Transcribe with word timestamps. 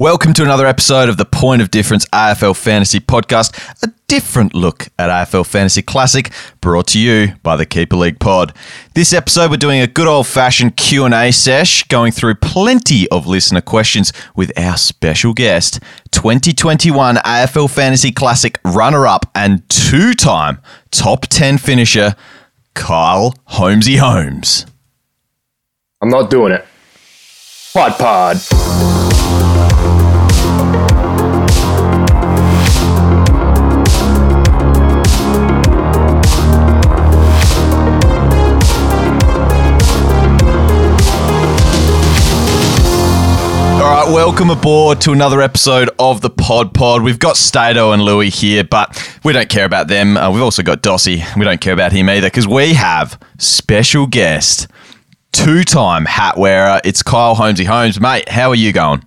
Welcome 0.00 0.32
to 0.34 0.44
another 0.44 0.64
episode 0.64 1.08
of 1.08 1.16
the 1.16 1.24
Point 1.24 1.60
of 1.60 1.72
Difference 1.72 2.06
AFL 2.12 2.56
Fantasy 2.56 3.00
Podcast, 3.00 3.82
a 3.82 3.92
different 4.06 4.54
look 4.54 4.90
at 4.96 5.10
AFL 5.10 5.44
Fantasy 5.44 5.82
Classic, 5.82 6.30
brought 6.60 6.86
to 6.86 7.00
you 7.00 7.34
by 7.42 7.56
the 7.56 7.66
Keeper 7.66 7.96
League 7.96 8.20
Pod. 8.20 8.54
This 8.94 9.12
episode, 9.12 9.50
we're 9.50 9.56
doing 9.56 9.80
a 9.80 9.88
good 9.88 10.06
old-fashioned 10.06 10.76
Q&A 10.76 11.32
sesh, 11.32 11.82
going 11.88 12.12
through 12.12 12.36
plenty 12.36 13.08
of 13.08 13.26
listener 13.26 13.60
questions 13.60 14.12
with 14.36 14.56
our 14.56 14.76
special 14.76 15.32
guest, 15.32 15.80
2021 16.12 17.16
AFL 17.16 17.68
Fantasy 17.68 18.12
Classic 18.12 18.56
runner-up 18.64 19.28
and 19.34 19.68
two-time 19.68 20.60
top 20.92 21.26
10 21.26 21.58
finisher, 21.58 22.14
Kyle 22.74 23.34
Holmesy 23.46 23.96
Holmes. 23.96 24.64
I'm 26.00 26.08
not 26.08 26.30
doing 26.30 26.52
it. 26.52 26.64
Pod 27.78 27.96
Pod. 27.96 28.36
Welcome 44.08 44.50
aboard 44.50 45.00
to 45.02 45.12
another 45.12 45.40
episode 45.42 45.90
of 45.98 46.20
the 46.20 46.30
Pod 46.30 46.74
Pod. 46.74 47.02
We've 47.02 47.18
got 47.18 47.36
Stato 47.36 47.92
and 47.92 48.02
Louis 48.02 48.30
here, 48.30 48.64
but 48.64 49.18
we 49.22 49.32
don't 49.32 49.48
care 49.48 49.64
about 49.64 49.86
them. 49.88 50.16
Uh, 50.16 50.30
we've 50.32 50.42
also 50.42 50.62
got 50.62 50.82
Dossie. 50.82 51.22
We 51.36 51.44
don't 51.44 51.60
care 51.60 51.74
about 51.74 51.92
him 51.92 52.08
either 52.08 52.26
because 52.26 52.48
we 52.48 52.74
have 52.74 53.20
special 53.38 54.06
guest, 54.06 54.66
two-time 55.32 56.04
hat 56.04 56.36
wearer. 56.36 56.80
It's 56.84 57.02
Kyle 57.02 57.34
Holmesy 57.34 57.64
Holmes, 57.64 58.00
mate. 58.00 58.28
How 58.28 58.50
are 58.50 58.54
you 58.54 58.72
going? 58.72 59.04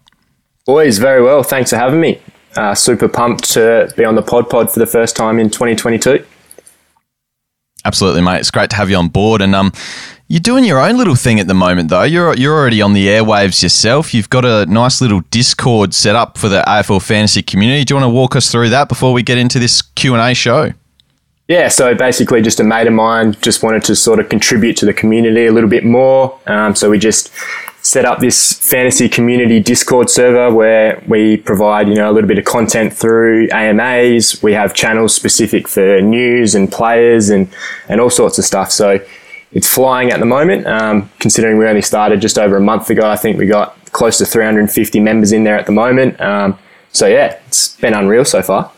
Boys, 0.66 0.98
very 0.98 1.24
well. 1.24 1.44
Thanks 1.44 1.72
for 1.72 1.78
having 1.78 2.00
me. 2.00 2.22
Uh, 2.56 2.76
super 2.76 3.08
pumped 3.08 3.52
to 3.54 3.92
be 3.96 4.04
on 4.04 4.16
the 4.16 4.22
Pod 4.22 4.50
Pod 4.50 4.72
for 4.72 4.80
the 4.80 4.86
first 4.86 5.16
time 5.16 5.40
in 5.40 5.50
2022. 5.50 6.26
Absolutely, 7.84 8.22
mate. 8.22 8.40
It's 8.40 8.52
great 8.52 8.70
to 8.72 8.76
have 8.76 8.90
you 8.90 8.98
on 8.98 9.08
board. 9.08 9.42
And 9.42 9.56
um, 9.56 9.72
you're 10.28 10.40
doing 10.40 10.64
your 10.66 10.80
own 10.80 10.98
little 10.98 11.16
thing 11.16 11.40
at 11.40 11.48
the 11.48 11.54
moment, 11.54 11.90
though. 11.90 12.04
You're 12.04 12.36
you're 12.38 12.56
already 12.56 12.82
on 12.82 12.94
the 12.94 13.08
airwaves 13.08 13.64
yourself. 13.64 14.14
You've 14.14 14.30
got 14.30 14.46
a 14.46 14.66
nice 14.68 15.02
little 15.02 15.22
Discord 15.32 15.94
set 15.94 16.16
up 16.16 16.38
for 16.38 16.48
the 16.48 16.64
AFL 16.68 17.02
fantasy 17.02 17.42
community. 17.42 17.84
Do 17.86 17.94
you 17.94 18.02
want 18.02 18.12
to 18.12 18.16
walk 18.16 18.36
us 18.36 18.52
through 18.52 18.70
that 18.70 18.88
before 18.88 19.14
we 19.14 19.24
get 19.24 19.38
into 19.38 19.58
this 19.58 19.82
Q 19.82 20.14
and 20.14 20.22
A 20.22 20.36
show? 20.36 20.74
Yeah, 21.52 21.68
so 21.68 21.94
basically, 21.94 22.42
just 22.42 22.62
a 22.62 22.64
mate 22.64 22.88
of 22.88 22.94
mine 22.94 23.36
just 23.42 23.62
wanted 23.62 23.84
to 23.84 23.94
sort 23.94 24.22
of 24.22 24.30
contribute 24.30 24.78
to 24.78 24.86
the 24.86 24.94
community 24.94 25.48
a 25.48 25.52
little 25.52 25.70
bit 25.70 25.84
more. 25.84 26.40
Um, 26.48 26.76
so 26.76 26.90
we 26.90 26.98
just 26.98 27.30
set 27.82 28.06
up 28.06 28.20
this 28.20 28.54
fantasy 28.54 29.10
community 29.10 29.60
Discord 29.60 30.10
server 30.10 30.56
where 30.56 31.04
we 31.10 31.36
provide, 31.36 31.90
you 31.90 31.96
know, 31.96 32.10
a 32.10 32.14
little 32.14 32.30
bit 32.30 32.38
of 32.38 32.46
content 32.46 32.94
through 32.94 33.50
AMAs. 33.52 34.42
We 34.42 34.54
have 34.54 34.74
channels 34.74 35.14
specific 35.14 35.68
for 35.68 36.00
news 36.00 36.56
and 36.56 36.72
players 36.72 37.30
and, 37.30 37.54
and 37.90 38.00
all 38.00 38.10
sorts 38.10 38.38
of 38.38 38.46
stuff. 38.46 38.72
So 38.72 39.06
it's 39.52 39.68
flying 39.68 40.10
at 40.10 40.22
the 40.22 40.26
moment. 40.26 40.66
Um, 40.68 41.12
considering 41.20 41.58
we 41.58 41.68
only 41.68 41.82
started 41.82 42.22
just 42.22 42.38
over 42.38 42.56
a 42.56 42.62
month 42.62 42.90
ago, 42.90 43.10
I 43.10 43.18
think 43.18 43.38
we 43.38 43.46
got 43.46 43.76
close 43.92 44.18
to 44.20 44.26
350 44.26 45.02
members 45.02 45.34
in 45.34 45.44
there 45.44 45.60
at 45.60 45.66
the 45.66 45.74
moment. 45.74 46.18
Um, 46.22 46.58
so 46.94 47.08
yeah, 47.08 47.42
it's 47.48 47.76
been 47.76 47.94
unreal 47.94 48.24
so 48.24 48.42
far. 48.42 48.72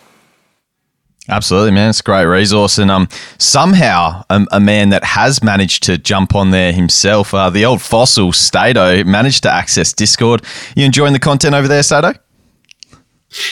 Absolutely, 1.29 1.71
man. 1.71 1.89
It's 1.89 2.01
a 2.01 2.03
great 2.03 2.25
resource. 2.25 2.77
And 2.77 2.91
um, 2.91 3.07
somehow, 3.37 4.23
a, 4.29 4.59
man 4.59 4.89
that 4.89 5.03
has 5.05 5.41
managed 5.41 5.83
to 5.83 5.97
jump 5.97 6.35
on 6.35 6.51
there 6.51 6.73
himself, 6.73 7.33
uh, 7.33 7.49
the 7.49 7.63
old 7.63 7.81
fossil 7.81 8.33
Stato, 8.33 9.03
managed 9.05 9.43
to 9.43 9.51
access 9.51 9.93
Discord. 9.93 10.43
You 10.75 10.85
enjoying 10.85 11.13
the 11.13 11.19
content 11.19 11.55
over 11.55 11.67
there, 11.67 11.83
Stato? 11.83 12.13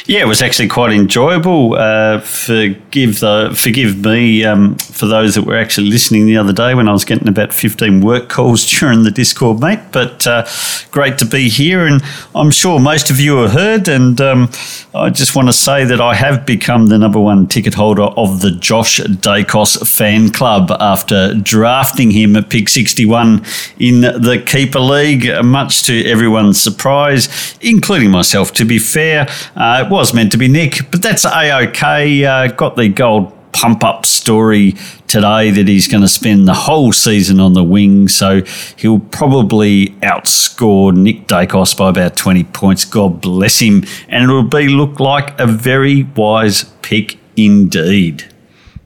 Yeah, 0.05 0.21
it 0.21 0.27
was 0.27 0.41
actually 0.41 0.67
quite 0.67 0.91
enjoyable. 0.91 1.73
Uh, 1.73 2.19
forgive 2.19 3.19
the 3.19 3.51
forgive 3.55 4.05
me 4.05 4.45
um, 4.45 4.75
for 4.75 5.07
those 5.07 5.35
that 5.35 5.43
were 5.43 5.57
actually 5.57 5.89
listening 5.89 6.27
the 6.27 6.37
other 6.37 6.53
day 6.53 6.75
when 6.75 6.87
I 6.87 6.91
was 6.91 7.03
getting 7.03 7.27
about 7.27 7.51
fifteen 7.51 8.01
work 8.01 8.29
calls 8.29 8.65
during 8.79 9.03
the 9.03 9.11
Discord, 9.11 9.59
mate. 9.59 9.79
But 9.91 10.27
uh, 10.27 10.45
great 10.91 11.17
to 11.19 11.25
be 11.25 11.49
here, 11.49 11.85
and 11.87 12.01
I'm 12.35 12.51
sure 12.51 12.79
most 12.79 13.09
of 13.09 13.19
you 13.19 13.37
have 13.37 13.51
heard. 13.51 13.87
And 13.87 14.21
um, 14.21 14.49
I 14.93 15.09
just 15.09 15.35
want 15.35 15.47
to 15.47 15.53
say 15.53 15.83
that 15.85 15.99
I 15.99 16.13
have 16.13 16.45
become 16.45 16.87
the 16.87 16.99
number 16.99 17.19
one 17.19 17.47
ticket 17.47 17.73
holder 17.73 18.03
of 18.03 18.41
the 18.41 18.51
Josh 18.51 18.99
Daicos 18.99 19.87
fan 19.87 20.29
club 20.31 20.71
after 20.79 21.33
drafting 21.33 22.11
him 22.11 22.35
at 22.35 22.49
pick 22.49 22.69
61 22.69 23.43
in 23.79 24.01
the 24.01 24.43
Keeper 24.45 24.79
League, 24.79 25.27
much 25.43 25.83
to 25.83 26.05
everyone's 26.05 26.61
surprise, 26.61 27.57
including 27.61 28.11
myself. 28.11 28.53
To 28.53 28.65
be 28.65 28.77
fair. 28.77 29.27
Uh, 29.55 29.70
uh, 29.71 29.85
it 29.85 29.89
was 29.89 30.13
meant 30.13 30.31
to 30.33 30.37
be 30.37 30.47
Nick, 30.47 30.91
but 30.91 31.01
that's 31.01 31.23
a 31.23 31.67
okay. 31.67 32.25
Uh, 32.25 32.47
got 32.47 32.75
the 32.75 32.89
gold 32.89 33.33
pump 33.53 33.83
up 33.83 34.05
story 34.05 34.73
today 35.07 35.51
that 35.51 35.67
he's 35.67 35.87
going 35.87 36.01
to 36.01 36.07
spend 36.07 36.47
the 36.47 36.53
whole 36.53 36.91
season 36.91 37.39
on 37.39 37.53
the 37.53 37.63
wing, 37.63 38.07
so 38.07 38.41
he'll 38.75 38.99
probably 38.99 39.89
outscore 40.01 40.93
Nick 40.95 41.27
Daicos 41.27 41.77
by 41.77 41.89
about 41.89 42.17
20 42.17 42.43
points. 42.45 42.83
God 42.83 43.21
bless 43.21 43.59
him. 43.59 43.85
And 44.09 44.23
it'll 44.23 44.43
be 44.43 44.67
look 44.67 44.99
like 44.99 45.39
a 45.39 45.47
very 45.47 46.03
wise 46.03 46.65
pick 46.81 47.17
indeed. 47.37 48.25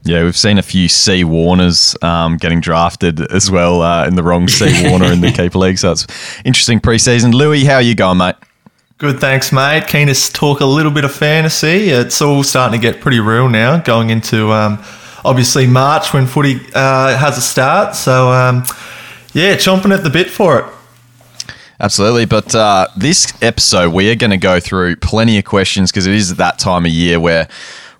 Yeah, 0.04 0.22
we've 0.22 0.36
seen 0.36 0.56
a 0.56 0.62
few 0.62 0.88
C 0.88 1.24
Warners 1.24 1.96
um, 2.02 2.36
getting 2.36 2.60
drafted 2.60 3.20
as 3.32 3.50
well 3.50 3.82
uh, 3.82 4.06
in 4.06 4.14
the 4.14 4.22
wrong 4.22 4.46
C 4.46 4.88
Warner 4.88 5.06
in 5.06 5.20
the 5.20 5.32
Keeper 5.36 5.58
League, 5.58 5.78
so 5.78 5.90
it's 5.90 6.06
interesting 6.44 6.78
preseason. 6.78 7.34
Louis, 7.34 7.64
how 7.64 7.74
are 7.74 7.82
you 7.82 7.96
going, 7.96 8.18
mate? 8.18 8.36
Good, 8.98 9.20
thanks, 9.20 9.52
mate. 9.52 9.88
Keen 9.88 10.06
to 10.06 10.32
talk 10.32 10.60
a 10.60 10.64
little 10.64 10.90
bit 10.90 11.04
of 11.04 11.14
fantasy. 11.14 11.90
It's 11.90 12.22
all 12.22 12.42
starting 12.42 12.80
to 12.80 12.82
get 12.82 13.02
pretty 13.02 13.20
real 13.20 13.46
now, 13.46 13.76
going 13.78 14.08
into 14.08 14.50
um, 14.52 14.82
obviously 15.22 15.66
March 15.66 16.14
when 16.14 16.26
footy 16.26 16.60
uh, 16.72 17.14
has 17.14 17.36
a 17.36 17.42
start. 17.42 17.94
So, 17.94 18.30
um, 18.32 18.64
yeah, 19.34 19.54
chomping 19.56 19.94
at 19.94 20.02
the 20.02 20.08
bit 20.08 20.30
for 20.30 20.60
it. 20.60 20.64
Absolutely. 21.78 22.24
But 22.24 22.54
uh, 22.54 22.88
this 22.96 23.34
episode, 23.42 23.92
we 23.92 24.10
are 24.10 24.14
going 24.14 24.30
to 24.30 24.38
go 24.38 24.60
through 24.60 24.96
plenty 24.96 25.36
of 25.36 25.44
questions 25.44 25.92
because 25.92 26.06
it 26.06 26.14
is 26.14 26.34
that 26.36 26.58
time 26.58 26.86
of 26.86 26.90
year 26.90 27.20
where 27.20 27.48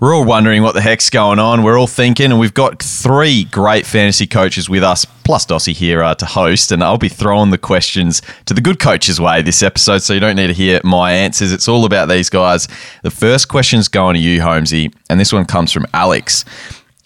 we're 0.00 0.14
all 0.14 0.24
wondering 0.24 0.62
what 0.62 0.74
the 0.74 0.80
heck's 0.80 1.08
going 1.08 1.38
on. 1.38 1.62
We're 1.62 1.78
all 1.78 1.86
thinking, 1.86 2.30
and 2.30 2.38
we've 2.38 2.54
got 2.54 2.82
three 2.82 3.44
great 3.44 3.86
fantasy 3.86 4.26
coaches 4.26 4.68
with 4.68 4.82
us, 4.82 5.04
plus 5.24 5.46
Dossie 5.46 5.72
here 5.72 6.02
uh, 6.02 6.14
to 6.16 6.26
host. 6.26 6.70
And 6.70 6.82
I'll 6.82 6.98
be 6.98 7.08
throwing 7.08 7.50
the 7.50 7.58
questions 7.58 8.20
to 8.44 8.54
the 8.54 8.60
good 8.60 8.78
coaches' 8.78 9.20
way 9.20 9.42
this 9.42 9.62
episode, 9.62 9.98
so 9.98 10.12
you 10.12 10.20
don't 10.20 10.36
need 10.36 10.48
to 10.48 10.52
hear 10.52 10.80
my 10.84 11.12
answers. 11.12 11.52
It's 11.52 11.68
all 11.68 11.84
about 11.84 12.08
these 12.08 12.28
guys. 12.28 12.68
The 13.02 13.10
first 13.10 13.48
question's 13.48 13.88
going 13.88 14.14
to 14.14 14.20
you, 14.20 14.42
Holmesy, 14.42 14.92
and 15.08 15.18
this 15.18 15.32
one 15.32 15.46
comes 15.46 15.72
from 15.72 15.86
Alex. 15.94 16.44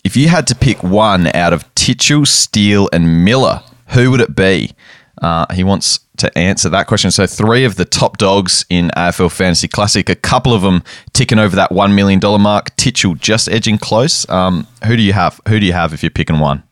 If 0.03 0.17
you 0.17 0.29
had 0.29 0.47
to 0.49 0.55
pick 0.55 0.83
one 0.83 1.29
out 1.29 1.53
of 1.53 1.73
Titchell, 1.75 2.27
Steele, 2.27 2.89
and 2.93 3.25
Miller, 3.25 3.63
who 3.89 4.11
would 4.11 4.21
it 4.21 4.35
be? 4.35 4.73
Uh, 5.21 5.47
he 5.53 5.65
wants 5.65 6.01
to 6.17 6.37
answer 6.39 6.69
that 6.69 6.87
question. 6.87 7.11
So, 7.11 7.27
three 7.27 7.65
of 7.65 7.77
the 7.77 7.85
top 7.85 8.19
dogs 8.19 8.65
in 8.71 8.91
AFL 8.97 9.31
Fantasy 9.31 9.69
Classic, 9.69 10.09
a 10.09 10.15
couple 10.15 10.55
of 10.55 10.63
them 10.63 10.83
ticking 11.13 11.39
over 11.39 11.57
that 11.57 11.71
$1 11.71 11.95
million 11.95 12.21
mark. 12.41 12.75
Titchell 12.77 13.19
just 13.19 13.49
edging 13.49 13.79
close. 13.79 14.29
Um, 14.29 14.67
who 14.85 14.97
do 14.97 15.03
you 15.03 15.13
have? 15.13 15.41
Who 15.49 15.61
do 15.61 15.67
you 15.67 15.73
have 15.73 15.93
if 15.93 16.03
you're 16.03 16.11
picking 16.11 16.39
one? 16.39 16.63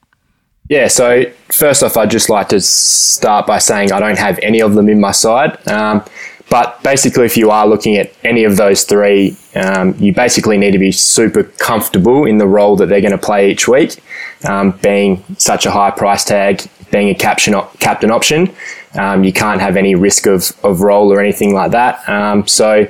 Yeah, 0.68 0.88
so 0.88 1.24
first 1.50 1.82
off, 1.82 1.96
I'd 1.96 2.10
just 2.10 2.28
like 2.28 2.50
to 2.50 2.60
start 2.60 3.46
by 3.46 3.58
saying 3.58 3.90
I 3.90 4.00
don't 4.00 4.18
have 4.18 4.38
any 4.42 4.60
of 4.60 4.74
them 4.74 4.88
in 4.88 5.00
my 5.00 5.12
side. 5.12 5.66
Um, 5.66 6.04
but 6.50 6.82
basically, 6.82 7.26
if 7.26 7.36
you 7.36 7.50
are 7.50 7.66
looking 7.66 7.96
at 7.96 8.12
any 8.24 8.44
of 8.44 8.56
those 8.56 8.84
three, 8.84 9.36
um, 9.54 9.94
you 9.98 10.14
basically 10.14 10.56
need 10.56 10.72
to 10.72 10.78
be 10.78 10.92
super 10.92 11.44
comfortable 11.44 12.24
in 12.24 12.38
the 12.38 12.46
role 12.46 12.76
that 12.76 12.86
they're 12.86 13.02
going 13.02 13.12
to 13.12 13.18
play 13.18 13.50
each 13.50 13.68
week. 13.68 14.02
Um, 14.46 14.72
being 14.82 15.24
such 15.36 15.66
a 15.66 15.70
high 15.70 15.90
price 15.90 16.24
tag, 16.24 16.62
being 16.90 17.08
a 17.08 17.14
captain 17.14 17.54
op- 17.54 17.78
captain 17.80 18.10
option, 18.10 18.54
um, 18.94 19.24
you 19.24 19.32
can't 19.32 19.60
have 19.60 19.76
any 19.76 19.94
risk 19.94 20.26
of, 20.26 20.52
of 20.62 20.80
role 20.80 21.12
or 21.12 21.20
anything 21.20 21.54
like 21.54 21.72
that. 21.72 22.06
Um, 22.08 22.46
so 22.46 22.88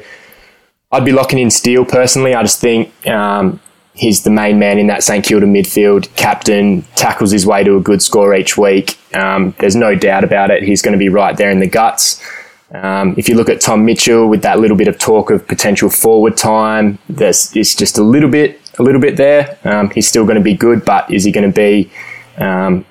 I'd 0.91 1.05
be 1.05 1.13
locking 1.13 1.39
in 1.39 1.51
Steele 1.51 1.85
personally. 1.85 2.35
I 2.35 2.43
just 2.43 2.61
think 2.61 3.07
um, 3.07 3.61
he's 3.95 4.23
the 4.23 4.31
main 4.31 4.59
man 4.59 4.79
in 4.79 4.87
that 4.87 5.03
St 5.03 5.25
Kilda 5.25 5.47
midfield. 5.47 6.15
Captain 6.17 6.83
tackles 6.95 7.31
his 7.31 7.47
way 7.47 7.65
to 7.65 7.77
a 7.77 7.81
good 7.81 8.01
score 8.01 8.35
each 8.35 8.57
week. 8.57 8.99
Um, 9.15 9.55
there's 9.59 9.77
no 9.77 9.95
doubt 9.95 10.25
about 10.25 10.51
it. 10.51 10.63
He's 10.63 10.83
going 10.83 10.93
to 10.93 10.99
be 10.99 11.09
right 11.09 11.37
there 11.37 11.51
in 11.51 11.61
the 11.61 11.69
guts. 11.69 12.23
Um, 12.71 13.15
if 13.17 13.29
you 13.29 13.35
look 13.35 13.49
at 13.49 13.61
Tom 13.61 13.85
Mitchell 13.85 14.29
with 14.29 14.43
that 14.43 14.61
little 14.61 14.77
bit 14.77 14.89
of 14.89 14.99
talk 14.99 15.31
of 15.31 15.47
potential 15.49 15.89
forward 15.89 16.37
time, 16.37 16.99
there's 17.09 17.57
it's 17.57 17.75
just 17.75 17.97
a 17.97 18.03
little 18.03 18.29
bit 18.31 18.61
a 18.79 18.83
little 18.83 19.01
bit 19.01 19.17
there. 19.17 19.59
Um, 19.65 19.91
he's 19.91 20.07
still 20.07 20.25
going 20.25 20.37
to 20.37 20.43
be 20.43 20.55
good, 20.55 20.85
but 20.85 21.11
is 21.11 21.25
he 21.25 21.33
going 21.33 21.51
to 21.51 21.55
be 21.55 21.91
um, 22.37 22.85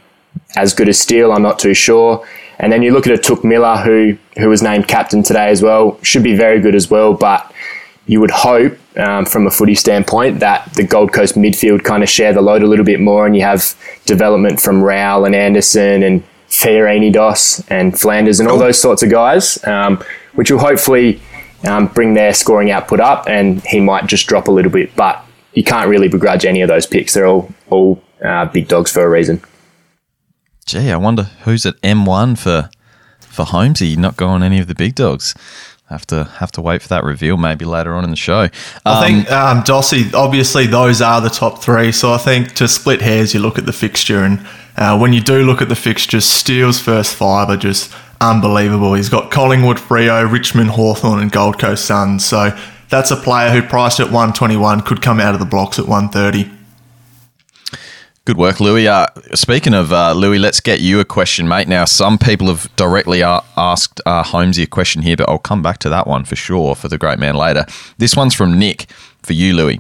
as 0.58 0.74
good 0.74 0.90
as 0.90 1.00
Steele? 1.00 1.32
I'm 1.32 1.42
not 1.42 1.60
too 1.60 1.74
sure. 1.74 2.26
And 2.60 2.74
then 2.74 2.82
you 2.82 2.92
look 2.92 3.06
at 3.08 3.14
a 3.14 3.22
Touk 3.22 3.44
Miller 3.44 3.78
who 3.78 4.18
who 4.38 4.50
was 4.50 4.62
named 4.62 4.88
captain 4.88 5.24
today 5.24 5.50
as 5.50 5.62
well, 5.62 6.00
should 6.02 6.24
be 6.24 6.36
very 6.36 6.60
good 6.60 6.76
as 6.76 6.90
well, 6.90 7.14
but 7.14 7.54
you 8.08 8.20
would 8.20 8.32
hope 8.32 8.78
um, 8.98 9.26
from 9.26 9.46
a 9.46 9.52
footy 9.52 9.76
standpoint 9.76 10.40
that 10.40 10.74
the 10.74 10.84
Gold 10.84 11.14
Coast 11.14 11.36
midfield 11.36 11.84
kind 11.84 12.04
of 12.04 12.10
share 12.10 12.34
the 12.34 12.42
load 12.42 12.64
a 12.64 12.68
little 12.68 12.86
bit 12.86 13.00
more 13.00 13.26
and 13.26 13.36
you 13.36 13.42
have 13.42 13.76
development 14.06 14.62
from 14.62 14.82
Rowell 14.82 15.26
and 15.26 15.36
Anderson 15.36 16.04
and 16.04 16.24
Fiorini 16.48 17.12
Dos 17.12 17.64
and 17.70 18.00
Flanders 18.00 18.40
and 18.40 18.50
all 18.50 18.58
those 18.58 18.80
sorts 18.80 19.04
of 19.04 19.12
guys, 19.12 19.64
um, 19.66 20.02
which 20.36 20.50
will 20.50 20.60
hopefully 20.60 21.22
um, 21.66 21.88
bring 21.88 22.14
their 22.14 22.34
scoring 22.34 22.72
output 22.72 23.00
up, 23.00 23.28
and 23.28 23.62
he 23.66 23.80
might 23.80 24.08
just 24.08 24.28
drop 24.28 24.48
a 24.48 24.52
little 24.52 24.72
bit. 24.72 24.96
But 24.96 25.24
you 25.54 25.64
can't 25.64 25.90
really 25.90 26.08
begrudge 26.08 26.46
any 26.46 26.62
of 26.62 26.70
those 26.70 26.86
picks. 26.86 27.14
They're 27.14 27.28
all 27.28 27.52
all 27.70 28.02
uh, 28.24 28.46
big 28.46 28.68
dogs 28.68 28.92
for 28.92 29.04
a 29.04 29.10
reason. 29.10 29.42
Gee, 30.68 30.92
I 30.92 30.98
wonder 30.98 31.24
who's 31.44 31.66
at 31.66 31.80
M1 31.82 32.38
for 32.38 32.70
for 33.20 33.46
Holmesy 33.46 33.96
not 33.96 34.18
going 34.18 34.44
any 34.44 34.60
of 34.60 34.68
the 34.68 34.76
big 34.76 34.96
dogs. 34.96 35.34
Have 35.90 36.06
to 36.08 36.26
have 36.26 36.52
to 36.52 36.62
wait 36.62 36.82
for 36.82 36.90
that 36.90 37.06
reveal 37.06 37.38
maybe 37.38 37.64
later 37.64 37.96
on 37.96 38.04
in 38.04 38.10
the 38.10 38.18
show. 38.18 38.50
I 38.86 39.08
think 39.08 39.32
um, 39.32 39.64
Dossie, 39.64 40.14
obviously 40.14 40.68
those 40.68 41.02
are 41.02 41.22
the 41.22 41.30
top 41.30 41.64
three. 41.64 41.94
So 41.94 42.12
I 42.12 42.18
think 42.18 42.54
to 42.56 42.68
split 42.68 43.02
hairs, 43.02 43.34
you 43.34 43.40
look 43.40 43.58
at 43.58 43.66
the 43.66 43.72
fixture, 43.72 44.24
and 44.24 44.46
uh, 44.76 45.00
when 45.00 45.14
you 45.14 45.22
do 45.22 45.44
look 45.46 45.62
at 45.62 45.70
the 45.70 45.76
fixtures, 45.78 46.26
Steele's 46.26 46.82
first 46.82 47.16
five 47.16 47.50
are 47.50 47.56
just 47.56 47.94
unbelievable. 48.20 48.94
He's 48.96 49.08
got 49.08 49.32
Collingwood, 49.32 49.78
Freo, 49.78 50.30
Richmond, 50.30 50.72
Hawthorn, 50.72 51.22
and 51.22 51.32
Gold 51.32 51.58
Coast 51.58 51.86
Suns. 51.86 52.26
So 52.26 52.50
that's 52.90 53.12
a 53.12 53.16
player 53.16 53.52
who 53.52 53.66
priced 53.66 54.02
at 54.02 54.08
121 54.08 54.82
could 54.82 55.02
come 55.02 55.22
out 55.22 55.34
of 55.34 55.40
the 55.40 55.46
blocks 55.46 55.80
at 55.80 55.88
130. 55.88 56.57
Good 58.28 58.36
work, 58.36 58.60
Louis. 58.60 58.90
Uh, 58.90 59.08
speaking 59.36 59.74
of 59.74 59.94
uh, 59.94 60.12
Louis, 60.12 60.38
let's 60.38 60.60
get 60.60 60.82
you 60.82 61.00
a 61.00 61.06
question, 61.06 61.48
mate. 61.48 61.70
Now, 61.70 61.86
some 61.86 62.18
people 62.18 62.48
have 62.48 62.70
directly 62.76 63.24
asked 63.24 64.02
uh, 64.06 64.22
Holmesy 64.22 64.64
a 64.64 64.68
question 64.68 65.02
here, 65.02 65.16
but 65.16 65.30
I'll 65.30 65.40
come 65.40 65.62
back 65.62 65.78
to 65.78 65.90
that 65.92 66.08
one 66.08 66.26
for 66.26 66.36
sure 66.36 66.76
for 66.76 66.90
the 66.90 66.98
great 66.98 67.20
man 67.20 67.36
later. 67.36 67.66
This 68.00 68.18
one's 68.18 68.34
from 68.34 68.60
Nick 68.60 68.88
for 69.24 69.32
you, 69.32 69.54
Louis. 69.54 69.80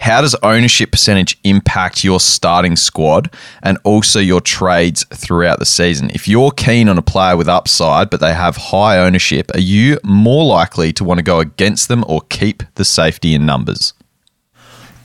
How 0.00 0.22
does 0.22 0.34
ownership 0.42 0.90
percentage 0.90 1.38
impact 1.44 2.02
your 2.02 2.18
starting 2.18 2.74
squad 2.74 3.32
and 3.62 3.78
also 3.84 4.18
your 4.18 4.40
trades 4.40 5.04
throughout 5.14 5.60
the 5.60 5.64
season? 5.64 6.10
If 6.10 6.26
you're 6.26 6.50
keen 6.50 6.88
on 6.88 6.98
a 6.98 7.02
player 7.02 7.36
with 7.36 7.46
upside, 7.46 8.10
but 8.10 8.18
they 8.18 8.34
have 8.34 8.56
high 8.56 8.98
ownership, 8.98 9.52
are 9.54 9.60
you 9.60 10.00
more 10.02 10.44
likely 10.44 10.92
to 10.94 11.04
want 11.04 11.18
to 11.18 11.22
go 11.22 11.38
against 11.38 11.86
them 11.86 12.04
or 12.08 12.22
keep 12.22 12.64
the 12.74 12.84
safety 12.84 13.36
in 13.36 13.46
numbers? 13.46 13.94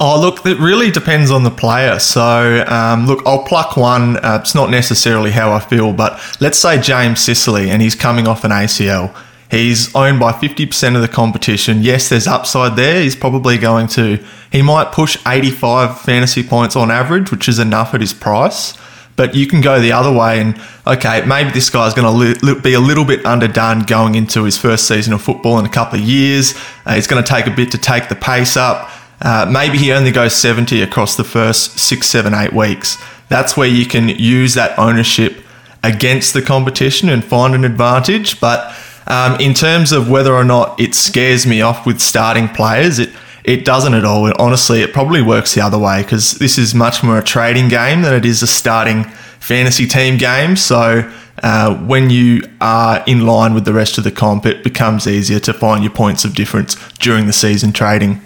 Oh, 0.01 0.19
look, 0.19 0.46
it 0.46 0.57
really 0.60 0.92
depends 0.92 1.30
on 1.30 1.44
the 1.44 1.51
player. 1.51 2.00
So, 2.00 2.63
um, 2.68 3.06
look, 3.06 3.22
I'll 3.25 3.44
pluck 3.44 3.75
one. 3.75 4.16
Uh, 4.18 4.40
it's 4.42 4.56
not 4.56 4.69
necessarily 4.69 5.31
how 5.31 5.51
I 5.51 5.60
feel, 5.60 5.92
but 5.92 6.22
let's 6.40 6.57
say 6.57 6.80
James 6.80 7.19
Sicily 7.19 7.69
and 7.69 7.81
he's 7.81 7.96
coming 7.96 8.25
off 8.25 8.46
an 8.46 8.51
ACL. 8.51 9.13
He's 9.51 9.94
owned 9.96 10.19
by 10.19 10.31
50% 10.31 10.96
of 10.96 11.01
the 11.01 11.07
competition. 11.10 11.81
Yes, 11.81 12.07
there's 12.07 12.28
upside 12.28 12.78
there. 12.78 13.01
He's 13.01 13.16
probably 13.16 13.57
going 13.57 13.88
to, 13.90 14.24
he 14.51 14.62
might 14.62 14.94
push 14.94 15.18
85 15.28 16.00
fantasy 16.00 16.44
points 16.44 16.78
on 16.78 16.92
average, 16.92 17.30
which 17.30 17.50
is 17.50 17.60
enough 17.60 17.94
at 17.94 18.00
his 18.00 18.13
price. 18.13 18.78
But 19.18 19.36
you 19.36 19.48
can 19.48 19.60
go 19.60 19.81
the 19.81 19.92
other 19.92 20.18
way 20.18 20.40
and, 20.40 20.62
okay, 20.88 21.25
maybe 21.25 21.50
this 21.50 21.69
guy's 21.69 21.94
going 21.94 22.36
to 22.36 22.62
be 22.62 22.74
a 22.74 22.80
little 22.80 23.04
bit 23.04 23.25
underdone 23.25 23.81
going 23.81 24.16
into 24.16 24.46
his 24.46 24.57
first 24.57 24.88
season 24.88 25.12
of 25.12 25.22
football 25.22 25.60
in 25.60 25.66
a 25.66 25.69
couple 25.69 26.00
of 26.00 26.06
years. 26.06 26.54
Uh, 26.86 26.96
he's 26.96 27.07
going 27.07 27.22
to 27.22 27.30
take 27.30 27.46
a 27.46 27.51
bit 27.51 27.72
to 27.72 27.78
take 27.78 28.07
the 28.07 28.16
pace 28.16 28.56
up. 28.56 28.90
Uh, 29.21 29.50
maybe 29.51 29.77
he 29.77 29.92
only 29.92 30.12
goes 30.12 30.36
70 30.36 30.81
across 30.81 31.16
the 31.16 31.24
first 31.24 31.77
six, 31.77 32.07
seven, 32.07 32.33
eight 32.33 32.54
weeks. 32.54 32.98
That's 33.27 33.57
where 33.57 33.68
you 33.68 33.86
can 33.86 34.10
use 34.10 34.54
that 34.54 34.77
ownership 34.80 35.44
against 35.83 36.33
the 36.33 36.42
competition 36.42 37.10
and 37.10 37.24
find 37.24 37.54
an 37.54 37.63
advantage. 37.63 38.39
But 38.39 38.75
um, 39.07 39.39
in 39.39 39.54
terms 39.54 39.92
of 39.92 40.10
whether 40.10 40.33
or 40.33 40.44
not 40.44 40.80
it 40.80 40.95
scares 40.95 41.45
me 41.45 41.62
off 41.62 41.86
with 41.86 42.00
starting 42.00 42.48
players, 42.48 43.00
it 43.00 43.10
it 43.44 43.66
doesn't 43.66 43.94
at 43.94 44.06
all. 44.06 44.31
Honestly, 44.38 44.81
it 44.81 44.94
probably 44.94 45.22
works 45.22 45.56
the 45.56 45.62
other 45.62 45.80
way 45.80 46.04
because 46.04 46.33
this 46.33 46.57
is 46.57 46.75
much 46.75 47.04
more 47.04 47.18
a 47.18 47.24
trading 47.24 47.68
game 47.68 48.01
than 48.01 48.13
it 48.13 48.25
is 48.25 48.44
a 48.44 48.48
starting 48.48 49.06
fantasy 49.39 49.88
team 49.88 50.18
game. 50.18 50.56
So 50.56 51.10
uh, 51.42 51.75
when 51.75 52.10
you 52.10 52.44
are 52.60 53.04
in 53.07 53.25
line 53.25 53.54
with 53.54 53.65
the 53.65 53.74
rest 53.74 53.98
of 53.98 54.04
the 54.04 54.12
comp, 54.12 54.45
it 54.45 54.63
becomes 54.63 55.07
easier 55.07 55.39
to 55.39 55.54
find 55.54 55.83
your 55.83 55.94
points 55.94 56.25
of 56.25 56.36
difference 56.36 56.75
during 57.00 57.25
the 57.27 57.33
season 57.33 57.72
trading. 57.72 58.22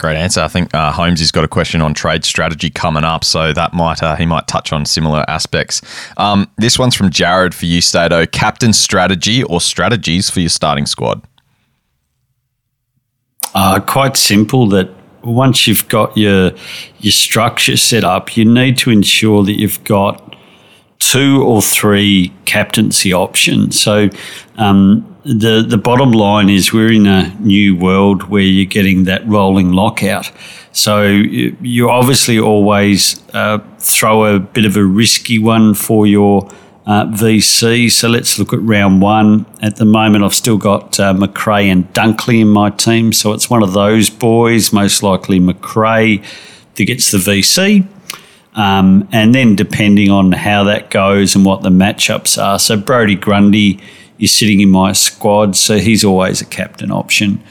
Great 0.00 0.16
answer. 0.16 0.40
I 0.40 0.48
think 0.48 0.74
uh, 0.74 0.90
Holmes 0.90 1.20
has 1.20 1.30
got 1.30 1.44
a 1.44 1.48
question 1.48 1.82
on 1.82 1.92
trade 1.92 2.24
strategy 2.24 2.70
coming 2.70 3.04
up, 3.04 3.22
so 3.22 3.52
that 3.52 3.74
might 3.74 4.02
uh, 4.02 4.16
he 4.16 4.24
might 4.24 4.48
touch 4.48 4.72
on 4.72 4.86
similar 4.86 5.26
aspects. 5.28 5.82
Um, 6.16 6.50
this 6.56 6.78
one's 6.78 6.94
from 6.94 7.10
Jared 7.10 7.54
for 7.54 7.66
you, 7.66 7.82
Stato. 7.82 8.24
Captain 8.24 8.72
strategy 8.72 9.42
or 9.42 9.60
strategies 9.60 10.30
for 10.30 10.40
your 10.40 10.48
starting 10.48 10.86
squad? 10.86 11.22
Uh, 13.54 13.78
quite 13.80 14.16
simple. 14.16 14.66
That 14.70 14.88
once 15.22 15.66
you've 15.66 15.86
got 15.88 16.16
your 16.16 16.52
your 17.00 17.12
structure 17.12 17.76
set 17.76 18.02
up, 18.02 18.38
you 18.38 18.46
need 18.46 18.78
to 18.78 18.88
ensure 18.88 19.44
that 19.44 19.60
you've 19.60 19.84
got 19.84 20.34
two 21.00 21.42
or 21.42 21.60
three 21.60 22.32
captaincy 22.44 23.12
options. 23.12 23.80
So 23.80 24.08
um, 24.56 25.04
the 25.24 25.64
the 25.66 25.78
bottom 25.78 26.12
line 26.12 26.48
is 26.48 26.72
we're 26.72 26.92
in 26.92 27.06
a 27.06 27.34
new 27.40 27.74
world 27.74 28.24
where 28.24 28.42
you're 28.42 28.66
getting 28.66 29.04
that 29.04 29.26
rolling 29.26 29.72
lockout. 29.72 30.30
So 30.72 31.02
you 31.02 31.90
obviously 31.90 32.38
always 32.38 33.20
uh, 33.34 33.58
throw 33.78 34.36
a 34.36 34.38
bit 34.38 34.64
of 34.64 34.76
a 34.76 34.84
risky 34.84 35.38
one 35.38 35.74
for 35.74 36.06
your 36.06 36.48
uh, 36.86 37.06
VC. 37.06 37.90
So 37.90 38.08
let's 38.08 38.38
look 38.38 38.52
at 38.52 38.60
round 38.60 39.02
one. 39.02 39.46
At 39.60 39.76
the 39.76 39.84
moment, 39.84 40.22
I've 40.22 40.34
still 40.34 40.58
got 40.58 41.00
uh, 41.00 41.12
Macrae 41.12 41.68
and 41.68 41.92
Dunkley 41.92 42.40
in 42.40 42.48
my 42.48 42.70
team. 42.70 43.12
So 43.12 43.32
it's 43.32 43.50
one 43.50 43.64
of 43.64 43.72
those 43.72 44.10
boys, 44.10 44.72
most 44.72 45.02
likely 45.02 45.40
Macrae, 45.40 46.22
that 46.76 46.84
gets 46.84 47.10
the 47.10 47.18
VC. 47.18 47.86
Um, 48.54 49.08
and 49.12 49.34
then 49.34 49.54
depending 49.54 50.10
on 50.10 50.32
how 50.32 50.64
that 50.64 50.90
goes 50.90 51.36
and 51.36 51.44
what 51.44 51.62
the 51.62 51.68
matchups 51.68 52.42
are. 52.42 52.58
So 52.58 52.76
Brody 52.76 53.14
Grundy 53.14 53.80
is 54.18 54.36
sitting 54.36 54.60
in 54.60 54.70
my 54.70 54.92
squad, 54.92 55.56
so 55.56 55.78
he's 55.78 56.04
always 56.04 56.40
a 56.40 56.46
captain 56.46 56.90
option. 56.90 57.42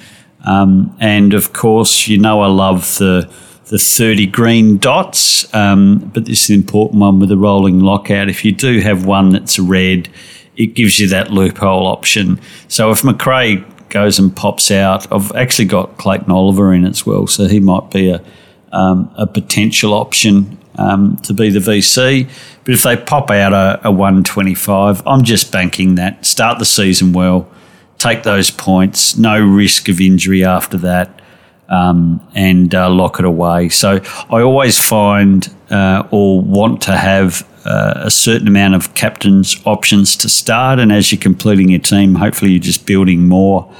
Um, 0.46 0.96
and 1.00 1.34
of 1.34 1.54
course, 1.54 2.07
you 2.07 2.18
know 2.18 2.42
I 2.42 2.48
love 2.48 2.98
the 2.98 3.31
the 3.66 3.78
30 3.78 4.25
green 4.28 4.78
dots, 4.80 5.54
um, 5.54 6.00
but 6.12 6.25
this 6.25 6.46
is 6.46 6.50
an 6.50 6.56
important 6.56 7.00
one 7.01 7.19
with 7.19 7.31
a 7.31 7.38
rolling 7.38 7.81
lockout. 7.81 8.28
If 8.28 8.44
you 8.44 8.51
do 8.51 8.80
have 8.80 9.06
one 9.06 9.30
that's 9.30 9.60
red, 9.60 10.10
it 10.57 10.74
gives 10.74 10.98
you 10.98 11.07
that 11.10 11.31
loophole 11.31 11.86
option. 11.86 12.42
So 12.68 12.90
if 12.90 13.04
Macrae 13.04 13.63
goes 13.90 14.18
and 14.18 14.36
pops 14.36 14.72
out, 14.72 15.12
I've 15.13 15.31
actually 15.34 15.66
got 15.66 16.00
Clayton 16.00 16.31
Oliver 16.31 16.74
in 16.74 16.84
as 16.84 17.06
well, 17.06 17.28
so 17.28 17.46
he 17.46 17.60
might 17.60 17.92
be 17.92 18.10
a 18.10 18.24
um, 18.72 19.12
a 19.16 19.25
potential 19.25 19.94
option 19.94 20.58
um, 20.75 21.18
to 21.18 21.33
be 21.33 21.50
the 21.50 21.60
VC. 21.60 22.30
But 22.63 22.74
if 22.74 22.83
they 22.83 22.98
pop 22.98 23.31
out 23.31 23.54
a, 23.54 23.88
a 23.88 23.92
125, 23.92 25.04
I'm 25.06 25.24
just 25.24 25.51
banking 25.51 25.95
that. 25.95 26.25
Start 26.25 26.60
the 26.60 26.66
season 26.66 27.13
well, 27.13 27.50
take 27.98 28.24
those 28.24 28.51
points, 28.51 29.18
no 29.18 29.39
risk 29.39 29.89
of 29.89 30.00
injury 30.00 30.44
after 30.44 30.77
that, 30.77 31.21
um, 31.67 32.25
and 32.34 32.74
uh, 32.74 32.89
lock 32.89 33.20
it 33.20 33.25
away. 33.25 33.70
So 33.70 34.00
I 34.29 34.41
always 34.41 34.77
find 34.79 35.48
uh, 35.70 36.08
or 36.12 36.41
want 36.41 36.82
to 36.84 36.98
have 36.98 37.48
uh, 37.65 37.93
a 37.98 38.12
certain 38.12 38.48
amount 38.48 38.74
of 38.75 38.93
captain's 38.93 39.62
options 39.65 40.15
to 40.17 40.29
start, 40.29 40.79
and 40.79 40.91
as 40.91 41.12
you're 41.12 41.22
completing 41.22 41.70
your 41.70 41.79
team, 41.79 42.15
hopefully 42.15 42.51
you're 42.51 42.60
just 42.60 42.86
building 42.86 43.27
more. 43.27 43.72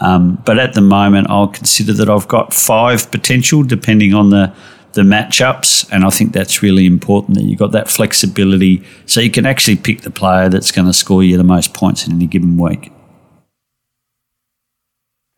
Um, 0.00 0.40
but 0.44 0.58
at 0.58 0.74
the 0.74 0.80
moment, 0.80 1.28
I'll 1.28 1.48
consider 1.48 1.92
that 1.94 2.08
I've 2.08 2.28
got 2.28 2.54
five 2.54 3.10
potential, 3.10 3.62
depending 3.62 4.14
on 4.14 4.30
the 4.30 4.52
the 4.98 5.04
matchups, 5.04 5.88
and 5.92 6.04
I 6.04 6.10
think 6.10 6.32
that's 6.32 6.60
really 6.60 6.84
important 6.84 7.38
that 7.38 7.44
you've 7.44 7.58
got 7.58 7.70
that 7.70 7.88
flexibility, 7.88 8.82
so 9.06 9.20
you 9.20 9.30
can 9.30 9.46
actually 9.46 9.76
pick 9.76 10.00
the 10.00 10.10
player 10.10 10.48
that's 10.48 10.72
going 10.72 10.88
to 10.88 10.92
score 10.92 11.22
you 11.22 11.36
the 11.36 11.44
most 11.44 11.72
points 11.72 12.04
in 12.04 12.12
any 12.12 12.26
given 12.26 12.56
week. 12.58 12.90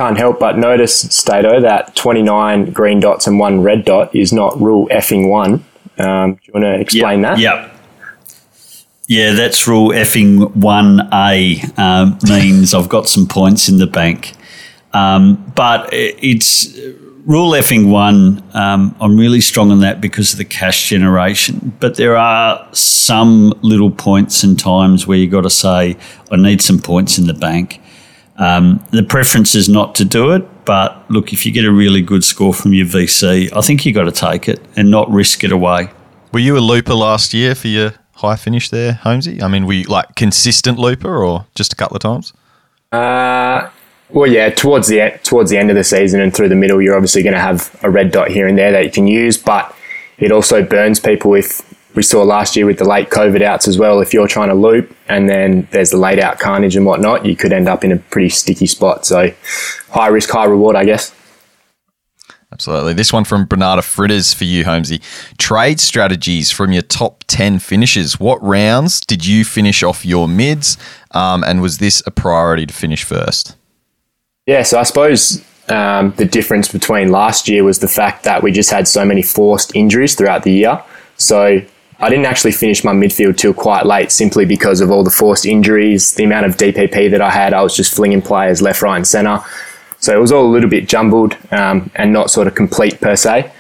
Can't 0.00 0.16
help 0.16 0.40
but 0.40 0.56
notice, 0.56 0.98
Stato, 0.98 1.60
that 1.60 1.94
29 1.94 2.72
green 2.72 3.00
dots 3.00 3.26
and 3.26 3.38
one 3.38 3.60
red 3.60 3.84
dot 3.84 4.16
is 4.16 4.32
not 4.32 4.58
rule 4.58 4.88
effing 4.88 5.28
one. 5.28 5.66
Um, 5.98 6.36
do 6.36 6.40
you 6.44 6.52
want 6.54 6.64
to 6.64 6.80
explain 6.80 7.20
yep, 7.20 7.36
that? 7.36 7.38
Yep. 7.38 7.76
Yeah, 9.08 9.32
that's 9.32 9.68
rule 9.68 9.90
effing 9.90 10.54
1A 10.54 11.78
um, 11.78 12.18
means 12.22 12.72
I've 12.72 12.88
got 12.88 13.10
some 13.10 13.26
points 13.28 13.68
in 13.68 13.76
the 13.76 13.86
bank. 13.86 14.32
Um, 14.94 15.52
but 15.54 15.90
it's 15.92 16.74
rule 17.26 17.52
effing 17.52 17.90
one. 17.90 18.42
Um, 18.54 18.94
I'm 19.00 19.16
really 19.16 19.40
strong 19.40 19.70
on 19.70 19.80
that 19.80 20.00
because 20.00 20.32
of 20.32 20.38
the 20.38 20.44
cash 20.44 20.88
generation. 20.88 21.76
But 21.80 21.96
there 21.96 22.16
are 22.16 22.66
some 22.72 23.52
little 23.62 23.90
points 23.90 24.42
and 24.42 24.58
times 24.58 25.06
where 25.06 25.18
you've 25.18 25.30
got 25.30 25.42
to 25.42 25.50
say, 25.50 25.96
I 26.30 26.36
need 26.36 26.62
some 26.62 26.78
points 26.78 27.18
in 27.18 27.26
the 27.26 27.34
bank. 27.34 27.80
Um, 28.36 28.84
the 28.90 29.02
preference 29.02 29.54
is 29.54 29.68
not 29.68 29.94
to 29.96 30.04
do 30.04 30.30
it, 30.32 30.64
but 30.64 31.10
look, 31.10 31.32
if 31.32 31.44
you 31.44 31.52
get 31.52 31.66
a 31.66 31.72
really 31.72 32.00
good 32.00 32.24
score 32.24 32.54
from 32.54 32.72
your 32.72 32.86
VC, 32.86 33.54
I 33.54 33.60
think 33.60 33.84
you've 33.84 33.94
got 33.94 34.04
to 34.04 34.12
take 34.12 34.48
it 34.48 34.60
and 34.76 34.90
not 34.90 35.10
risk 35.10 35.44
it 35.44 35.52
away. 35.52 35.90
Were 36.32 36.40
you 36.40 36.56
a 36.56 36.60
looper 36.60 36.94
last 36.94 37.34
year 37.34 37.54
for 37.54 37.68
your 37.68 37.92
high 38.14 38.36
finish 38.36 38.70
there, 38.70 38.94
Holmesy? 38.94 39.42
I 39.42 39.48
mean, 39.48 39.66
were 39.66 39.74
you 39.74 39.84
like 39.84 40.14
consistent 40.14 40.78
looper 40.78 41.22
or 41.22 41.46
just 41.54 41.72
a 41.72 41.76
couple 41.76 41.96
of 41.96 42.02
times? 42.02 42.32
Uh, 42.92 43.68
well, 44.12 44.30
yeah, 44.30 44.50
towards 44.50 44.88
the 44.88 45.18
towards 45.22 45.50
the 45.50 45.58
end 45.58 45.70
of 45.70 45.76
the 45.76 45.84
season 45.84 46.20
and 46.20 46.34
through 46.34 46.48
the 46.48 46.56
middle, 46.56 46.80
you're 46.80 46.96
obviously 46.96 47.22
going 47.22 47.34
to 47.34 47.40
have 47.40 47.76
a 47.82 47.90
red 47.90 48.10
dot 48.10 48.28
here 48.28 48.46
and 48.46 48.58
there 48.58 48.72
that 48.72 48.84
you 48.84 48.90
can 48.90 49.06
use, 49.06 49.36
but 49.36 49.74
it 50.18 50.32
also 50.32 50.62
burns 50.62 51.00
people 51.00 51.34
if 51.34 51.62
we 51.94 52.02
saw 52.02 52.22
last 52.22 52.56
year 52.56 52.66
with 52.66 52.78
the 52.78 52.84
late 52.84 53.10
COVID 53.10 53.42
outs 53.42 53.66
as 53.66 53.78
well. 53.78 54.00
If 54.00 54.12
you're 54.12 54.28
trying 54.28 54.48
to 54.48 54.54
loop 54.54 54.94
and 55.08 55.28
then 55.28 55.66
there's 55.72 55.90
the 55.90 55.96
late 55.96 56.20
out 56.20 56.38
carnage 56.38 56.76
and 56.76 56.86
whatnot, 56.86 57.26
you 57.26 57.34
could 57.34 57.52
end 57.52 57.68
up 57.68 57.84
in 57.84 57.92
a 57.92 57.96
pretty 57.96 58.28
sticky 58.28 58.66
spot. 58.66 59.06
So 59.06 59.32
high 59.90 60.08
risk, 60.08 60.30
high 60.30 60.44
reward, 60.44 60.76
I 60.76 60.84
guess. 60.84 61.12
Absolutely. 62.52 62.94
This 62.94 63.12
one 63.12 63.24
from 63.24 63.46
Bernarda 63.46 63.82
Fritters 63.82 64.34
for 64.34 64.44
you, 64.44 64.64
Holmesy. 64.64 65.00
Trade 65.38 65.78
strategies 65.78 66.50
from 66.50 66.72
your 66.72 66.82
top 66.82 67.24
10 67.28 67.60
finishes. 67.60 68.18
What 68.18 68.42
rounds 68.42 69.00
did 69.00 69.24
you 69.24 69.44
finish 69.44 69.82
off 69.82 70.04
your 70.04 70.26
mids? 70.26 70.76
Um, 71.12 71.44
and 71.44 71.62
was 71.62 71.78
this 71.78 72.02
a 72.06 72.10
priority 72.10 72.66
to 72.66 72.74
finish 72.74 73.04
first? 73.04 73.56
Yeah, 74.50 74.64
so 74.64 74.80
I 74.80 74.82
suppose 74.82 75.44
um, 75.68 76.12
the 76.16 76.24
difference 76.24 76.66
between 76.66 77.12
last 77.12 77.48
year 77.48 77.62
was 77.62 77.78
the 77.78 77.86
fact 77.86 78.24
that 78.24 78.42
we 78.42 78.50
just 78.50 78.68
had 78.68 78.88
so 78.88 79.04
many 79.04 79.22
forced 79.22 79.76
injuries 79.76 80.16
throughout 80.16 80.42
the 80.42 80.50
year. 80.50 80.82
So 81.18 81.62
I 82.00 82.08
didn't 82.08 82.26
actually 82.26 82.50
finish 82.50 82.82
my 82.82 82.92
midfield 82.92 83.36
till 83.36 83.54
quite 83.54 83.86
late 83.86 84.10
simply 84.10 84.44
because 84.44 84.80
of 84.80 84.90
all 84.90 85.04
the 85.04 85.10
forced 85.12 85.46
injuries, 85.46 86.14
the 86.14 86.24
amount 86.24 86.46
of 86.46 86.56
DPP 86.56 87.12
that 87.12 87.20
I 87.20 87.30
had. 87.30 87.54
I 87.54 87.62
was 87.62 87.76
just 87.76 87.94
flinging 87.94 88.22
players 88.22 88.60
left, 88.60 88.82
right, 88.82 88.96
and 88.96 89.06
centre. 89.06 89.38
So 90.00 90.16
it 90.16 90.20
was 90.20 90.32
all 90.32 90.44
a 90.44 90.50
little 90.50 90.68
bit 90.68 90.88
jumbled 90.88 91.36
um, 91.52 91.88
and 91.94 92.12
not 92.12 92.28
sort 92.28 92.48
of 92.48 92.56
complete 92.56 93.00
per 93.00 93.14
se. 93.14 93.52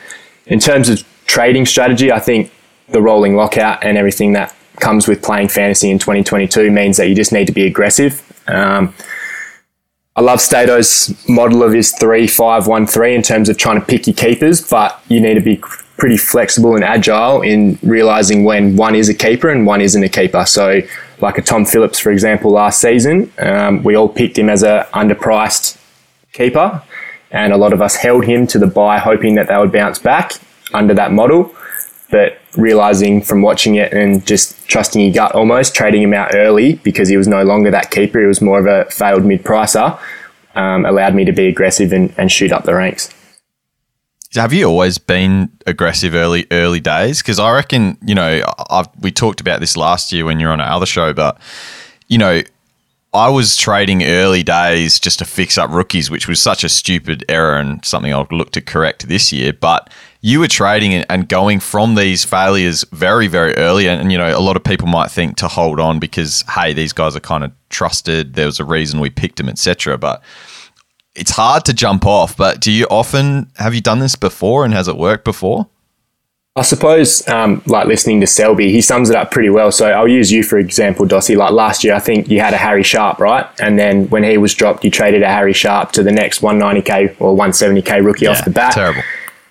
In 0.46 0.58
terms 0.58 0.88
of 0.88 1.04
trading 1.24 1.66
strategy, 1.66 2.10
I 2.10 2.18
think 2.18 2.50
the 2.88 3.00
rolling 3.00 3.36
lockout 3.36 3.84
and 3.84 3.96
everything 3.96 4.32
that 4.32 4.52
comes 4.80 5.06
with 5.06 5.22
playing 5.22 5.50
fantasy 5.50 5.88
in 5.88 6.00
2022 6.00 6.68
means 6.68 6.96
that 6.96 7.08
you 7.08 7.14
just 7.14 7.30
need 7.30 7.46
to 7.46 7.52
be 7.52 7.64
aggressive. 7.64 8.26
Um, 8.48 8.92
I 10.20 10.22
love 10.22 10.40
Stato's 10.40 11.14
model 11.30 11.62
of 11.62 11.72
his 11.72 11.92
three 11.92 12.26
five 12.26 12.66
one 12.66 12.86
three 12.86 13.14
in 13.14 13.22
terms 13.22 13.48
of 13.48 13.56
trying 13.56 13.80
to 13.80 13.86
pick 13.86 14.06
your 14.06 14.12
keepers, 14.12 14.60
but 14.60 15.02
you 15.08 15.18
need 15.18 15.32
to 15.32 15.40
be 15.40 15.56
pretty 15.96 16.18
flexible 16.18 16.74
and 16.74 16.84
agile 16.84 17.40
in 17.40 17.78
realizing 17.82 18.44
when 18.44 18.76
one 18.76 18.94
is 18.94 19.08
a 19.08 19.14
keeper 19.14 19.48
and 19.48 19.64
one 19.64 19.80
isn't 19.80 20.04
a 20.04 20.10
keeper. 20.10 20.44
So, 20.44 20.82
like 21.22 21.38
a 21.38 21.42
Tom 21.42 21.64
Phillips, 21.64 21.98
for 21.98 22.12
example, 22.12 22.50
last 22.50 22.82
season, 22.82 23.32
um, 23.38 23.82
we 23.82 23.94
all 23.94 24.10
picked 24.10 24.36
him 24.36 24.50
as 24.50 24.62
a 24.62 24.86
underpriced 24.92 25.78
keeper, 26.34 26.82
and 27.30 27.54
a 27.54 27.56
lot 27.56 27.72
of 27.72 27.80
us 27.80 27.96
held 27.96 28.26
him 28.26 28.46
to 28.48 28.58
the 28.58 28.66
buy, 28.66 28.98
hoping 28.98 29.36
that 29.36 29.48
they 29.48 29.56
would 29.56 29.72
bounce 29.72 29.98
back 29.98 30.32
under 30.74 30.92
that 30.92 31.12
model. 31.12 31.50
But 32.10 32.39
realizing 32.56 33.22
from 33.22 33.42
watching 33.42 33.76
it 33.76 33.92
and 33.92 34.26
just 34.26 34.66
trusting 34.68 35.00
your 35.00 35.12
gut 35.12 35.34
almost, 35.34 35.74
trading 35.74 36.02
him 36.02 36.14
out 36.14 36.34
early 36.34 36.74
because 36.76 37.08
he 37.08 37.16
was 37.16 37.28
no 37.28 37.42
longer 37.42 37.70
that 37.70 37.90
keeper, 37.90 38.20
he 38.20 38.26
was 38.26 38.40
more 38.40 38.58
of 38.58 38.66
a 38.66 38.90
failed 38.90 39.24
mid 39.24 39.42
pricer, 39.44 39.98
um, 40.54 40.84
allowed 40.84 41.14
me 41.14 41.24
to 41.24 41.32
be 41.32 41.46
aggressive 41.46 41.92
and, 41.92 42.12
and 42.16 42.30
shoot 42.30 42.52
up 42.52 42.64
the 42.64 42.74
ranks. 42.74 43.14
Have 44.34 44.52
you 44.52 44.64
always 44.66 44.98
been 44.98 45.50
aggressive 45.66 46.14
early 46.14 46.46
early 46.52 46.78
days? 46.78 47.20
Because 47.20 47.40
I 47.40 47.52
reckon 47.52 47.98
you 48.04 48.14
know 48.14 48.44
I've, 48.70 48.88
we 49.00 49.10
talked 49.10 49.40
about 49.40 49.58
this 49.58 49.76
last 49.76 50.12
year 50.12 50.24
when 50.24 50.38
you're 50.38 50.52
on 50.52 50.60
our 50.60 50.70
other 50.70 50.86
show, 50.86 51.12
but 51.12 51.40
you 52.06 52.16
know 52.16 52.42
I 53.12 53.28
was 53.28 53.56
trading 53.56 54.04
early 54.04 54.44
days 54.44 55.00
just 55.00 55.18
to 55.18 55.24
fix 55.24 55.58
up 55.58 55.70
rookies, 55.70 56.10
which 56.10 56.28
was 56.28 56.40
such 56.40 56.62
a 56.62 56.68
stupid 56.68 57.24
error 57.28 57.56
and 57.56 57.84
something 57.84 58.12
I'll 58.12 58.28
look 58.30 58.52
to 58.52 58.60
correct 58.60 59.08
this 59.08 59.32
year. 59.32 59.52
But 59.52 59.90
you 60.22 60.38
were 60.38 60.48
trading 60.48 60.92
and 60.94 61.28
going 61.28 61.60
from 61.60 61.94
these 61.94 62.24
failures 62.24 62.84
very, 62.92 63.26
very 63.26 63.54
early. 63.56 63.88
And, 63.88 64.12
you 64.12 64.18
know, 64.18 64.36
a 64.36 64.40
lot 64.40 64.56
of 64.56 64.64
people 64.64 64.86
might 64.86 65.10
think 65.10 65.36
to 65.38 65.48
hold 65.48 65.80
on 65.80 65.98
because, 65.98 66.44
hey, 66.54 66.72
these 66.72 66.92
guys 66.92 67.16
are 67.16 67.20
kind 67.20 67.42
of 67.42 67.52
trusted. 67.70 68.34
There 68.34 68.46
was 68.46 68.60
a 68.60 68.64
reason 68.64 69.00
we 69.00 69.10
picked 69.10 69.36
them, 69.36 69.48
etc. 69.48 69.96
But 69.96 70.22
it's 71.14 71.30
hard 71.30 71.64
to 71.66 71.72
jump 71.72 72.04
off. 72.04 72.36
But 72.36 72.60
do 72.60 72.70
you 72.70 72.86
often 72.90 73.50
have 73.56 73.74
you 73.74 73.80
done 73.80 74.00
this 74.00 74.14
before 74.14 74.64
and 74.64 74.74
has 74.74 74.88
it 74.88 74.96
worked 74.96 75.24
before? 75.24 75.68
I 76.56 76.62
suppose, 76.62 77.26
um, 77.28 77.62
like 77.66 77.86
listening 77.86 78.20
to 78.20 78.26
Selby, 78.26 78.72
he 78.72 78.82
sums 78.82 79.08
it 79.08 79.14
up 79.14 79.30
pretty 79.30 79.50
well. 79.50 79.70
So 79.70 79.90
I'll 79.90 80.08
use 80.08 80.32
you 80.32 80.42
for 80.42 80.58
example, 80.58 81.06
Dossie. 81.06 81.36
Like 81.36 81.52
last 81.52 81.84
year, 81.84 81.94
I 81.94 82.00
think 82.00 82.28
you 82.28 82.40
had 82.40 82.52
a 82.52 82.58
Harry 82.58 82.82
Sharp, 82.82 83.20
right? 83.20 83.46
And 83.60 83.78
then 83.78 84.10
when 84.10 84.24
he 84.24 84.36
was 84.36 84.52
dropped, 84.52 84.84
you 84.84 84.90
traded 84.90 85.22
a 85.22 85.28
Harry 85.28 85.52
Sharp 85.52 85.92
to 85.92 86.02
the 86.02 86.12
next 86.12 86.40
190k 86.40 87.20
or 87.20 87.34
170k 87.36 88.04
rookie 88.04 88.24
yeah, 88.24 88.32
off 88.32 88.44
the 88.44 88.50
bat. 88.50 88.74
Terrible. 88.74 89.02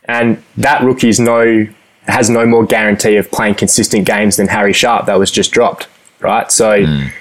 And 0.09 0.43
that 0.57 0.81
rookie's 0.81 1.19
no 1.19 1.67
has 2.07 2.29
no 2.29 2.45
more 2.45 2.65
guarantee 2.65 3.17
of 3.17 3.29
playing 3.29 3.53
consistent 3.53 4.07
games 4.07 4.37
than 4.37 4.47
Harry 4.47 4.73
Sharp 4.73 5.05
that 5.05 5.19
was 5.19 5.31
just 5.31 5.51
dropped, 5.51 5.87
right? 6.19 6.51
So. 6.51 6.83
Mm. 6.83 7.11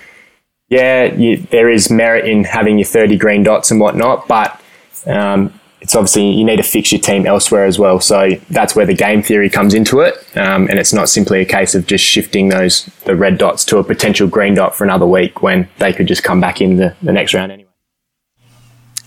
Yeah, 0.70 1.14
you, 1.14 1.38
there 1.38 1.70
is 1.70 1.90
merit 1.90 2.26
in 2.26 2.44
having 2.44 2.78
your 2.78 2.84
30 2.84 3.16
green 3.16 3.42
dots 3.42 3.70
and 3.70 3.80
whatnot, 3.80 4.28
but 4.28 4.60
um, 5.06 5.58
it's 5.80 5.94
obviously 5.94 6.30
you 6.30 6.44
need 6.44 6.56
to 6.56 6.62
fix 6.62 6.92
your 6.92 7.00
team 7.00 7.26
elsewhere 7.26 7.64
as 7.64 7.78
well. 7.78 8.00
So 8.00 8.30
that's 8.50 8.74
where 8.74 8.86
the 8.86 8.94
game 8.94 9.22
theory 9.22 9.48
comes 9.48 9.74
into 9.74 10.00
it, 10.00 10.14
um, 10.36 10.68
and 10.68 10.78
it's 10.78 10.92
not 10.92 11.08
simply 11.08 11.40
a 11.40 11.44
case 11.44 11.74
of 11.74 11.86
just 11.86 12.04
shifting 12.04 12.48
those 12.48 12.86
the 13.04 13.16
red 13.16 13.38
dots 13.38 13.64
to 13.66 13.78
a 13.78 13.84
potential 13.84 14.28
green 14.28 14.54
dot 14.54 14.76
for 14.76 14.84
another 14.84 15.06
week 15.06 15.42
when 15.42 15.68
they 15.78 15.92
could 15.92 16.06
just 16.06 16.22
come 16.22 16.40
back 16.40 16.60
in 16.60 16.76
the, 16.76 16.94
the 17.02 17.12
next 17.12 17.34
round 17.34 17.52
anyway. 17.52 17.67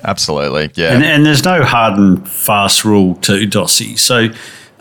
Absolutely, 0.03 0.71
yeah. 0.75 0.93
And, 0.93 1.03
and 1.03 1.25
there's 1.25 1.43
no 1.43 1.63
hard 1.63 1.97
and 1.97 2.27
fast 2.27 2.83
rule 2.85 3.15
to 3.15 3.45
Dossie. 3.45 3.97
So 3.97 4.29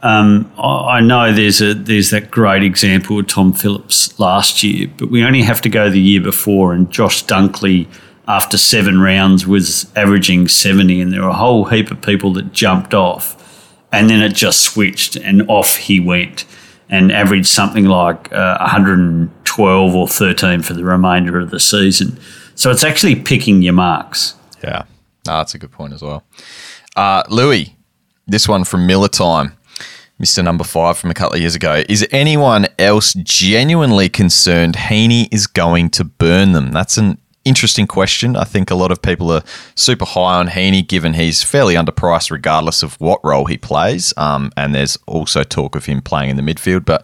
um, 0.03 0.50
I 0.59 1.00
know 1.00 1.33
there's 1.33 1.61
a 1.61 1.75
there's 1.75 2.11
that 2.11 2.31
great 2.31 2.62
example 2.62 3.19
of 3.19 3.27
Tom 3.27 3.53
Phillips 3.53 4.19
last 4.19 4.62
year, 4.62 4.91
but 4.97 5.11
we 5.11 5.23
only 5.23 5.43
have 5.43 5.61
to 5.62 5.69
go 5.69 5.91
the 5.91 6.00
year 6.00 6.23
before, 6.23 6.73
and 6.73 6.91
Josh 6.91 7.25
Dunkley 7.25 7.87
after 8.27 8.57
seven 8.57 9.00
rounds 9.00 9.47
was 9.47 9.91
averaging 9.97 10.49
70, 10.49 11.00
and 11.00 11.12
there 11.12 11.23
were 11.23 11.29
a 11.29 11.35
whole 11.35 11.65
heap 11.65 11.91
of 11.91 12.00
people 12.00 12.33
that 12.35 12.53
jumped 12.53 12.95
off, 12.95 13.77
and 13.93 14.09
then 14.09 14.23
it 14.23 14.35
just 14.35 14.62
switched, 14.62 15.17
and 15.17 15.43
off 15.50 15.77
he 15.77 16.00
went, 16.00 16.47
and 16.89 17.12
averaged 17.12 17.49
something 17.49 17.85
like 17.85 18.33
uh, 18.33 18.57
112 18.61 19.95
or 19.95 20.09
13 20.09 20.62
for 20.62 20.73
the 20.73 20.85
remainder 20.85 21.39
of 21.39 21.50
the 21.50 21.61
season. 21.61 22.19
So 22.55 22.71
it's 22.71 22.85
actually 22.85 23.17
picking 23.17 23.61
your 23.61 23.75
marks. 23.75 24.35
Yeah, 24.65 24.85
no, 25.27 25.39
that's 25.39 25.55
a 25.55 25.59
good 25.59 25.73
point 25.73 25.93
as 25.93 26.03
well. 26.03 26.25
Uh, 26.97 27.23
Louis, 27.29 27.77
this 28.27 28.49
one 28.49 28.65
from 28.65 28.87
Miller 28.87 29.09
Time. 29.09 29.57
Mr. 30.21 30.45
Number 30.45 30.65
Five 30.65 30.99
from 30.99 31.11
a 31.11 31.15
couple 31.15 31.37
of 31.37 31.41
years 31.41 31.55
ago. 31.55 31.83
Is 31.89 32.07
anyone 32.11 32.67
else 32.79 33.15
genuinely 33.15 34.11
concerned 34.11 34.77
Heaney 34.77 35.29
is 35.33 35.47
going 35.47 35.89
to 35.91 36.05
burn 36.05 36.53
them? 36.53 36.73
That's 36.73 36.99
an 36.99 37.19
interesting 37.45 37.87
question. 37.87 38.37
I 38.37 38.45
think 38.45 38.71
a 38.71 38.75
lot 38.75 38.93
of 38.93 39.00
people 39.00 39.33
are 39.33 39.43
super 39.75 40.05
high 40.05 40.39
on 40.39 40.49
Heaney, 40.49 40.87
given 40.87 41.15
he's 41.15 41.43
fairly 41.43 41.75
underpriced 41.75 42.31
regardless 42.31 42.83
of 42.83 43.00
what 43.00 43.21
role 43.25 43.47
he 43.47 43.57
plays. 43.57 44.12
Um, 44.19 44.53
and 44.57 44.75
there's 44.75 44.99
also 45.07 45.43
talk 45.43 45.75
of 45.75 45.87
him 45.87 46.03
playing 46.03 46.31
in 46.31 46.37
the 46.37 46.43
midfield. 46.43 46.85
But 46.85 47.03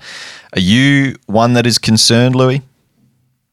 are 0.52 0.60
you 0.60 1.16
one 1.26 1.54
that 1.54 1.66
is 1.66 1.78
concerned, 1.78 2.34
Louis? 2.34 2.62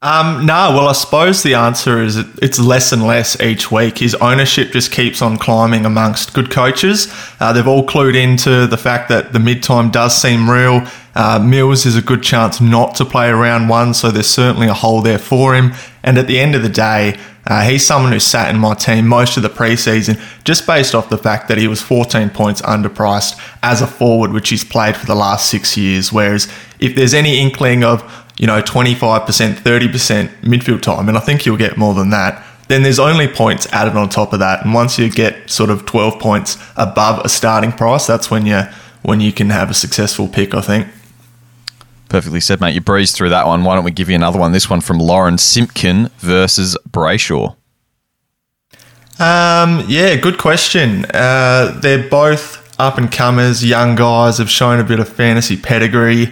Um, 0.03 0.45
no, 0.45 0.74
well, 0.75 0.89
I 0.89 0.91
suppose 0.91 1.43
the 1.43 1.53
answer 1.53 2.03
is 2.03 2.17
it's 2.17 2.60
less 2.60 2.91
and 2.91 3.07
less 3.07 3.39
each 3.39 3.72
week. 3.72 4.00
His 4.00 4.15
ownership 4.15 4.74
just 4.74 4.91
keeps 4.91 5.22
on 5.22 5.38
climbing 5.38 5.86
amongst 5.86 6.33
good 6.33 6.51
coaches. 6.51 7.07
Uh, 7.39 7.53
they've 7.53 7.65
all 7.65 7.88
clued 7.88 8.13
into 8.13 8.67
the 8.67 8.75
fact 8.75 9.07
that 9.07 9.31
the 9.31 9.39
mid 9.39 9.63
time 9.63 9.91
does 9.91 10.13
seem 10.22 10.50
real. 10.50 10.86
Uh, 11.15 11.39
Mills 11.39 11.86
is 11.86 11.95
a 11.95 12.01
good 12.01 12.22
chance 12.22 12.60
not 12.60 12.95
to 12.95 13.05
play 13.05 13.29
around 13.29 13.69
one, 13.69 13.93
so 13.93 14.12
there's 14.12 14.27
certainly 14.27 14.67
a 14.67 14.74
hole 14.74 15.01
there 15.01 15.17
for 15.17 15.55
him. 15.55 15.72
And 16.03 16.17
at 16.17 16.27
the 16.27 16.38
end 16.38 16.55
of 16.55 16.63
the 16.63 16.69
day, 16.69 17.17
uh, 17.45 17.62
he's 17.62 17.86
someone 17.86 18.12
who 18.12 18.19
sat 18.19 18.53
in 18.53 18.60
my 18.60 18.74
team 18.74 19.07
most 19.07 19.38
of 19.38 19.43
the 19.43 19.50
preseason 19.50 20.19
just 20.43 20.65
based 20.65 20.95
off 20.95 21.10
the 21.10 21.17
fact 21.17 21.48
that 21.50 21.57
he 21.57 21.67
was 21.67 21.81
14 21.81 22.29
points 22.29 22.62
underpriced 22.62 23.39
as 23.62 23.81
a 23.81 23.88
forward, 23.88 24.31
which 24.31 24.50
he's 24.50 24.63
played 24.63 24.95
for 24.95 25.05
the 25.05 25.15
last 25.15 25.50
six 25.50 25.77
years. 25.77 26.12
Whereas 26.12 26.51
if 26.79 26.95
there's 26.95 27.13
any 27.13 27.39
inkling 27.39 27.83
of, 27.83 28.01
you 28.37 28.47
know, 28.47 28.61
25%, 28.61 28.95
30% 29.55 30.29
midfield 30.41 30.81
time, 30.81 31.07
and 31.07 31.17
I 31.17 31.21
think 31.21 31.45
you'll 31.45 31.57
get 31.57 31.77
more 31.77 31.93
than 31.93 32.09
that, 32.09 32.43
then 32.67 32.83
there's 32.83 32.99
only 32.99 33.27
points 33.27 33.67
added 33.71 33.95
on 33.95 34.09
top 34.09 34.33
of 34.33 34.39
that. 34.39 34.63
And 34.63 34.73
once 34.73 34.97
you 34.97 35.09
get 35.09 35.49
sort 35.49 35.69
of 35.69 35.85
12 35.85 36.19
points 36.19 36.57
above 36.75 37.23
a 37.25 37.29
starting 37.29 37.71
price, 37.71 38.07
that's 38.07 38.31
when 38.31 38.45
you 38.45 38.63
when 39.01 39.19
you 39.19 39.33
can 39.33 39.49
have 39.49 39.69
a 39.69 39.73
successful 39.73 40.29
pick, 40.29 40.53
I 40.53 40.61
think. 40.61 40.87
Perfectly 42.07 42.39
said, 42.39 42.61
mate. 42.61 42.73
You 42.73 42.79
breezed 42.79 43.15
through 43.15 43.29
that 43.29 43.45
one. 43.45 43.63
Why 43.63 43.75
don't 43.75 43.83
we 43.83 43.91
give 43.91 44.09
you 44.09 44.15
another 44.15 44.39
one? 44.39 44.53
This 44.53 44.69
one 44.69 44.81
from 44.81 44.97
Lauren 44.99 45.37
Simpkin 45.37 46.09
versus 46.19 46.77
Brayshaw. 46.89 47.55
Um, 49.19 49.83
yeah, 49.87 50.15
good 50.15 50.37
question. 50.37 51.05
Uh, 51.05 51.77
they're 51.81 52.07
both 52.07 52.79
up 52.79 52.97
and 52.97 53.11
comers, 53.11 53.63
young 53.63 53.95
guys, 53.95 54.37
have 54.37 54.49
shown 54.49 54.79
a 54.79 54.83
bit 54.83 54.99
of 54.99 55.09
fantasy 55.09 55.57
pedigree. 55.57 56.31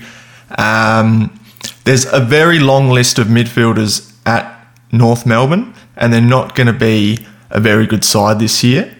Um, 0.58 1.38
there's 1.84 2.06
a 2.12 2.20
very 2.20 2.60
long 2.60 2.90
list 2.90 3.20
of 3.20 3.28
midfielders 3.28 4.14
at 4.26 4.68
North 4.92 5.26
Melbourne, 5.26 5.74
and 5.96 6.12
they're 6.14 6.22
not 6.22 6.56
going 6.56 6.68
to 6.68 6.74
be 6.74 7.20
a 7.50 7.60
very 7.60 7.88
good 7.88 8.04
side 8.04 8.40
this 8.40 8.64
year. 8.64 8.96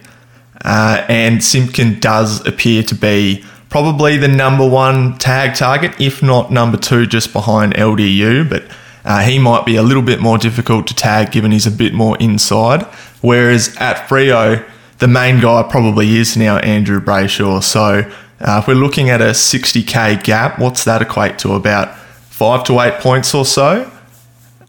Uh, 0.64 1.04
and 1.08 1.42
Simpkin 1.42 1.98
does 2.00 2.46
appear 2.46 2.82
to 2.84 2.94
be 2.94 3.44
probably 3.68 4.16
the 4.16 4.28
number 4.28 4.68
one 4.68 5.18
tag 5.18 5.54
target, 5.56 6.00
if 6.00 6.22
not 6.22 6.52
number 6.52 6.76
two, 6.76 7.06
just 7.06 7.32
behind 7.32 7.74
LDU. 7.74 8.48
But 8.48 8.64
uh, 9.04 9.22
he 9.22 9.38
might 9.38 9.64
be 9.66 9.76
a 9.76 9.82
little 9.82 10.02
bit 10.02 10.20
more 10.20 10.38
difficult 10.38 10.86
to 10.88 10.94
tag 10.94 11.32
given 11.32 11.50
he's 11.50 11.66
a 11.66 11.70
bit 11.70 11.92
more 11.92 12.16
inside. 12.18 12.82
Whereas 13.20 13.74
at 13.78 14.08
Freo, 14.08 14.64
the 14.98 15.08
main 15.08 15.40
guy 15.40 15.62
probably 15.64 16.16
is 16.16 16.36
now 16.36 16.58
Andrew 16.58 17.00
Brayshaw. 17.00 17.62
So 17.62 18.10
Uh, 18.44 18.58
if 18.58 18.66
we're 18.66 18.74
looking 18.74 19.08
at 19.08 19.20
a 19.20 19.32
60k 19.32 20.24
gap, 20.24 20.58
what's 20.58 20.82
that 20.82 21.00
equate 21.00 21.38
to? 21.38 21.54
About 21.54 21.94
five 22.42 22.64
to 22.64 22.80
eight 22.80 22.94
points 22.94 23.32
or 23.36 23.44
so. 23.44 23.88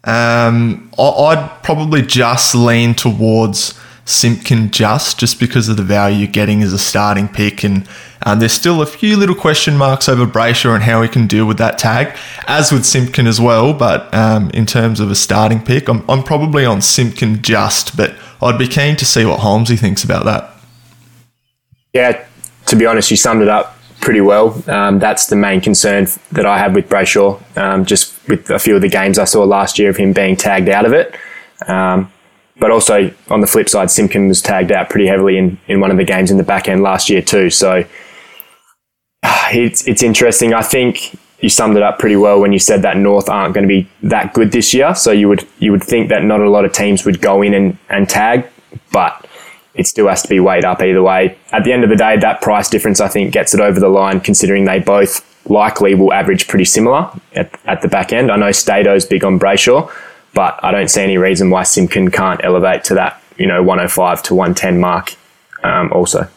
Um, 0.04 0.92
I'd 1.00 1.60
probably 1.64 2.04
just 2.04 2.54
lean 2.54 2.94
towards 2.94 3.74
Simpkin 4.06 4.70
just 4.70 5.18
just 5.18 5.40
because 5.40 5.70
of 5.70 5.78
the 5.78 5.82
value 5.82 6.18
you're 6.18 6.28
getting 6.28 6.62
as 6.62 6.72
a 6.72 6.78
starting 6.78 7.28
pick, 7.28 7.64
and 7.64 7.90
um, 8.28 8.38
there's 8.38 8.54
still 8.54 8.84
a 8.84 8.86
few 8.86 9.18
little 9.18 9.34
question 9.34 9.76
marks 9.76 10.08
over 10.08 10.28
Brayshaw 10.28 10.76
and 10.76 10.84
how 10.84 11.02
he 11.02 11.08
can 11.08 11.26
deal 11.26 11.48
with 11.48 11.58
that 11.58 11.80
tag, 11.80 12.16
as 12.48 12.72
with 12.72 12.86
Simpkin 12.86 13.26
as 13.26 13.42
well. 13.42 13.74
But 13.74 14.14
um, 14.14 14.52
in 14.52 14.68
terms 14.68 15.00
of 15.00 15.10
a 15.10 15.16
starting 15.16 15.60
pick, 15.60 15.90
I'm, 15.90 16.08
I'm 16.08 16.22
probably 16.22 16.66
on 16.66 16.80
Simpkin 16.80 17.42
just, 17.42 17.98
but 17.98 18.14
I'd 18.40 18.60
be 18.60 18.68
keen 18.68 18.98
to 18.98 19.06
see 19.06 19.26
what 19.26 19.40
Holmesy 19.40 19.78
thinks 19.78 20.04
about 20.04 20.26
that. 20.26 20.52
Yeah, 21.92 22.24
to 22.68 22.76
be 22.76 22.86
honest, 22.86 23.10
you 23.10 23.18
summed 23.18 23.42
it 23.42 23.50
up 23.50 23.73
pretty 24.04 24.22
well. 24.22 24.62
Um, 24.70 25.00
that's 25.00 25.28
the 25.28 25.36
main 25.36 25.62
concern 25.62 26.08
that 26.34 26.46
I 26.46 26.58
have 26.58 26.76
with 26.76 26.90
Brayshaw, 26.90 27.58
um, 27.58 27.86
just 27.86 28.14
with 28.28 28.50
a 28.50 28.60
few 28.60 28.76
of 28.76 28.82
the 28.82 28.90
games 28.90 29.18
I 29.18 29.24
saw 29.24 29.44
last 29.44 29.80
year 29.80 29.90
of 29.90 29.98
him 29.98 30.12
being 30.14 30.36
tagged 30.36 30.70
out 30.70 30.86
of 30.86 30.94
it. 30.94 31.16
Um, 31.68 32.12
but 32.60 32.70
also 32.70 33.12
on 33.30 33.42
the 33.42 33.48
flip 33.48 33.70
side, 33.70 33.90
Simpkin 33.90 34.28
was 34.28 34.42
tagged 34.42 34.72
out 34.72 34.90
pretty 34.90 35.08
heavily 35.08 35.38
in, 35.38 35.58
in 35.68 35.80
one 35.80 35.90
of 35.90 35.98
the 35.98 36.04
games 36.04 36.30
in 36.30 36.38
the 36.38 36.44
back 36.44 36.68
end 36.68 36.84
last 36.84 37.10
year 37.10 37.22
too. 37.22 37.50
So 37.50 37.86
it's 39.24 39.88
it's 39.88 40.04
interesting. 40.04 40.54
I 40.54 40.62
think 40.62 41.18
you 41.40 41.50
summed 41.50 41.78
it 41.78 41.84
up 41.84 41.98
pretty 41.98 42.16
well 42.16 42.40
when 42.40 42.54
you 42.54 42.60
said 42.60 42.82
that 42.84 42.98
North 42.98 43.30
aren't 43.30 43.54
going 43.54 43.68
to 43.68 43.68
be 43.68 43.88
that 44.04 44.34
good 44.34 44.52
this 44.52 44.74
year. 44.74 44.94
So 44.96 45.12
you 45.12 45.30
would 45.30 45.48
you 45.60 45.72
would 45.72 45.84
think 45.84 46.10
that 46.10 46.24
not 46.24 46.42
a 46.42 46.50
lot 46.50 46.66
of 46.66 46.74
teams 46.74 47.06
would 47.06 47.22
go 47.22 47.42
in 47.42 47.54
and, 47.54 47.78
and 47.90 48.10
tag, 48.10 48.48
but 48.92 49.23
it 49.76 49.88
still 49.88 50.08
has 50.08 50.22
to 50.22 50.28
be 50.28 50.40
weighed 50.40 50.66
up 50.66 50.82
either 50.82 51.02
way. 51.02 51.38
At 51.52 51.64
the 51.64 51.72
end 51.72 51.84
of 51.84 51.90
the 51.90 51.96
day, 51.96 52.18
that 52.18 52.42
price 52.42 52.70
difference 52.70 53.00
I 53.00 53.08
think 53.08 53.32
gets 53.32 53.54
it 53.54 53.60
over 53.60 53.80
the 53.80 53.90
line, 53.90 54.20
considering 54.20 54.66
they 54.66 54.80
both 54.80 55.30
likely 55.50 55.96
will 55.96 56.14
average 56.14 56.48
pretty 56.48 56.66
similar 56.66 57.10
at, 57.36 57.60
at 57.66 57.82
the 57.82 57.88
back 57.88 58.14
end. 58.14 58.32
I 58.32 58.38
know 58.38 58.52
Stato's 58.52 59.06
big 59.06 59.24
on 59.24 59.40
Brayshaw, 59.40 59.92
but 60.34 60.60
I 60.64 60.72
don't 60.72 60.90
see 60.90 61.02
any 61.02 61.18
reason 61.18 61.50
why 61.50 61.64
Simpkin 61.64 62.12
can't 62.12 62.44
elevate 62.44 62.84
to 62.86 62.96
that, 62.96 63.22
you 63.38 63.48
know, 63.48 63.62
105 63.62 64.24
to 64.24 64.36
110 64.36 64.80
mark 64.80 65.16
um, 65.64 65.92
also. 65.92 66.30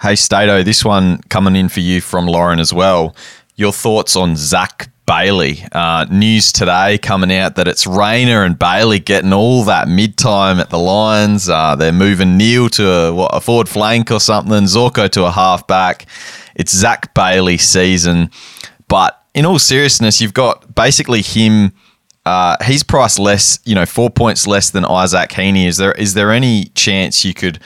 Hey, 0.00 0.16
Stato, 0.16 0.62
this 0.62 0.84
one 0.84 1.20
coming 1.28 1.56
in 1.56 1.68
for 1.68 1.80
you 1.80 2.00
from 2.00 2.26
Lauren 2.26 2.58
as 2.58 2.72
well. 2.72 3.14
Your 3.56 3.72
thoughts 3.72 4.16
on 4.16 4.34
Zac 4.34 4.90
Bailey? 5.10 5.64
Uh, 5.72 6.06
news 6.08 6.52
today 6.52 6.96
coming 6.96 7.32
out 7.32 7.56
that 7.56 7.66
it's 7.66 7.84
Rayner 7.84 8.44
and 8.44 8.56
Bailey 8.56 9.00
getting 9.00 9.32
all 9.32 9.64
that 9.64 9.88
mid 9.88 10.16
time 10.16 10.60
at 10.60 10.70
the 10.70 10.78
Lions. 10.78 11.48
Uh, 11.48 11.74
they're 11.74 11.90
moving 11.90 12.36
Neale 12.36 12.68
to 12.68 12.88
a, 12.88 13.12
what, 13.12 13.34
a 13.34 13.40
forward 13.40 13.68
flank 13.68 14.12
or 14.12 14.20
something, 14.20 14.52
Zorko 14.52 15.10
to 15.10 15.24
a 15.24 15.32
halfback. 15.32 16.06
It's 16.54 16.70
Zach 16.70 17.12
Bailey 17.12 17.58
season. 17.58 18.30
But 18.86 19.20
in 19.34 19.44
all 19.44 19.58
seriousness, 19.58 20.20
you've 20.20 20.32
got 20.32 20.76
basically 20.76 21.22
him 21.22 21.72
uh, 22.24 22.56
he's 22.64 22.84
priced 22.84 23.18
less, 23.18 23.58
you 23.64 23.74
know, 23.74 23.86
four 23.86 24.10
points 24.10 24.46
less 24.46 24.70
than 24.70 24.84
Isaac 24.84 25.30
Heaney. 25.30 25.66
Is 25.66 25.76
there 25.76 25.92
is 25.92 26.14
there 26.14 26.30
any 26.30 26.66
chance 26.76 27.24
you 27.24 27.34
could 27.34 27.58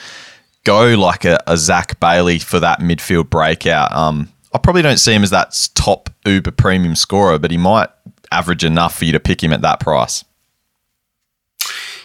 go 0.63 0.95
like 0.95 1.25
a, 1.25 1.37
a 1.45 1.57
Zac 1.57 1.99
Bailey 1.99 2.39
for 2.39 2.59
that 2.59 2.79
midfield 2.79 3.29
breakout? 3.29 3.91
Um, 3.91 4.29
I 4.55 4.57
probably 4.57 4.81
don't 4.81 4.99
see 4.99 5.13
him 5.13 5.21
as 5.21 5.31
that 5.31 5.69
top 5.75 6.09
uber 6.25 6.51
premium 6.51 6.95
scorer, 6.95 7.37
but 7.37 7.51
he 7.51 7.57
might 7.57 7.89
average 8.31 8.63
enough 8.63 8.97
for 8.97 9.03
you 9.03 9.11
to 9.11 9.19
pick 9.19 9.43
him 9.43 9.51
at 9.51 9.61
that 9.61 9.81
price. 9.81 10.23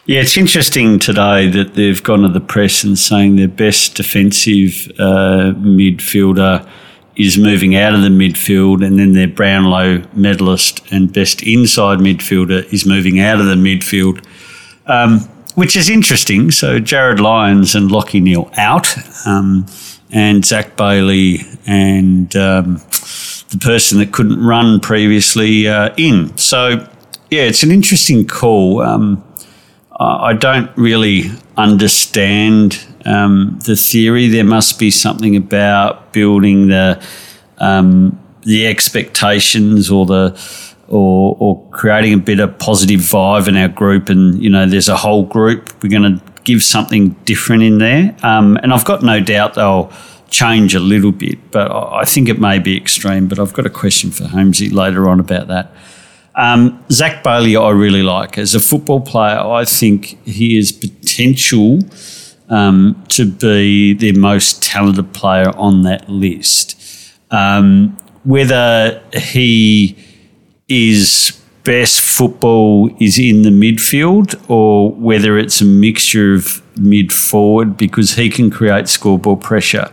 Yeah, 0.05 0.23
it's 0.23 0.37
interesting 0.37 0.99
today 0.99 1.49
that 1.49 1.75
they've 1.75 2.03
gone 2.03 2.23
to 2.23 2.29
the 2.29 2.41
press 2.41 2.83
and 2.83 2.99
saying 2.99 3.37
their 3.37 3.47
best 3.47 3.95
defensive 3.95 4.91
uh, 4.99 5.55
midfielder 5.55 6.69
is 7.15 7.39
moving 7.39 7.77
out 7.77 7.95
of 7.95 8.03
the 8.03 8.09
midfield, 8.09 8.85
and 8.85 8.99
then 8.99 9.13
their 9.13 9.29
Brownlow 9.29 10.03
medalist 10.15 10.81
and 10.91 11.13
best 11.13 11.45
inside 11.45 11.99
midfielder 11.99 12.65
is 12.73 12.85
moving 12.85 13.21
out 13.21 13.39
of 13.39 13.47
the 13.47 13.55
midfield, 13.55 14.27
um, 14.87 15.21
which 15.55 15.77
is 15.77 15.89
interesting. 15.89 16.51
So 16.51 16.81
Jarryd 16.81 17.21
Lyons 17.21 17.77
and 17.77 17.91
Lachie 17.91 18.21
Neale 18.21 18.51
out, 18.57 18.89
um, 19.25 19.67
and 20.13 20.45
Zach 20.45 20.77
Bailey 20.77 21.41
and 21.67 22.35
um, 22.37 22.75
the 23.51 23.59
person 23.61 23.99
that 23.99 24.13
couldn't 24.13 24.43
run 24.45 24.81
previously 24.81 25.69
uh, 25.69 25.95
in. 25.97 26.37
So 26.37 26.89
yeah, 27.31 27.43
it's 27.43 27.63
an 27.63 27.71
interesting 27.71 28.27
call. 28.27 28.83
Um, 28.83 29.25
I 29.99 30.33
don't 30.33 30.75
really 30.79 31.31
understand 31.59 32.83
um, 33.05 33.59
the 33.67 33.77
theory. 33.77 34.29
There 34.29 34.45
must 34.45 34.79
be 34.79 34.91
something 34.91 35.37
about 35.37 36.13
building 36.13 36.69
the 36.69 37.05
um, 37.59 38.19
the 38.43 38.67
expectations 38.67 39.91
or 39.91 40.07
the 40.07 40.41
or, 40.89 41.37
or 41.39 41.69
creating 41.71 42.15
a 42.15 42.19
bit 42.19 42.41
of 42.41 42.59
positive 42.59 43.01
vibe 43.01 43.47
in 43.47 43.57
our 43.57 43.69
group. 43.69 44.09
And 44.09 44.43
you 44.43 44.51
know, 44.51 44.67
there's 44.67 44.89
a 44.89 44.97
whole 44.97 45.25
group. 45.25 45.71
We're 45.83 45.91
going 45.91 46.19
to 46.19 46.30
give 46.45 46.63
something 46.63 47.11
different 47.25 47.63
in 47.63 47.79
there. 47.79 48.17
Um, 48.23 48.57
and 48.63 48.73
I've 48.73 48.85
got 48.85 49.03
no 49.03 49.21
doubt 49.21 49.55
they'll 49.55 49.93
change 50.31 50.75
a 50.75 50.81
little 50.81 51.13
bit, 51.13 51.51
but 51.51 51.71
I 51.73 52.05
think 52.05 52.29
it 52.29 52.41
may 52.41 52.59
be 52.59 52.77
extreme. 52.77 53.29
But 53.29 53.39
I've 53.39 53.53
got 53.53 53.67
a 53.67 53.71
question 53.71 54.11
for 54.11 54.27
Holmesy 54.29 54.71
later 54.71 55.09
on 55.09 55.21
about 55.21 55.49
that. 55.49 55.73
Um, 56.35 56.85
Zac 56.91 57.23
Bailey, 57.23 57.57
I 57.57 57.71
really 57.71 58.03
like 58.03 58.39
as 58.39 58.55
a 58.55 58.61
football 58.61 59.01
player. 59.01 59.39
I 59.39 59.65
think 59.65 60.25
he 60.27 60.57
has 60.57 60.73
potential 60.73 61.81
um, 62.49 63.05
to 63.09 63.31
be 63.31 63.95
the 63.95 64.13
most 64.13 64.63
talented 64.63 65.13
player 65.13 65.51
on 65.57 65.83
that 65.83 66.09
list. 66.09 66.77
Um, 67.31 67.97
whether 68.25 69.03
he 69.13 69.97
is 70.69 71.40
best 71.65 72.01
football 72.01 72.91
is 73.01 73.19
in 73.19 73.43
the 73.43 73.51
midfield 73.51 74.41
or 74.49 74.93
whether 74.93 75.39
it's 75.39 75.61
a 75.61 75.65
mixture 75.65 76.35
of 76.35 76.63
mid 76.79 77.13
forward 77.13 77.77
because 77.77 78.15
he 78.15 78.31
can 78.31 78.51
create 78.51 78.89
scoreboard 78.89 79.41
pressure. 79.41 79.91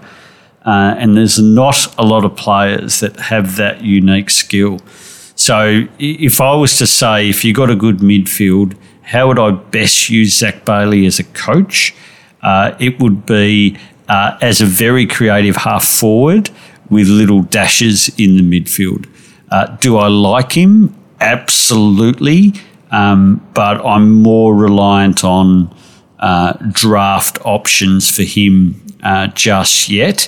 Uh, 0.66 0.96
and 0.98 1.16
there's 1.16 1.40
not 1.40 1.94
a 1.98 2.04
lot 2.04 2.26
of 2.26 2.36
players 2.36 3.00
that 3.00 3.18
have 3.18 3.56
that 3.56 3.82
unique 3.82 4.30
skill. 4.30 4.80
So 5.36 5.88
if 6.00 6.42
I 6.42 6.56
was 6.56 6.78
to 6.80 6.88
say, 6.88 7.30
if 7.30 7.46
you 7.46 7.54
got 7.54 7.70
a 7.70 7.76
good 7.76 8.00
midfield, 8.00 8.76
how 9.04 9.28
would 9.28 9.40
I 9.40 9.52
best 9.52 10.10
use 10.10 10.38
Zach 10.38 10.66
Bailey 10.66 11.06
as 11.06 11.20
a 11.20 11.24
coach? 11.24 11.96
Uh, 12.42 12.76
it 12.80 13.00
would 13.00 13.26
be 13.26 13.78
uh, 14.10 14.38
as 14.42 14.60
a 14.62 14.66
very 14.66 15.06
creative 15.06 15.56
half 15.58 15.86
forward 15.86 16.50
with 16.90 17.08
little 17.08 17.44
dashes 17.44 18.10
in 18.18 18.36
the 18.36 18.44
midfield. 18.44 19.08
Uh, 19.50 19.68
do 19.78 19.98
I 19.98 20.08
like 20.08 20.52
him? 20.54 20.97
Absolutely. 21.20 22.54
Um, 22.92 23.46
but 23.54 23.86
I'm 23.86 24.14
more 24.22 24.56
reliant 24.56 25.24
on 25.24 25.76
uh, 26.20 26.54
draft 26.72 27.40
options 27.46 28.10
for 28.10 28.24
him 28.24 28.82
uh, 29.04 29.28
just 29.28 29.90
yet. 29.90 30.28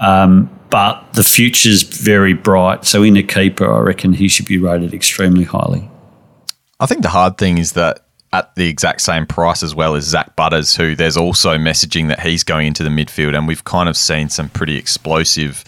Um, 0.00 0.50
but 0.70 1.12
the 1.14 1.24
future's 1.24 1.82
very 1.82 2.34
bright. 2.34 2.84
So 2.84 3.02
in 3.02 3.16
a 3.16 3.22
keeper, 3.22 3.72
I 3.72 3.80
reckon 3.80 4.12
he 4.12 4.28
should 4.28 4.46
be 4.46 4.58
rated 4.58 4.92
extremely 4.92 5.44
highly. 5.44 5.90
I 6.80 6.86
think 6.86 7.02
the 7.02 7.08
hard 7.08 7.38
thing 7.38 7.58
is 7.58 7.72
that 7.72 8.04
at 8.32 8.54
the 8.54 8.68
exact 8.68 9.00
same 9.00 9.26
price 9.26 9.62
as 9.62 9.74
well 9.74 9.94
as 9.94 10.04
Zak 10.04 10.36
Butters, 10.36 10.76
who 10.76 10.94
there's 10.94 11.16
also 11.16 11.56
messaging 11.56 12.08
that 12.08 12.20
he's 12.20 12.44
going 12.44 12.66
into 12.66 12.84
the 12.84 12.90
midfield, 12.90 13.36
and 13.36 13.48
we've 13.48 13.64
kind 13.64 13.88
of 13.88 13.96
seen 13.96 14.28
some 14.28 14.50
pretty 14.50 14.76
explosive 14.76 15.64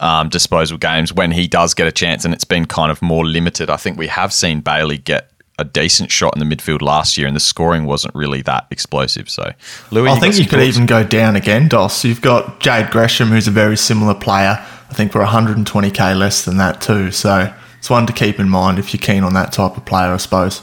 um, 0.00 0.28
disposal 0.28 0.78
games 0.78 1.12
when 1.12 1.30
he 1.30 1.46
does 1.46 1.74
get 1.74 1.86
a 1.86 1.92
chance, 1.92 2.24
and 2.24 2.34
it's 2.34 2.44
been 2.44 2.66
kind 2.66 2.90
of 2.90 3.00
more 3.00 3.24
limited. 3.24 3.70
I 3.70 3.76
think 3.76 3.96
we 3.96 4.08
have 4.08 4.32
seen 4.32 4.60
Bailey 4.60 4.98
get 4.98 5.30
a 5.58 5.64
decent 5.64 6.10
shot 6.10 6.34
in 6.34 6.46
the 6.46 6.56
midfield 6.56 6.80
last 6.82 7.16
year, 7.18 7.26
and 7.26 7.36
the 7.36 7.40
scoring 7.40 7.84
wasn't 7.84 8.14
really 8.14 8.42
that 8.42 8.66
explosive. 8.70 9.28
So, 9.28 9.52
Louis, 9.90 10.10
I 10.10 10.18
think 10.18 10.38
you 10.38 10.46
could 10.46 10.60
even 10.60 10.86
go 10.86 11.04
down 11.04 11.36
again, 11.36 11.68
Dos. 11.68 12.04
You've 12.04 12.22
got 12.22 12.60
Jade 12.60 12.90
Gresham, 12.90 13.28
who's 13.28 13.46
a 13.46 13.52
very 13.52 13.76
similar 13.76 14.14
player. 14.14 14.58
I 14.90 14.94
think 14.94 15.12
for 15.12 15.24
120k 15.24 16.18
less 16.18 16.44
than 16.44 16.56
that 16.56 16.80
too. 16.80 17.12
So 17.12 17.54
it's 17.78 17.88
one 17.88 18.06
to 18.06 18.12
keep 18.12 18.40
in 18.40 18.48
mind 18.48 18.78
if 18.78 18.92
you're 18.92 19.00
keen 19.00 19.22
on 19.22 19.34
that 19.34 19.52
type 19.52 19.76
of 19.76 19.84
player, 19.84 20.12
I 20.12 20.16
suppose. 20.16 20.62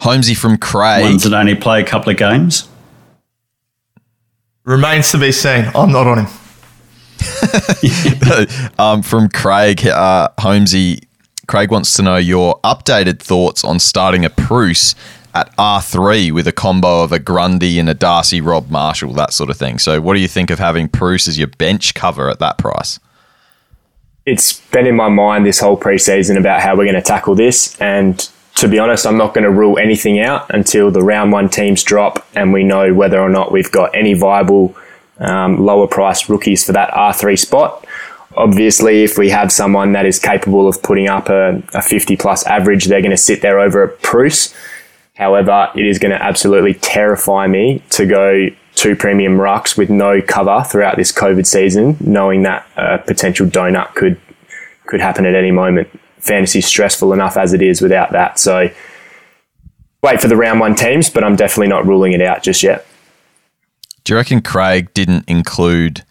Holmesy 0.00 0.34
from 0.34 0.56
Craig. 0.56 1.02
Ones 1.02 1.24
that 1.24 1.34
only 1.34 1.54
play 1.54 1.82
a 1.82 1.84
couple 1.84 2.10
of 2.10 2.16
games. 2.16 2.68
Remains 4.64 5.10
to 5.10 5.18
be 5.18 5.32
seen. 5.32 5.70
I'm 5.74 5.92
not 5.92 6.06
on 6.06 6.24
him. 6.24 6.39
um, 8.78 9.02
from 9.02 9.28
Craig, 9.28 9.86
uh, 9.86 10.28
Holmesy, 10.38 11.02
Craig 11.46 11.70
wants 11.70 11.94
to 11.94 12.02
know 12.02 12.16
your 12.16 12.60
updated 12.60 13.20
thoughts 13.20 13.64
on 13.64 13.78
starting 13.78 14.24
a 14.24 14.30
Preuss 14.30 14.94
at 15.34 15.54
R3 15.56 16.32
with 16.32 16.46
a 16.46 16.52
combo 16.52 17.02
of 17.02 17.12
a 17.12 17.18
Grundy 17.18 17.78
and 17.78 17.88
a 17.88 17.94
Darcy 17.94 18.40
Rob 18.40 18.70
Marshall, 18.70 19.12
that 19.14 19.32
sort 19.32 19.50
of 19.50 19.56
thing. 19.56 19.78
So, 19.78 20.00
what 20.00 20.14
do 20.14 20.20
you 20.20 20.28
think 20.28 20.50
of 20.50 20.58
having 20.58 20.88
Preuss 20.88 21.28
as 21.28 21.38
your 21.38 21.48
bench 21.48 21.94
cover 21.94 22.28
at 22.28 22.38
that 22.40 22.58
price? 22.58 22.98
It's 24.26 24.60
been 24.70 24.86
in 24.86 24.96
my 24.96 25.08
mind 25.08 25.46
this 25.46 25.60
whole 25.60 25.78
preseason 25.78 26.38
about 26.38 26.60
how 26.60 26.76
we're 26.76 26.84
going 26.84 26.94
to 26.94 27.02
tackle 27.02 27.34
this. 27.34 27.80
And 27.80 28.28
to 28.56 28.68
be 28.68 28.78
honest, 28.78 29.06
I'm 29.06 29.16
not 29.16 29.34
going 29.34 29.44
to 29.44 29.50
rule 29.50 29.78
anything 29.78 30.20
out 30.20 30.52
until 30.54 30.90
the 30.90 31.02
round 31.02 31.32
one 31.32 31.48
teams 31.48 31.82
drop 31.82 32.26
and 32.34 32.52
we 32.52 32.62
know 32.62 32.92
whether 32.92 33.18
or 33.20 33.30
not 33.30 33.50
we've 33.50 33.72
got 33.72 33.94
any 33.94 34.14
viable 34.14 34.76
um, 35.20 35.64
lower 35.64 35.86
priced 35.86 36.28
rookies 36.28 36.64
for 36.64 36.72
that 36.72 36.90
R3 36.90 37.38
spot. 37.38 37.86
Obviously, 38.36 39.02
if 39.02 39.18
we 39.18 39.28
have 39.30 39.50
someone 39.50 39.92
that 39.92 40.06
is 40.06 40.18
capable 40.18 40.68
of 40.68 40.82
putting 40.82 41.08
up 41.08 41.28
a, 41.28 41.62
a 41.74 41.82
50 41.82 42.16
plus 42.16 42.46
average, 42.46 42.86
they're 42.86 43.00
going 43.00 43.10
to 43.10 43.16
sit 43.16 43.42
there 43.42 43.58
over 43.58 43.84
at 43.84 44.02
Preuss. 44.02 44.54
However, 45.16 45.70
it 45.74 45.84
is 45.84 45.98
going 45.98 46.12
to 46.12 46.22
absolutely 46.22 46.74
terrify 46.74 47.46
me 47.46 47.82
to 47.90 48.06
go 48.06 48.46
two 48.74 48.96
premium 48.96 49.36
rucks 49.36 49.76
with 49.76 49.90
no 49.90 50.22
cover 50.22 50.64
throughout 50.66 50.96
this 50.96 51.12
COVID 51.12 51.44
season, 51.44 51.96
knowing 52.00 52.42
that 52.44 52.66
a 52.76 52.98
potential 52.98 53.46
donut 53.46 53.94
could 53.94 54.18
could 54.86 55.00
happen 55.00 55.26
at 55.26 55.34
any 55.34 55.50
moment. 55.50 55.88
Fantasy's 56.18 56.66
stressful 56.66 57.12
enough 57.12 57.36
as 57.36 57.52
it 57.52 57.62
is 57.62 57.80
without 57.80 58.12
that. 58.12 58.38
So 58.38 58.70
wait 60.02 60.20
for 60.20 60.28
the 60.28 60.36
round 60.36 60.60
one 60.60 60.74
teams, 60.74 61.10
but 61.10 61.22
I'm 61.22 61.36
definitely 61.36 61.68
not 61.68 61.86
ruling 61.86 62.12
it 62.12 62.20
out 62.20 62.42
just 62.42 62.62
yet. 62.62 62.86
Do 64.04 64.12
you 64.12 64.16
reckon 64.16 64.40
Craig 64.40 64.92
didn't 64.94 65.28
include 65.28 66.04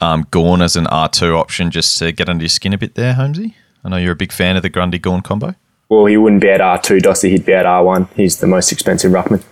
um, 0.00 0.26
Gawn 0.30 0.62
as 0.62 0.76
an 0.76 0.84
R2 0.86 1.38
option 1.38 1.70
just 1.70 1.96
to 1.98 2.12
get 2.12 2.28
under 2.28 2.42
your 2.42 2.48
skin 2.48 2.72
a 2.72 2.78
bit 2.78 2.94
there, 2.94 3.14
Holmesy? 3.14 3.54
I 3.84 3.88
know 3.88 3.96
you're 3.96 4.12
a 4.12 4.16
big 4.16 4.32
fan 4.32 4.56
of 4.56 4.62
the 4.62 4.68
Grundy 4.68 4.98
Gawn 4.98 5.22
combo. 5.22 5.54
Well, 5.88 6.06
he 6.06 6.16
wouldn't 6.16 6.42
be 6.42 6.48
at 6.50 6.60
R2, 6.60 7.00
Dossie. 7.00 7.30
He'd 7.30 7.46
be 7.46 7.52
at 7.52 7.64
R1. 7.64 8.12
He's 8.14 8.38
the 8.38 8.48
most 8.48 8.72
expensive 8.72 9.12
ruckman. 9.12 9.44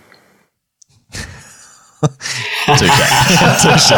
Touche. 2.65 3.91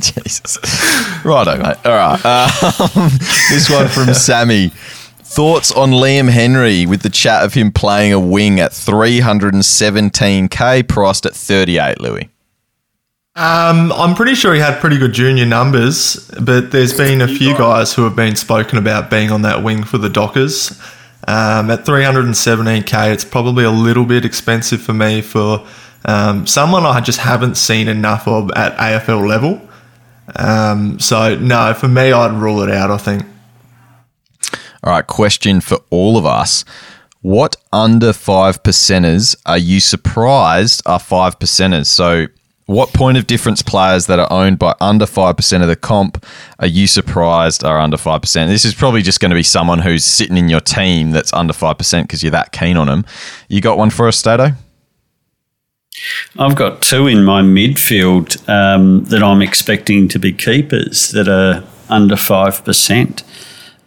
Jesus. 0.22 0.58
Righto, 1.24 1.56
mate. 1.56 1.76
All 1.84 1.96
right. 1.96 2.20
Um, 2.96 3.10
this 3.50 3.68
one 3.68 3.88
from 3.88 4.14
Sammy. 4.14 4.72
Thoughts 5.30 5.70
on 5.70 5.92
Liam 5.92 6.28
Henry 6.28 6.86
with 6.86 7.02
the 7.02 7.08
chat 7.08 7.44
of 7.44 7.54
him 7.54 7.70
playing 7.70 8.12
a 8.12 8.18
wing 8.18 8.58
at 8.58 8.72
317k, 8.72 10.88
priced 10.88 11.24
at 11.24 11.36
38, 11.36 12.00
Louis? 12.00 12.28
Um, 13.36 13.92
I'm 13.92 14.16
pretty 14.16 14.34
sure 14.34 14.54
he 14.54 14.58
had 14.58 14.80
pretty 14.80 14.98
good 14.98 15.12
junior 15.12 15.46
numbers, 15.46 16.28
but 16.42 16.72
there's 16.72 16.96
been 16.96 17.20
a 17.20 17.28
few 17.28 17.56
guys 17.56 17.94
who 17.94 18.02
have 18.02 18.16
been 18.16 18.34
spoken 18.34 18.76
about 18.76 19.08
being 19.08 19.30
on 19.30 19.42
that 19.42 19.62
wing 19.62 19.84
for 19.84 19.98
the 19.98 20.08
Dockers. 20.08 20.72
Um, 21.28 21.70
at 21.70 21.84
317k, 21.84 23.12
it's 23.12 23.24
probably 23.24 23.62
a 23.62 23.70
little 23.70 24.04
bit 24.04 24.24
expensive 24.24 24.82
for 24.82 24.94
me 24.94 25.22
for 25.22 25.64
um, 26.06 26.44
someone 26.48 26.84
I 26.84 27.00
just 27.00 27.20
haven't 27.20 27.54
seen 27.54 27.86
enough 27.86 28.26
of 28.26 28.50
at 28.56 28.76
AFL 28.78 29.28
level. 29.28 29.60
Um, 30.34 30.98
so, 30.98 31.36
no, 31.36 31.72
for 31.72 31.86
me, 31.86 32.10
I'd 32.10 32.32
rule 32.32 32.62
it 32.62 32.68
out, 32.68 32.90
I 32.90 32.96
think. 32.96 33.26
All 34.82 34.92
right, 34.92 35.06
question 35.06 35.60
for 35.60 35.78
all 35.90 36.16
of 36.16 36.24
us. 36.24 36.64
What 37.22 37.56
under 37.72 38.14
five 38.14 38.62
percenters 38.62 39.36
are 39.44 39.58
you 39.58 39.78
surprised 39.80 40.82
are 40.86 40.98
five 40.98 41.38
percenters? 41.38 41.86
So, 41.86 42.28
what 42.64 42.92
point 42.92 43.18
of 43.18 43.26
difference 43.26 43.62
players 43.62 44.06
that 44.06 44.20
are 44.20 44.32
owned 44.32 44.60
by 44.60 44.76
under 44.80 45.04
5% 45.04 45.60
of 45.60 45.66
the 45.66 45.74
comp 45.74 46.24
are 46.60 46.68
you 46.68 46.86
surprised 46.86 47.64
are 47.64 47.80
under 47.80 47.96
5%? 47.96 48.46
This 48.46 48.64
is 48.64 48.74
probably 48.74 49.02
just 49.02 49.18
going 49.18 49.30
to 49.30 49.34
be 49.34 49.42
someone 49.42 49.80
who's 49.80 50.04
sitting 50.04 50.36
in 50.36 50.48
your 50.48 50.60
team 50.60 51.10
that's 51.10 51.32
under 51.32 51.52
5% 51.52 52.02
because 52.02 52.22
you're 52.22 52.30
that 52.30 52.52
keen 52.52 52.76
on 52.76 52.86
them. 52.86 53.04
You 53.48 53.60
got 53.60 53.76
one 53.76 53.90
for 53.90 54.06
us, 54.06 54.18
Stato? 54.18 54.52
I've 56.38 56.54
got 56.54 56.80
two 56.80 57.08
in 57.08 57.24
my 57.24 57.42
midfield 57.42 58.48
um, 58.48 59.02
that 59.06 59.22
I'm 59.22 59.42
expecting 59.42 60.06
to 60.06 60.20
be 60.20 60.32
keepers 60.32 61.10
that 61.10 61.26
are 61.26 61.64
under 61.88 62.14
5%. 62.14 63.22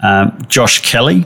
Um, 0.03 0.45
Josh 0.49 0.81
Kelly. 0.81 1.25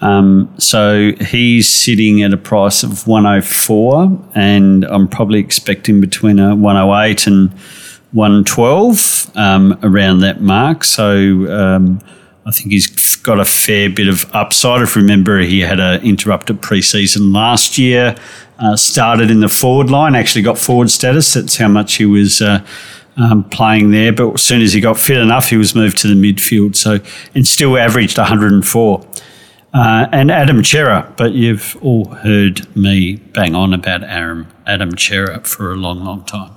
Um, 0.00 0.52
so 0.58 1.12
he's 1.20 1.70
sitting 1.70 2.22
at 2.22 2.32
a 2.32 2.38
price 2.38 2.82
of 2.82 3.06
104, 3.06 4.30
and 4.34 4.84
I'm 4.86 5.06
probably 5.06 5.38
expecting 5.38 6.00
between 6.00 6.38
a 6.38 6.56
108 6.56 7.26
and 7.26 7.50
112 8.12 9.30
um, 9.36 9.78
around 9.82 10.20
that 10.20 10.40
mark. 10.40 10.84
So 10.84 11.46
um, 11.52 12.00
I 12.46 12.50
think 12.50 12.72
he's 12.72 13.16
got 13.16 13.38
a 13.38 13.44
fair 13.44 13.90
bit 13.90 14.08
of 14.08 14.24
upside. 14.34 14.82
If 14.82 14.96
you 14.96 15.02
remember, 15.02 15.40
he 15.40 15.60
had 15.60 15.78
an 15.78 16.02
interrupted 16.02 16.62
preseason 16.62 17.34
last 17.34 17.78
year. 17.78 18.16
Uh, 18.58 18.76
started 18.76 19.30
in 19.30 19.40
the 19.40 19.48
forward 19.48 19.90
line, 19.90 20.14
actually 20.14 20.42
got 20.42 20.58
forward 20.58 20.90
status. 20.90 21.32
That's 21.32 21.56
how 21.56 21.68
much 21.68 21.94
he 21.94 22.04
was 22.04 22.42
uh, 22.42 22.64
um, 23.16 23.44
playing 23.50 23.90
there. 23.90 24.12
But 24.12 24.34
as 24.34 24.42
soon 24.42 24.62
as 24.62 24.72
he 24.72 24.80
got 24.80 24.98
fit 24.98 25.18
enough, 25.18 25.48
he 25.48 25.56
was 25.56 25.74
moved 25.74 25.98
to 25.98 26.08
the 26.08 26.14
midfield. 26.14 26.76
So 26.76 26.98
and 27.34 27.46
still 27.46 27.76
averaged 27.76 28.18
104. 28.18 29.06
Uh, 29.72 30.08
and 30.10 30.32
Adam 30.32 30.64
Cerra, 30.64 31.12
but 31.16 31.32
you've 31.32 31.76
all 31.80 32.06
heard 32.06 32.74
me 32.76 33.16
bang 33.16 33.54
on 33.54 33.72
about 33.72 34.02
Adam, 34.02 34.48
Adam 34.66 34.98
Cerra 34.98 35.40
for 35.44 35.72
a 35.72 35.76
long, 35.76 36.04
long 36.04 36.24
time. 36.24 36.50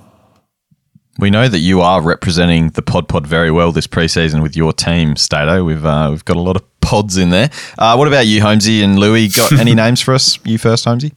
We 1.20 1.30
know 1.30 1.46
that 1.46 1.60
you 1.60 1.80
are 1.80 2.02
representing 2.02 2.70
the 2.70 2.82
Pod 2.82 3.08
Pod 3.08 3.24
very 3.24 3.52
well 3.52 3.70
this 3.70 3.86
preseason 3.86 4.42
with 4.42 4.56
your 4.56 4.72
team, 4.72 5.14
Stato. 5.14 5.62
We've 5.62 5.84
uh, 5.84 6.08
we've 6.10 6.24
got 6.24 6.36
a 6.36 6.40
lot 6.40 6.56
of 6.56 6.80
pods 6.80 7.16
in 7.16 7.30
there. 7.30 7.50
Uh, 7.78 7.94
what 7.94 8.08
about 8.08 8.26
you, 8.26 8.42
Holmesy 8.42 8.82
and 8.82 8.98
Louis? 8.98 9.28
Got 9.28 9.52
any 9.52 9.74
names 9.76 10.00
for 10.00 10.12
us? 10.12 10.40
You 10.44 10.58
first, 10.58 10.84
Holmesy. 10.84 11.12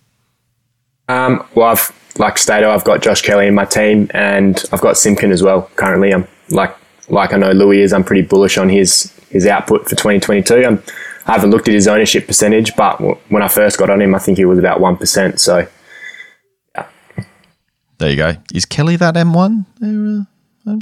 Um, 1.10 1.43
well, 1.56 1.69
I've 1.69 2.07
like 2.19 2.38
Stato, 2.38 2.71
I've 2.71 2.84
got 2.84 3.01
Josh 3.01 3.21
Kelly 3.21 3.47
in 3.47 3.56
my 3.56 3.65
team, 3.65 4.10
and 4.13 4.63
I've 4.71 4.82
got 4.82 4.97
Simpkin 4.97 5.32
as 5.32 5.43
well. 5.43 5.69
Currently, 5.75 6.13
I'm 6.13 6.27
like 6.49 6.75
like 7.10 7.34
I 7.34 7.38
know 7.38 7.51
Louis 7.51 7.82
is. 7.82 7.93
I'm 7.93 8.03
pretty 8.03 8.21
bullish 8.21 8.58
on 8.58 8.69
his 8.69 9.13
his 9.30 9.45
output 9.45 9.84
for 9.84 9.95
2022. 9.95 10.65
I'm, 10.65 10.84
I 11.25 11.34
haven't 11.34 11.51
looked 11.51 11.67
at 11.67 11.73
his 11.73 11.88
ownership 11.88 12.25
percentage, 12.27 12.75
but 12.75 12.99
when 13.30 13.43
I 13.43 13.47
first 13.47 13.77
got 13.77 13.89
on 13.89 14.01
him, 14.01 14.15
I 14.15 14.19
think 14.19 14.38
he 14.38 14.45
was 14.45 14.60
about 14.60 14.80
one 14.80 14.97
percent. 14.97 15.39
So, 15.41 15.67
yeah. 16.75 16.88
There 17.97 18.10
you 18.10 18.15
go. 18.15 18.34
Is 18.53 18.65
Kelly 18.65 18.95
that 18.95 19.15
M1 19.15 19.65
there, 19.80 20.25
uh? 20.73 20.80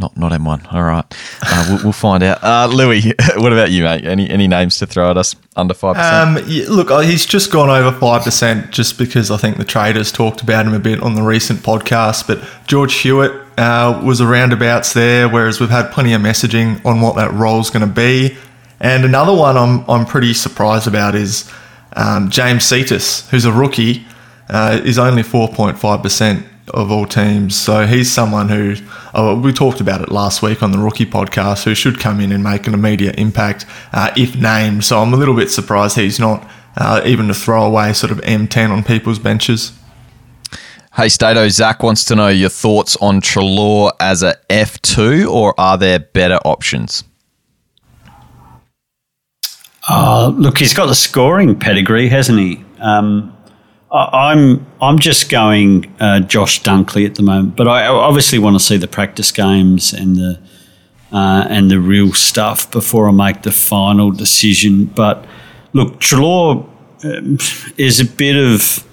Not 0.00 0.16
not 0.16 0.32
M1. 0.32 0.72
All 0.72 0.82
right, 0.82 1.04
uh, 1.42 1.66
we'll, 1.68 1.84
we'll, 1.84 1.92
find 1.92 2.22
out. 2.22 2.42
Uh, 2.42 2.66
Louis, 2.72 3.12
what 3.36 3.52
about 3.52 3.70
you, 3.70 3.84
mate? 3.84 4.06
Any 4.06 4.30
any 4.30 4.48
names 4.48 4.78
to 4.78 4.86
throw 4.86 5.10
at 5.10 5.18
us 5.18 5.36
under 5.56 5.74
five 5.74 5.98
um, 5.98 6.42
look, 6.68 6.90
uh, 6.90 7.00
he's 7.00 7.26
just 7.26 7.52
gone 7.52 7.68
over 7.68 7.94
five 7.98 8.22
percent, 8.22 8.70
just 8.70 8.96
because 8.96 9.30
I 9.30 9.36
think 9.36 9.58
the 9.58 9.64
traders 9.64 10.10
talked 10.10 10.40
about 10.40 10.64
him 10.64 10.72
a 10.72 10.78
bit 10.78 11.02
on 11.02 11.16
the 11.16 11.22
recent 11.22 11.60
podcast. 11.60 12.26
But 12.26 12.42
George 12.66 12.94
Hewitt 12.94 13.32
uh, 13.58 14.00
was 14.02 14.20
a 14.20 14.26
roundabouts 14.26 14.94
there, 14.94 15.28
whereas 15.28 15.60
we've 15.60 15.68
had 15.68 15.92
plenty 15.92 16.14
of 16.14 16.22
messaging 16.22 16.82
on 16.86 17.02
what 17.02 17.16
that 17.16 17.30
role's 17.34 17.68
going 17.68 17.86
to 17.86 17.94
be. 17.94 18.38
And 18.80 19.04
another 19.04 19.34
one 19.34 19.58
I'm 19.58 19.84
I'm 19.86 20.06
pretty 20.06 20.32
surprised 20.32 20.86
about 20.86 21.14
is 21.14 21.52
um, 21.92 22.30
James 22.30 22.64
Cetus, 22.64 23.28
who's 23.28 23.44
a 23.44 23.52
rookie, 23.52 24.06
uh, 24.48 24.80
is 24.82 24.98
only 24.98 25.22
four 25.22 25.48
point 25.48 25.78
five 25.78 26.02
percent 26.02 26.46
of 26.70 26.90
all 26.90 27.06
teams. 27.06 27.56
So 27.56 27.86
he's 27.86 28.10
someone 28.10 28.48
who 28.48 28.76
oh, 29.14 29.38
we 29.38 29.52
talked 29.52 29.80
about 29.80 30.00
it 30.00 30.10
last 30.10 30.42
week 30.42 30.62
on 30.62 30.72
the 30.72 30.78
rookie 30.78 31.06
podcast, 31.06 31.64
who 31.64 31.74
should 31.74 31.98
come 31.98 32.20
in 32.20 32.32
and 32.32 32.42
make 32.42 32.66
an 32.66 32.74
immediate 32.74 33.18
impact 33.18 33.66
uh, 33.92 34.12
if 34.16 34.36
named. 34.36 34.84
So 34.84 35.00
I'm 35.00 35.12
a 35.12 35.16
little 35.16 35.36
bit 35.36 35.50
surprised 35.50 35.96
he's 35.96 36.20
not 36.20 36.48
uh, 36.76 37.02
even 37.04 37.30
a 37.30 37.34
throwaway 37.34 37.92
sort 37.92 38.12
of 38.12 38.18
M10 38.18 38.70
on 38.70 38.82
people's 38.82 39.18
benches. 39.18 39.72
Hey 40.94 41.08
Stato, 41.08 41.48
Zach 41.48 41.82
wants 41.82 42.04
to 42.06 42.16
know 42.16 42.28
your 42.28 42.48
thoughts 42.48 42.96
on 42.96 43.20
Treloar 43.20 43.92
as 44.00 44.22
a 44.22 44.36
F2, 44.50 45.30
or 45.30 45.54
are 45.58 45.78
there 45.78 46.00
better 46.00 46.38
options? 46.44 47.04
Uh, 49.88 50.32
look, 50.36 50.58
he's 50.58 50.74
got 50.74 50.86
the 50.86 50.94
scoring 50.94 51.58
pedigree, 51.58 52.08
hasn't 52.08 52.38
he? 52.38 52.64
Um, 52.80 53.36
I'm 53.92 54.66
I'm 54.80 54.98
just 54.98 55.30
going 55.30 55.92
uh, 55.98 56.20
Josh 56.20 56.62
Dunkley 56.62 57.06
at 57.06 57.16
the 57.16 57.22
moment, 57.22 57.56
but 57.56 57.66
I 57.66 57.86
obviously 57.86 58.38
want 58.38 58.54
to 58.54 58.60
see 58.60 58.76
the 58.76 58.88
practice 58.88 59.32
games 59.32 59.92
and 59.92 60.16
the 60.16 60.40
uh, 61.12 61.46
and 61.48 61.70
the 61.70 61.80
real 61.80 62.12
stuff 62.12 62.70
before 62.70 63.08
I 63.08 63.12
make 63.12 63.42
the 63.42 63.50
final 63.50 64.12
decision. 64.12 64.84
But 64.84 65.26
look, 65.72 65.98
Treloar 65.98 66.68
um, 67.04 67.38
is 67.76 67.98
a 67.98 68.04
bit 68.04 68.36
of 68.36 68.86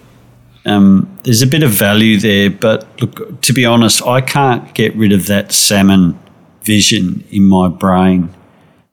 um, 0.65 1.17
there's 1.23 1.43
a 1.43 1.47
bit 1.47 1.63
of 1.63 1.71
value 1.71 2.19
there, 2.19 2.49
but 2.49 2.87
look, 2.99 3.41
to 3.41 3.53
be 3.53 3.65
honest, 3.65 4.01
I 4.05 4.21
can't 4.21 4.73
get 4.73 4.95
rid 4.95 5.11
of 5.11 5.27
that 5.27 5.51
salmon 5.51 6.19
vision 6.63 7.23
in 7.29 7.43
my 7.43 7.69
brain. 7.69 8.33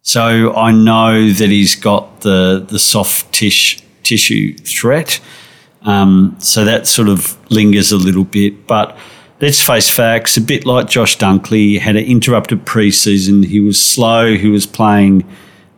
So 0.02 0.54
I 0.54 0.70
know 0.70 1.30
that 1.30 1.48
he's 1.48 1.74
got 1.74 2.20
the 2.20 2.64
the 2.68 2.78
soft 2.78 3.32
tish, 3.32 3.82
tissue 4.02 4.54
threat. 4.58 5.18
Um, 5.84 6.36
so 6.38 6.64
that 6.64 6.86
sort 6.86 7.08
of 7.08 7.38
lingers 7.50 7.92
a 7.92 7.96
little 7.96 8.24
bit. 8.24 8.66
But 8.66 8.96
let's 9.40 9.62
face 9.62 9.88
facts, 9.88 10.36
a 10.36 10.40
bit 10.40 10.64
like 10.66 10.88
Josh 10.88 11.18
Dunkley, 11.18 11.78
had 11.78 11.96
an 11.96 12.04
interrupted 12.04 12.64
preseason. 12.64 13.44
He 13.44 13.60
was 13.60 13.80
slow, 13.80 14.36
he 14.36 14.48
was 14.48 14.66
playing 14.66 15.24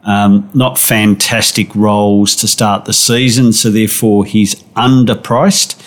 um, 0.04 0.48
not 0.54 0.78
fantastic 0.78 1.74
roles 1.74 2.36
to 2.36 2.48
start 2.48 2.84
the 2.84 2.92
season, 2.92 3.52
so 3.52 3.70
therefore 3.70 4.24
he's 4.24 4.54
underpriced. 4.74 5.82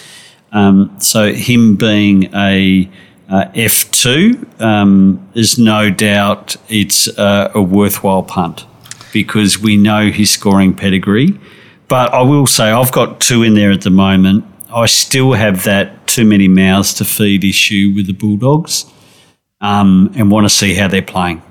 Um, 0.51 0.95
so 0.99 1.31
him 1.31 1.75
being 1.77 2.33
a 2.35 2.89
uh, 3.29 3.45
F2 3.53 4.59
um, 4.61 5.29
is 5.35 5.57
no 5.57 5.89
doubt 5.89 6.57
it's 6.67 7.07
uh, 7.17 7.51
a 7.55 7.61
worthwhile 7.61 8.23
punt 8.23 8.65
because 9.13 9.57
we 9.57 9.77
know 9.77 10.11
his 10.11 10.31
scoring 10.31 10.73
pedigree. 10.73 11.39
But 11.89 12.13
I 12.13 12.21
will 12.21 12.47
say 12.47 12.71
I've 12.71 12.91
got 12.91 13.19
two 13.19 13.43
in 13.43 13.55
there 13.55 13.71
at 13.71 13.81
the 13.81 13.89
moment. 13.89 14.45
I 14.73 14.85
still 14.85 15.33
have 15.33 15.63
that 15.63 16.07
too 16.07 16.23
many 16.23 16.47
mouths 16.47 16.93
to 16.95 17.05
feed 17.05 17.43
issue 17.43 17.91
with 17.95 18.05
the 18.05 18.13
Bulldogs 18.13 18.85
um, 19.59 20.11
and 20.15 20.31
want 20.31 20.45
to 20.45 20.49
see 20.49 20.75
how 20.75 20.87
they're 20.87 21.01
playing. 21.01 21.41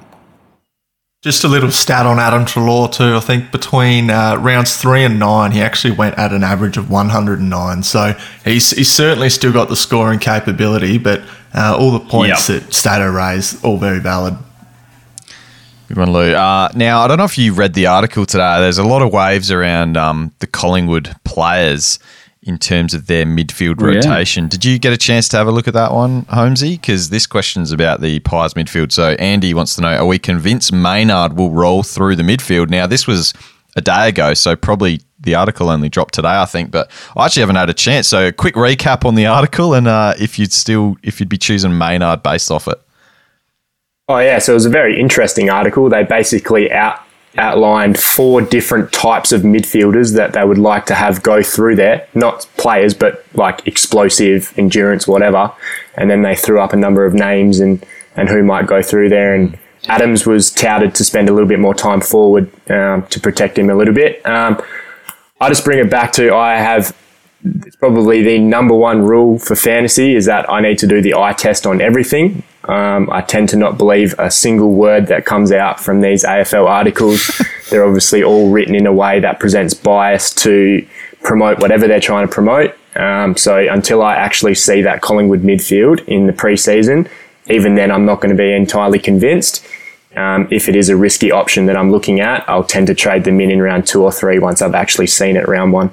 Just 1.20 1.42
a 1.42 1.48
little 1.48 1.72
stat 1.72 2.06
on 2.06 2.20
Adam 2.20 2.44
Treloar 2.44 2.92
too. 2.92 3.16
I 3.16 3.20
think 3.20 3.50
between 3.50 4.08
uh, 4.08 4.36
rounds 4.36 4.76
three 4.76 5.02
and 5.02 5.18
nine, 5.18 5.50
he 5.50 5.60
actually 5.60 5.94
went 5.94 6.16
at 6.16 6.32
an 6.32 6.44
average 6.44 6.76
of 6.76 6.88
109. 6.88 7.82
So 7.82 8.14
he's, 8.44 8.70
he's 8.70 8.90
certainly 8.90 9.28
still 9.28 9.52
got 9.52 9.68
the 9.68 9.74
scoring 9.74 10.20
capability, 10.20 10.96
but 10.96 11.22
uh, 11.52 11.76
all 11.76 11.90
the 11.90 11.98
points 11.98 12.48
yep. 12.48 12.62
that 12.62 12.72
Stato 12.72 13.10
raised, 13.10 13.64
all 13.64 13.78
very 13.78 13.98
valid. 13.98 14.36
Good 15.88 15.96
one, 15.96 16.12
Lou. 16.12 16.34
Uh, 16.34 16.68
now, 16.74 17.00
I 17.00 17.08
don't 17.08 17.16
know 17.16 17.24
if 17.24 17.38
you 17.38 17.54
read 17.54 17.72
the 17.72 17.86
article 17.86 18.26
today. 18.26 18.60
There's 18.60 18.76
a 18.76 18.84
lot 18.84 19.00
of 19.00 19.10
waves 19.10 19.50
around 19.50 19.96
um, 19.96 20.32
the 20.38 20.46
Collingwood 20.46 21.16
players 21.24 21.98
in 22.42 22.58
terms 22.58 22.92
of 22.92 23.06
their 23.06 23.24
midfield 23.24 23.80
rotation. 23.80 24.44
Yeah. 24.44 24.48
Did 24.50 24.64
you 24.66 24.78
get 24.78 24.92
a 24.92 24.98
chance 24.98 25.30
to 25.30 25.38
have 25.38 25.46
a 25.46 25.50
look 25.50 25.66
at 25.66 25.72
that 25.72 25.92
one, 25.92 26.26
Holmesy? 26.28 26.76
Because 26.76 27.08
this 27.08 27.26
question's 27.26 27.72
about 27.72 28.02
the 28.02 28.20
Pies 28.20 28.52
midfield. 28.52 28.92
So 28.92 29.12
Andy 29.12 29.54
wants 29.54 29.76
to 29.76 29.80
know: 29.80 29.96
Are 29.96 30.04
we 30.04 30.18
convinced 30.18 30.74
Maynard 30.74 31.38
will 31.38 31.52
roll 31.52 31.82
through 31.82 32.16
the 32.16 32.22
midfield? 32.22 32.68
Now, 32.68 32.86
this 32.86 33.06
was 33.06 33.32
a 33.74 33.80
day 33.80 34.10
ago, 34.10 34.34
so 34.34 34.56
probably 34.56 35.00
the 35.18 35.36
article 35.36 35.70
only 35.70 35.88
dropped 35.88 36.12
today, 36.12 36.28
I 36.28 36.44
think. 36.44 36.70
But 36.70 36.90
I 37.16 37.24
actually 37.24 37.40
haven't 37.40 37.56
had 37.56 37.70
a 37.70 37.74
chance. 37.74 38.08
So, 38.08 38.26
a 38.26 38.32
quick 38.32 38.56
recap 38.56 39.06
on 39.06 39.14
the 39.14 39.24
article, 39.24 39.72
and 39.72 39.88
uh, 39.88 40.12
if 40.20 40.38
you'd 40.38 40.52
still, 40.52 40.98
if 41.02 41.18
you'd 41.18 41.30
be 41.30 41.38
choosing 41.38 41.78
Maynard 41.78 42.22
based 42.22 42.50
off 42.50 42.68
it. 42.68 42.78
Oh 44.08 44.18
yeah, 44.18 44.38
so 44.38 44.52
it 44.52 44.54
was 44.54 44.66
a 44.66 44.70
very 44.70 44.98
interesting 44.98 45.50
article. 45.50 45.88
They 45.88 46.02
basically 46.04 46.72
out 46.72 47.02
outlined 47.36 48.00
four 48.00 48.40
different 48.40 48.90
types 48.90 49.32
of 49.32 49.42
midfielders 49.42 50.16
that 50.16 50.32
they 50.32 50.44
would 50.44 50.58
like 50.58 50.86
to 50.86 50.94
have 50.94 51.22
go 51.22 51.42
through 51.42 51.76
there. 51.76 52.08
Not 52.14 52.48
players, 52.56 52.94
but 52.94 53.24
like 53.34 53.66
explosive, 53.66 54.52
endurance, 54.56 55.06
whatever. 55.06 55.52
And 55.96 56.10
then 56.10 56.22
they 56.22 56.34
threw 56.34 56.58
up 56.60 56.72
a 56.72 56.76
number 56.76 57.04
of 57.04 57.14
names 57.14 57.60
and, 57.60 57.84
and 58.16 58.28
who 58.28 58.42
might 58.42 58.66
go 58.66 58.82
through 58.82 59.10
there. 59.10 59.34
And 59.34 59.56
Adams 59.86 60.26
was 60.26 60.50
touted 60.50 60.94
to 60.96 61.04
spend 61.04 61.28
a 61.28 61.32
little 61.32 61.48
bit 61.48 61.60
more 61.60 61.74
time 61.74 62.00
forward 62.00 62.50
um, 62.70 63.06
to 63.06 63.20
protect 63.20 63.58
him 63.58 63.70
a 63.70 63.74
little 63.74 63.94
bit. 63.94 64.24
Um, 64.26 64.60
I 65.40 65.48
just 65.48 65.64
bring 65.64 65.78
it 65.78 65.90
back 65.90 66.12
to 66.12 66.34
I 66.34 66.56
have 66.56 66.96
it's 67.44 67.76
probably 67.76 68.22
the 68.22 68.38
number 68.38 68.74
one 68.74 69.02
rule 69.02 69.38
for 69.38 69.54
fantasy 69.54 70.16
is 70.16 70.26
that 70.26 70.50
I 70.50 70.60
need 70.60 70.78
to 70.78 70.88
do 70.88 71.00
the 71.00 71.14
eye 71.14 71.34
test 71.34 71.66
on 71.66 71.80
everything. 71.80 72.42
Um, 72.68 73.08
I 73.10 73.22
tend 73.22 73.48
to 73.50 73.56
not 73.56 73.78
believe 73.78 74.14
a 74.18 74.30
single 74.30 74.72
word 74.72 75.06
that 75.06 75.24
comes 75.24 75.52
out 75.52 75.80
from 75.80 76.02
these 76.02 76.22
AFL 76.22 76.66
articles. 76.66 77.40
they're 77.70 77.84
obviously 77.84 78.22
all 78.22 78.50
written 78.50 78.74
in 78.74 78.86
a 78.86 78.92
way 78.92 79.20
that 79.20 79.40
presents 79.40 79.72
bias 79.72 80.34
to 80.34 80.86
promote 81.22 81.60
whatever 81.60 81.88
they're 81.88 81.98
trying 81.98 82.26
to 82.26 82.32
promote. 82.32 82.76
Um, 82.94 83.36
so 83.36 83.56
until 83.56 84.02
I 84.02 84.16
actually 84.16 84.54
see 84.54 84.82
that 84.82 85.00
Collingwood 85.00 85.42
midfield 85.42 86.06
in 86.06 86.26
the 86.26 86.32
preseason, 86.32 87.08
even 87.48 87.74
then 87.74 87.90
I'm 87.90 88.04
not 88.04 88.20
going 88.20 88.36
to 88.36 88.40
be 88.40 88.52
entirely 88.52 88.98
convinced. 88.98 89.66
Um, 90.16 90.48
if 90.50 90.68
it 90.68 90.76
is 90.76 90.88
a 90.88 90.96
risky 90.96 91.30
option 91.30 91.66
that 91.66 91.76
I'm 91.76 91.90
looking 91.90 92.20
at, 92.20 92.46
I'll 92.48 92.64
tend 92.64 92.86
to 92.88 92.94
trade 92.94 93.24
them 93.24 93.40
in 93.40 93.50
in 93.50 93.62
round 93.62 93.86
two 93.86 94.02
or 94.02 94.12
three 94.12 94.38
once 94.38 94.60
I've 94.60 94.74
actually 94.74 95.06
seen 95.06 95.36
it 95.36 95.48
round 95.48 95.72
one. 95.72 95.90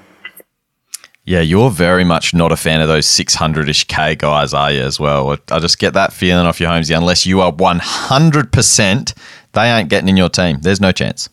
Yeah, 1.25 1.41
you're 1.41 1.71
very 1.71 2.03
much 2.03 2.35
not 2.35 2.51
a 2.51 2.55
fan 2.55 2.81
of 2.81 2.88
those 2.88 3.07
600 3.07 3.67
ish 3.67 3.85
K 3.85 4.13
guys, 4.13 4.53
are 4.53 4.71
you, 4.71 4.81
as 4.81 4.99
well? 4.99 5.35
I 5.49 5.59
just 5.59 5.79
get 5.79 5.93
that 5.93 6.13
feeling 6.13 6.45
off 6.45 6.59
your 6.59 6.69
Holmesy. 6.69 6.93
Unless 6.93 7.25
you 7.25 7.41
are 7.41 7.51
100%, 7.51 9.13
they 9.53 9.71
ain't 9.71 9.89
getting 9.89 10.07
in 10.07 10.17
your 10.17 10.29
team. 10.29 10.59
There's 10.61 10.79
no 10.79 10.91
chance. 10.91 11.27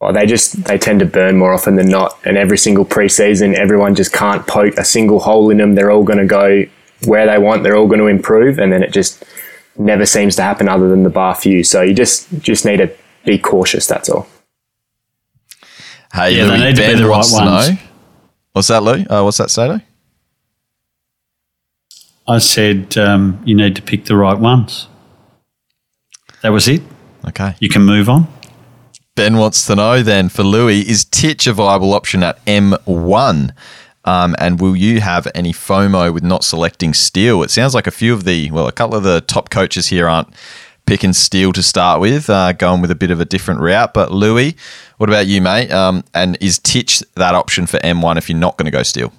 Well, 0.00 0.12
they 0.12 0.26
just 0.26 0.64
they 0.64 0.78
tend 0.78 1.00
to 1.00 1.06
burn 1.06 1.36
more 1.36 1.52
often 1.52 1.76
than 1.76 1.88
not, 1.88 2.18
and 2.24 2.38
every 2.38 2.56
single 2.56 2.86
preseason, 2.86 3.52
everyone 3.54 3.94
just 3.94 4.14
can't 4.14 4.46
poke 4.46 4.78
a 4.78 4.84
single 4.84 5.20
hole 5.20 5.50
in 5.50 5.58
them. 5.58 5.74
They're 5.74 5.90
all 5.90 6.04
going 6.04 6.20
to 6.20 6.24
go 6.24 6.64
where 7.04 7.26
they 7.26 7.36
want. 7.36 7.64
They're 7.64 7.76
all 7.76 7.86
going 7.86 8.00
to 8.00 8.06
improve, 8.06 8.58
and 8.58 8.72
then 8.72 8.82
it 8.82 8.92
just 8.92 9.22
never 9.76 10.06
seems 10.06 10.36
to 10.36 10.42
happen 10.42 10.70
other 10.70 10.88
than 10.88 11.02
the 11.02 11.10
bar 11.10 11.34
few. 11.34 11.64
So 11.64 11.82
you 11.82 11.92
just 11.92 12.28
just 12.38 12.64
need 12.64 12.78
to 12.78 12.90
be 13.26 13.36
cautious. 13.36 13.86
That's 13.86 14.08
all. 14.08 14.26
Hey, 16.14 16.36
yeah, 16.36 16.44
Louis, 16.44 16.58
they 16.58 16.64
need 16.68 16.76
ben 16.76 16.90
to 16.90 16.96
be 16.96 17.02
the 17.02 17.08
right 17.08 17.26
ones. 17.30 17.78
What's 18.52 18.68
that, 18.68 18.82
Lou? 18.82 19.04
Uh, 19.08 19.22
what's 19.22 19.38
that, 19.38 19.50
Stato? 19.50 19.80
I 22.26 22.38
said 22.38 22.96
um, 22.98 23.42
you 23.44 23.54
need 23.54 23.76
to 23.76 23.82
pick 23.82 24.04
the 24.04 24.16
right 24.16 24.38
ones. 24.38 24.88
That 26.42 26.50
was 26.50 26.68
it. 26.68 26.82
Okay. 27.26 27.54
You 27.60 27.68
can 27.68 27.82
move 27.82 28.08
on. 28.08 28.28
Ben 29.14 29.36
wants 29.36 29.66
to 29.66 29.74
know 29.74 30.02
then 30.02 30.28
for 30.28 30.42
Louis, 30.42 30.80
is 30.80 31.04
Titch 31.04 31.46
a 31.46 31.52
viable 31.52 31.92
option 31.92 32.22
at 32.22 32.42
M1? 32.46 33.52
Um, 34.04 34.34
and 34.38 34.60
will 34.60 34.74
you 34.74 35.00
have 35.00 35.28
any 35.34 35.52
FOMO 35.52 36.14
with 36.14 36.22
not 36.22 36.42
selecting 36.42 36.94
Steele? 36.94 37.42
It 37.42 37.50
sounds 37.50 37.74
like 37.74 37.86
a 37.86 37.90
few 37.90 38.14
of 38.14 38.24
the, 38.24 38.50
well, 38.50 38.66
a 38.66 38.72
couple 38.72 38.96
of 38.96 39.02
the 39.02 39.20
top 39.20 39.50
coaches 39.50 39.88
here 39.88 40.08
aren't 40.08 40.28
picking 40.90 41.12
Steele 41.12 41.52
to 41.52 41.62
start 41.62 42.00
with, 42.00 42.28
uh, 42.28 42.50
going 42.50 42.80
with 42.80 42.90
a 42.90 42.96
bit 42.96 43.12
of 43.12 43.20
a 43.20 43.24
different 43.24 43.60
route. 43.60 43.94
But 43.94 44.10
Louis, 44.10 44.56
what 44.96 45.08
about 45.08 45.28
you, 45.28 45.40
mate? 45.40 45.70
Um, 45.70 46.02
and 46.14 46.36
is 46.40 46.58
Titch 46.58 47.00
that 47.14 47.32
option 47.32 47.66
for 47.66 47.78
M1 47.78 48.18
if 48.18 48.28
you're 48.28 48.36
not 48.36 48.56
going 48.56 48.64
to 48.64 48.72
go 48.72 48.82
Steele? 48.82 49.12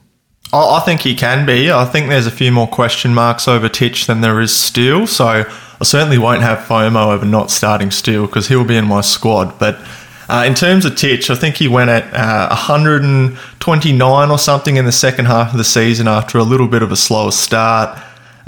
I 0.51 0.81
think 0.81 0.99
he 0.99 1.15
can 1.15 1.45
be. 1.45 1.71
I 1.71 1.85
think 1.85 2.09
there's 2.09 2.27
a 2.27 2.31
few 2.31 2.51
more 2.51 2.67
question 2.67 3.13
marks 3.13 3.47
over 3.47 3.69
Titch 3.69 4.05
than 4.05 4.19
there 4.19 4.41
is 4.41 4.53
Steele. 4.53 5.07
So 5.07 5.45
I 5.79 5.83
certainly 5.85 6.17
won't 6.17 6.41
have 6.41 6.57
FOMO 6.57 7.13
over 7.13 7.25
not 7.25 7.49
starting 7.49 7.89
Steele 7.89 8.25
because 8.25 8.49
he'll 8.49 8.65
be 8.65 8.75
in 8.75 8.85
my 8.85 8.99
squad. 8.99 9.57
But 9.57 9.79
uh, 10.27 10.43
in 10.45 10.55
terms 10.55 10.83
of 10.83 10.97
Titch, 10.97 11.29
I 11.29 11.35
think 11.35 11.55
he 11.55 11.69
went 11.69 11.89
at 11.89 12.03
uh, 12.13 12.49
129 12.49 14.29
or 14.29 14.37
something 14.37 14.75
in 14.75 14.83
the 14.83 14.91
second 14.91 15.27
half 15.27 15.53
of 15.53 15.57
the 15.57 15.63
season 15.63 16.09
after 16.09 16.37
a 16.37 16.43
little 16.43 16.67
bit 16.67 16.83
of 16.83 16.91
a 16.91 16.97
slower 16.97 17.31
start. 17.31 17.97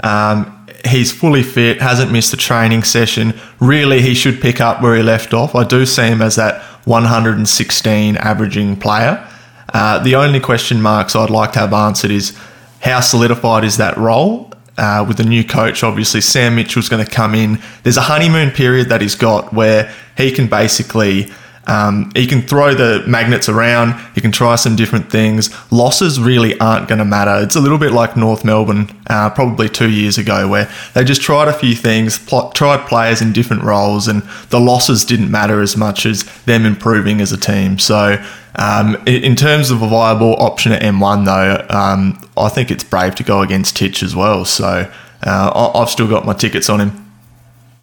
Um, 0.00 0.63
he's 0.86 1.12
fully 1.12 1.42
fit, 1.42 1.80
hasn't 1.80 2.12
missed 2.12 2.32
a 2.32 2.36
training 2.36 2.82
session. 2.82 3.34
Really, 3.60 4.00
he 4.00 4.14
should 4.14 4.40
pick 4.40 4.60
up 4.60 4.82
where 4.82 4.96
he 4.96 5.02
left 5.02 5.34
off. 5.34 5.54
I 5.54 5.64
do 5.64 5.86
see 5.86 6.06
him 6.06 6.22
as 6.22 6.36
that 6.36 6.62
116 6.86 8.16
averaging 8.16 8.76
player. 8.76 9.28
Uh, 9.72 9.98
the 9.98 10.14
only 10.14 10.40
question 10.40 10.80
marks 10.80 11.16
I'd 11.16 11.30
like 11.30 11.52
to 11.52 11.58
have 11.60 11.72
answered 11.72 12.10
is 12.10 12.38
how 12.80 13.00
solidified 13.00 13.64
is 13.64 13.76
that 13.78 13.96
role? 13.96 14.52
Uh, 14.76 15.04
with 15.06 15.16
the 15.16 15.24
new 15.24 15.44
coach, 15.44 15.84
obviously, 15.84 16.20
Sam 16.20 16.56
Mitchell's 16.56 16.88
going 16.88 17.04
to 17.04 17.10
come 17.10 17.34
in. 17.34 17.60
There's 17.84 17.96
a 17.96 18.02
honeymoon 18.02 18.50
period 18.50 18.88
that 18.88 19.00
he's 19.00 19.14
got 19.14 19.52
where 19.52 19.92
he 20.16 20.32
can 20.32 20.48
basically 20.48 21.30
um, 21.66 22.12
he 22.14 22.26
can 22.26 22.42
throw 22.42 22.74
the 22.74 23.04
magnets 23.06 23.48
around. 23.48 23.98
you 24.14 24.22
can 24.22 24.32
try 24.32 24.56
some 24.56 24.76
different 24.76 25.10
things. 25.10 25.50
Losses 25.72 26.20
really 26.20 26.58
aren't 26.60 26.88
going 26.88 26.98
to 26.98 27.04
matter. 27.04 27.42
It's 27.42 27.56
a 27.56 27.60
little 27.60 27.78
bit 27.78 27.92
like 27.92 28.16
North 28.16 28.44
Melbourne, 28.44 28.88
uh, 29.08 29.30
probably 29.30 29.68
two 29.68 29.90
years 29.90 30.18
ago, 30.18 30.48
where 30.48 30.70
they 30.94 31.04
just 31.04 31.22
tried 31.22 31.48
a 31.48 31.52
few 31.52 31.74
things, 31.74 32.18
pl- 32.18 32.50
tried 32.50 32.86
players 32.86 33.22
in 33.22 33.32
different 33.32 33.62
roles, 33.62 34.08
and 34.08 34.22
the 34.50 34.60
losses 34.60 35.04
didn't 35.04 35.30
matter 35.30 35.60
as 35.60 35.76
much 35.76 36.06
as 36.06 36.24
them 36.42 36.64
improving 36.66 37.20
as 37.20 37.32
a 37.32 37.38
team. 37.38 37.78
So, 37.78 38.22
um, 38.56 38.96
in 39.06 39.34
terms 39.34 39.70
of 39.70 39.82
a 39.82 39.88
viable 39.88 40.34
option 40.40 40.72
at 40.72 40.82
M1, 40.82 41.24
though, 41.24 41.66
um, 41.76 42.20
I 42.36 42.48
think 42.48 42.70
it's 42.70 42.84
brave 42.84 43.14
to 43.16 43.24
go 43.24 43.40
against 43.40 43.76
Titch 43.76 44.02
as 44.02 44.14
well. 44.14 44.44
So, 44.44 44.90
uh, 45.26 45.72
I've 45.74 45.90
still 45.90 46.08
got 46.08 46.24
my 46.24 46.34
tickets 46.34 46.68
on 46.68 46.80
him. 46.80 47.03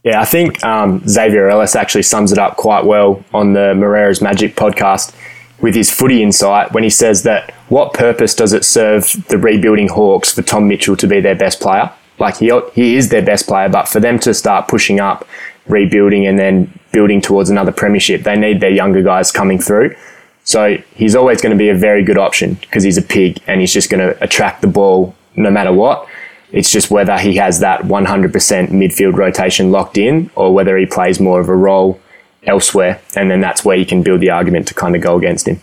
Yeah, 0.04 0.20
I 0.20 0.26
think 0.26 0.64
um, 0.64 1.08
Xavier 1.08 1.48
Ellis 1.50 1.76
actually 1.76 2.04
sums 2.04 2.32
it 2.32 2.40
up 2.40 2.58
quite 2.58 2.86
well 2.86 3.24
on 3.34 3.54
the 3.54 3.76
Moreira's 3.76 4.22
Magic 4.22 4.56
podcast 4.56 5.16
with 5.62 5.76
his 5.76 5.92
footy 5.92 6.24
insight 6.24 6.72
when 6.74 6.84
he 6.84 6.90
says 6.90 7.22
that 7.24 7.52
what 7.70 7.94
purpose 7.94 8.34
does 8.34 8.52
it 8.52 8.66
serve 8.66 9.12
the 9.28 9.38
rebuilding 9.38 9.90
Hawks 9.90 10.34
for 10.34 10.42
Tom 10.42 10.68
Mitchell 10.68 10.98
to 10.98 11.08
be 11.08 11.20
their 11.20 11.36
best 11.36 11.60
player? 11.60 11.92
Like 12.18 12.38
he, 12.38 12.52
he 12.74 12.96
is 12.96 13.10
their 13.10 13.22
best 13.22 13.48
player, 13.48 13.70
but 13.70 13.88
for 13.88 14.00
them 14.00 14.18
to 14.20 14.34
start 14.34 14.68
pushing 14.68 15.00
up, 15.00 15.28
rebuilding, 15.68 16.26
and 16.26 16.40
then 16.40 16.74
building 16.92 17.22
towards 17.22 17.52
another 17.52 17.72
premiership, 17.72 18.24
they 18.24 18.36
need 18.36 18.60
their 18.60 18.72
younger 18.72 19.04
guys 19.04 19.32
coming 19.32 19.60
through. 19.60 19.96
So 20.44 20.78
he's 20.96 21.16
always 21.16 21.42
going 21.42 21.56
to 21.56 21.58
be 21.58 21.70
a 21.70 21.76
very 21.76 22.04
good 22.04 22.18
option 22.18 22.56
because 22.56 22.84
he's 22.84 22.98
a 22.98 23.04
pig 23.04 23.40
and 23.46 23.62
he's 23.62 23.72
just 23.72 23.92
going 23.92 24.02
to 24.02 24.24
attract 24.24 24.62
the 24.62 24.68
ball 24.68 25.16
no 25.36 25.52
matter 25.52 25.72
what. 25.72 26.08
It's 26.52 26.70
just 26.70 26.92
whether 26.92 27.18
he 27.18 27.36
has 27.36 27.60
that 27.62 27.82
100% 27.82 28.32
midfield 28.70 29.16
rotation 29.16 29.72
locked 29.72 29.98
in 29.98 30.30
or 30.36 30.54
whether 30.54 30.78
he 30.78 30.86
plays 30.86 31.20
more 31.20 31.40
of 31.40 31.50
a 31.50 31.56
role 31.56 32.00
elsewhere. 32.44 33.02
And 33.16 33.32
then 33.32 33.40
that's 33.40 33.64
where 33.64 33.78
you 33.78 33.86
can 33.86 34.04
build 34.04 34.22
the 34.22 34.32
argument 34.32 34.68
to 34.68 34.74
kind 34.74 34.96
of 34.96 35.02
go 35.02 35.18
against 35.18 35.48
him. 35.48 35.62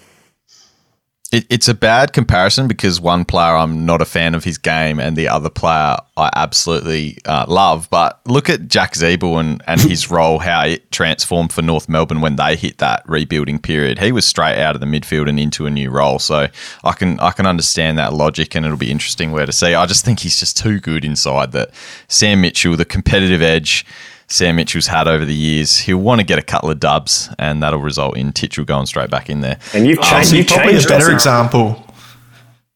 It, 1.30 1.44
it's 1.50 1.68
a 1.68 1.74
bad 1.74 2.14
comparison 2.14 2.68
because 2.68 3.02
one 3.02 3.26
player 3.26 3.54
I'm 3.54 3.84
not 3.84 4.00
a 4.00 4.06
fan 4.06 4.34
of 4.34 4.44
his 4.44 4.56
game 4.56 4.98
and 4.98 5.14
the 5.14 5.28
other 5.28 5.50
player 5.50 5.96
I 6.16 6.30
absolutely 6.34 7.18
uh, 7.26 7.44
love. 7.46 7.90
But 7.90 8.18
look 8.26 8.48
at 8.48 8.68
Jack 8.68 8.94
Ziebell 8.94 9.38
and, 9.38 9.62
and 9.66 9.78
his 9.78 10.10
role, 10.10 10.38
how 10.38 10.64
it 10.64 10.90
transformed 10.90 11.52
for 11.52 11.60
North 11.60 11.86
Melbourne 11.86 12.22
when 12.22 12.36
they 12.36 12.56
hit 12.56 12.78
that 12.78 13.02
rebuilding 13.06 13.58
period. 13.58 13.98
He 13.98 14.10
was 14.10 14.26
straight 14.26 14.58
out 14.58 14.74
of 14.74 14.80
the 14.80 14.86
midfield 14.86 15.28
and 15.28 15.38
into 15.38 15.66
a 15.66 15.70
new 15.70 15.90
role. 15.90 16.18
So 16.18 16.48
I 16.82 16.92
can 16.92 17.20
I 17.20 17.32
can 17.32 17.44
understand 17.44 17.98
that 17.98 18.14
logic 18.14 18.54
and 18.54 18.64
it'll 18.64 18.78
be 18.78 18.90
interesting 18.90 19.30
where 19.30 19.44
to 19.44 19.52
see. 19.52 19.74
I 19.74 19.84
just 19.84 20.06
think 20.06 20.20
he's 20.20 20.40
just 20.40 20.56
too 20.56 20.80
good 20.80 21.04
inside 21.04 21.52
that 21.52 21.72
Sam 22.08 22.40
Mitchell, 22.40 22.74
the 22.74 22.86
competitive 22.86 23.42
edge 23.42 23.84
Sam 24.28 24.56
Mitchell's 24.56 24.86
had 24.86 25.08
over 25.08 25.24
the 25.24 25.34
years. 25.34 25.78
He'll 25.78 25.98
want 25.98 26.20
to 26.20 26.24
get 26.26 26.38
a 26.38 26.42
couple 26.42 26.70
of 26.70 26.78
dubs, 26.78 27.30
and 27.38 27.62
that'll 27.62 27.80
result 27.80 28.16
in 28.16 28.32
Titchell 28.32 28.66
going 28.66 28.86
straight 28.86 29.10
back 29.10 29.30
in 29.30 29.40
there. 29.40 29.58
And 29.74 29.86
you've 29.86 30.00
changed. 30.00 30.32
Oh, 30.32 30.36
you've 30.36 30.46
probably 30.46 30.76
a 30.76 30.82
better 30.82 31.10
example. 31.10 31.84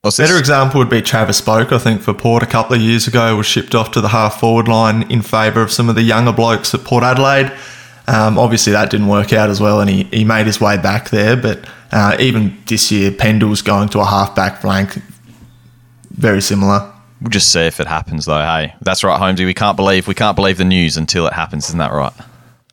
What's 0.01 0.17
Better 0.17 0.33
this? 0.33 0.41
example 0.41 0.81
would 0.81 0.91
be 0.91 1.01
Travis 1.01 1.41
Boak, 1.41 1.71
I 1.71 1.79
think, 1.79 2.03
for 2.03 2.12
Port 2.12 2.43
a 2.43 2.47
couple 2.47 2.75
of 2.75 2.83
years 2.83 3.07
ago, 3.07 3.37
was 3.37 3.47
shipped 3.47 3.73
off 3.73 3.93
to 3.93 4.01
the 4.01 4.09
half 4.09 4.41
forward 4.41 4.67
line 4.67 5.09
in 5.12 5.23
favour 5.23 5.62
of 5.62 5.71
some 5.71 5.88
of 5.88 5.95
the 5.95 6.03
younger 6.03 6.33
blokes 6.33 6.75
at 6.75 6.83
Port 6.83 7.05
Adelaide. 7.05 7.53
Um, 8.09 8.37
obviously, 8.37 8.73
that 8.73 8.91
didn't 8.91 9.07
work 9.07 9.33
out 9.33 9.49
as 9.49 9.61
well, 9.61 9.81
and 9.81 9.88
he, 9.88 10.03
he 10.05 10.25
made 10.25 10.47
his 10.47 10.61
way 10.61 10.77
back 10.77 11.11
there. 11.11 11.37
But 11.37 11.69
uh, 11.93 12.17
even 12.19 12.61
this 12.67 12.91
year, 12.91 13.12
Pendle's 13.12 13.62
going 13.62 13.91
to 13.91 14.01
a 14.01 14.05
half 14.05 14.35
back 14.35 14.61
flank, 14.61 14.99
very 16.11 16.43
similar. 16.43 16.91
We'll 17.22 17.30
just 17.30 17.52
see 17.52 17.61
if 17.61 17.78
it 17.78 17.87
happens, 17.87 18.24
though. 18.24 18.42
Hey, 18.42 18.74
that's 18.80 19.04
right, 19.04 19.16
Holmesy. 19.16 19.44
We 19.44 19.54
can't 19.54 19.76
believe 19.76 20.08
we 20.08 20.14
can't 20.14 20.35
believe 20.35 20.58
the 20.58 20.64
news 20.64 20.96
until 20.96 21.28
it 21.28 21.32
happens. 21.32 21.66
Isn't 21.68 21.78
that 21.78 21.92
right? 21.92 22.12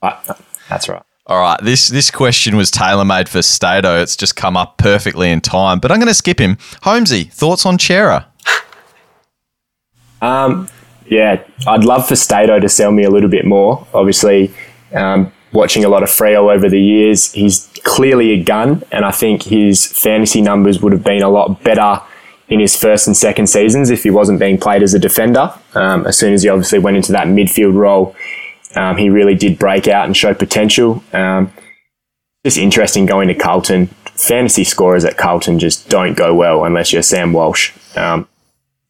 Uh, 0.01 0.33
that's 0.67 0.89
right. 0.89 1.03
All 1.27 1.39
right. 1.39 1.59
This 1.62 1.89
this 1.89 2.09
question 2.09 2.57
was 2.57 2.71
tailor 2.71 3.05
made 3.05 3.29
for 3.29 3.43
Stato. 3.43 4.01
It's 4.01 4.15
just 4.15 4.35
come 4.35 4.57
up 4.57 4.79
perfectly 4.79 5.29
in 5.29 5.39
time. 5.39 5.79
But 5.79 5.91
I'm 5.91 5.99
going 5.99 6.07
to 6.07 6.15
skip 6.15 6.39
him. 6.39 6.57
Holmesy, 6.81 7.25
thoughts 7.25 7.63
on 7.63 7.77
Cerra? 7.77 8.25
Um, 10.23 10.67
yeah, 11.05 11.43
I'd 11.67 11.83
love 11.83 12.07
for 12.07 12.15
Stato 12.15 12.59
to 12.59 12.67
sell 12.67 12.91
me 12.91 13.03
a 13.03 13.12
little 13.12 13.29
bit 13.29 13.45
more. 13.45 13.85
Obviously, 13.93 14.51
um, 14.93 15.31
watching 15.53 15.85
a 15.85 15.89
lot 15.89 16.01
of 16.01 16.09
Freo 16.09 16.51
over 16.51 16.67
the 16.67 16.81
years, 16.81 17.33
he's 17.33 17.69
clearly 17.83 18.31
a 18.31 18.43
gun, 18.43 18.83
and 18.91 19.05
I 19.05 19.12
think 19.12 19.43
his 19.43 19.85
fantasy 19.85 20.41
numbers 20.41 20.81
would 20.81 20.91
have 20.91 21.03
been 21.03 21.21
a 21.21 21.29
lot 21.29 21.63
better 21.63 22.01
in 22.49 22.59
his 22.59 22.75
first 22.75 23.07
and 23.07 23.15
second 23.15 23.47
seasons 23.47 23.89
if 23.89 24.03
he 24.03 24.09
wasn't 24.09 24.39
being 24.39 24.57
played 24.57 24.83
as 24.83 24.93
a 24.93 24.99
defender. 24.99 25.53
Um, 25.75 26.05
as 26.07 26.17
soon 26.17 26.33
as 26.33 26.43
he 26.43 26.49
obviously 26.49 26.79
went 26.79 26.97
into 26.97 27.12
that 27.12 27.27
midfield 27.27 27.75
role, 27.75 28.15
um, 28.75 28.97
he 28.97 29.09
really 29.09 29.35
did 29.35 29.59
break 29.59 29.88
out 29.88 30.05
and 30.05 30.17
show 30.17 30.33
potential. 30.33 31.03
Um, 31.13 31.53
just 32.43 32.57
interesting 32.57 33.05
going 33.05 33.27
to 33.27 33.35
Carlton. 33.35 33.88
Fantasy 33.88 34.63
scorers 34.63 35.05
at 35.05 35.17
Carlton 35.17 35.59
just 35.59 35.89
don't 35.89 36.15
go 36.15 36.33
well 36.33 36.65
unless 36.65 36.91
you're 36.91 37.01
Sam 37.01 37.33
Walsh. 37.33 37.71
Um, 37.95 38.27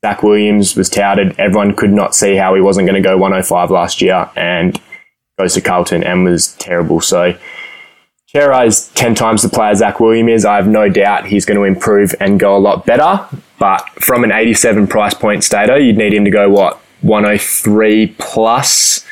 Zac 0.01 0.23
Williams 0.23 0.75
was 0.75 0.89
touted. 0.89 1.37
Everyone 1.37 1.75
could 1.75 1.91
not 1.91 2.15
see 2.15 2.35
how 2.35 2.55
he 2.55 2.61
wasn't 2.61 2.87
going 2.87 3.01
to 3.01 3.07
go 3.07 3.17
105 3.17 3.69
last 3.69 4.01
year 4.01 4.29
and 4.35 4.79
goes 5.37 5.53
to 5.53 5.61
Carlton 5.61 6.03
and 6.03 6.23
was 6.23 6.53
terrible. 6.55 7.01
So 7.01 7.37
Cerra 8.27 8.63
is 8.63 8.87
10 8.89 9.15
times 9.15 9.41
the 9.41 9.49
player 9.49 9.75
Zac 9.75 9.99
Williams 9.99 10.31
is. 10.31 10.45
I 10.45 10.55
have 10.55 10.67
no 10.67 10.87
doubt 10.87 11.25
he's 11.25 11.45
going 11.45 11.57
to 11.57 11.63
improve 11.63 12.13
and 12.19 12.39
go 12.39 12.55
a 12.55 12.59
lot 12.59 12.85
better. 12.85 13.27
But 13.59 13.87
from 14.01 14.23
an 14.23 14.31
87 14.31 14.87
price 14.87 15.13
point 15.13 15.43
stato, 15.43 15.75
you'd 15.75 15.97
need 15.97 16.13
him 16.13 16.25
to 16.25 16.31
go, 16.31 16.49
what, 16.49 16.79
103 17.01 18.15
plus, 18.17 19.05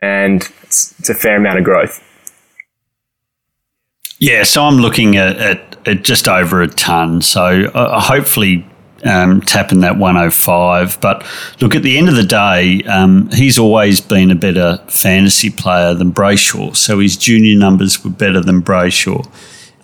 And 0.00 0.42
it's, 0.62 0.98
it's 0.98 1.08
a 1.08 1.14
fair 1.14 1.36
amount 1.36 1.58
of 1.58 1.64
growth. 1.64 2.04
Yeah, 4.20 4.42
so 4.42 4.64
I'm 4.64 4.76
looking 4.76 5.16
at, 5.16 5.36
at, 5.36 5.88
at 5.88 6.04
just 6.04 6.28
over 6.28 6.60
a 6.60 6.68
ton. 6.68 7.22
So 7.22 7.66
uh, 7.66 8.00
hopefully 8.00 8.66
um, 9.04 9.40
tapping 9.40 9.80
that 9.80 9.96
105. 9.96 11.00
But 11.00 11.24
look, 11.60 11.74
at 11.74 11.82
the 11.82 11.96
end 11.96 12.08
of 12.08 12.16
the 12.16 12.24
day, 12.24 12.82
um, 12.84 13.30
he's 13.30 13.58
always 13.58 14.00
been 14.00 14.30
a 14.30 14.34
better 14.34 14.78
fantasy 14.88 15.50
player 15.50 15.94
than 15.94 16.12
Brayshaw. 16.12 16.76
So 16.76 16.98
his 16.98 17.16
junior 17.16 17.56
numbers 17.56 18.04
were 18.04 18.10
better 18.10 18.40
than 18.40 18.62
Brayshaw. 18.62 19.26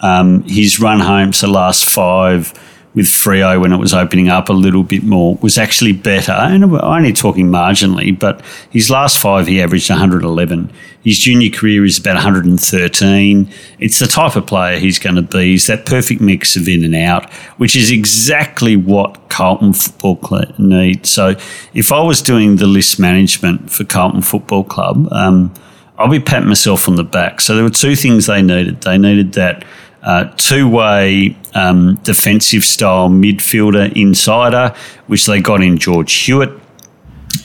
Um, 0.01 0.43
his 0.43 0.81
run 0.81 1.01
homes 1.01 1.41
the 1.41 1.47
last 1.47 1.89
five 1.89 2.53
with 2.95 3.07
Freo 3.07 3.61
when 3.61 3.73
it 3.73 3.79
was 3.79 3.93
opening 3.93 4.29
up 4.29 4.49
a 4.49 4.53
little 4.53 4.85
bit 4.85 5.03
more 5.03 5.37
was 5.37 5.59
actually 5.59 5.93
better, 5.93 6.33
and 6.33 6.71
we're 6.71 6.83
only 6.83 7.13
talking 7.13 7.49
marginally. 7.49 8.17
But 8.17 8.41
his 8.71 8.89
last 8.89 9.19
five, 9.19 9.49
he 9.49 9.61
averaged 9.61 9.91
111. 9.91 10.71
His 11.03 11.19
junior 11.19 11.51
career 11.51 11.85
is 11.85 11.99
about 11.99 12.15
113. 12.15 13.51
It's 13.81 13.99
the 13.99 14.07
type 14.07 14.37
of 14.37 14.47
player 14.47 14.79
he's 14.79 14.99
going 14.99 15.17
to 15.17 15.23
be. 15.23 15.53
He's 15.53 15.67
that 15.67 15.87
perfect 15.87 16.21
mix 16.21 16.57
of 16.57 16.69
in 16.69 16.85
and 16.85 16.95
out, 16.95 17.31
which 17.59 17.75
is 17.75 17.91
exactly 17.91 18.77
what 18.77 19.29
Carlton 19.29 19.73
Football 19.73 20.17
Club 20.17 20.59
need. 20.59 21.05
So, 21.05 21.35
if 21.75 21.91
I 21.91 22.01
was 22.01 22.23
doing 22.23 22.57
the 22.57 22.67
list 22.67 23.01
management 23.01 23.71
for 23.71 23.85
Carlton 23.85 24.23
Football 24.23 24.65
Club, 24.65 25.09
um, 25.11 25.53
I'll 25.99 26.09
be 26.09 26.21
patting 26.21 26.49
myself 26.49 26.89
on 26.89 26.97
the 26.97 27.05
back. 27.05 27.41
So 27.41 27.55
there 27.55 27.63
were 27.63 27.71
two 27.71 27.95
things 27.95 28.27
they 28.27 28.43
needed. 28.43 28.81
They 28.83 28.99
needed 28.99 29.35
that 29.35 29.65
uh, 30.05 30.25
two-way 30.37 31.37
um, 31.55 31.97
defensive 32.03 32.65
style 32.65 33.09
midfielder 33.09 33.93
insider, 33.97 34.75
which 35.07 35.27
they 35.27 35.41
got 35.41 35.63
in 35.63 35.79
George 35.79 36.13
Hewett, 36.13 36.51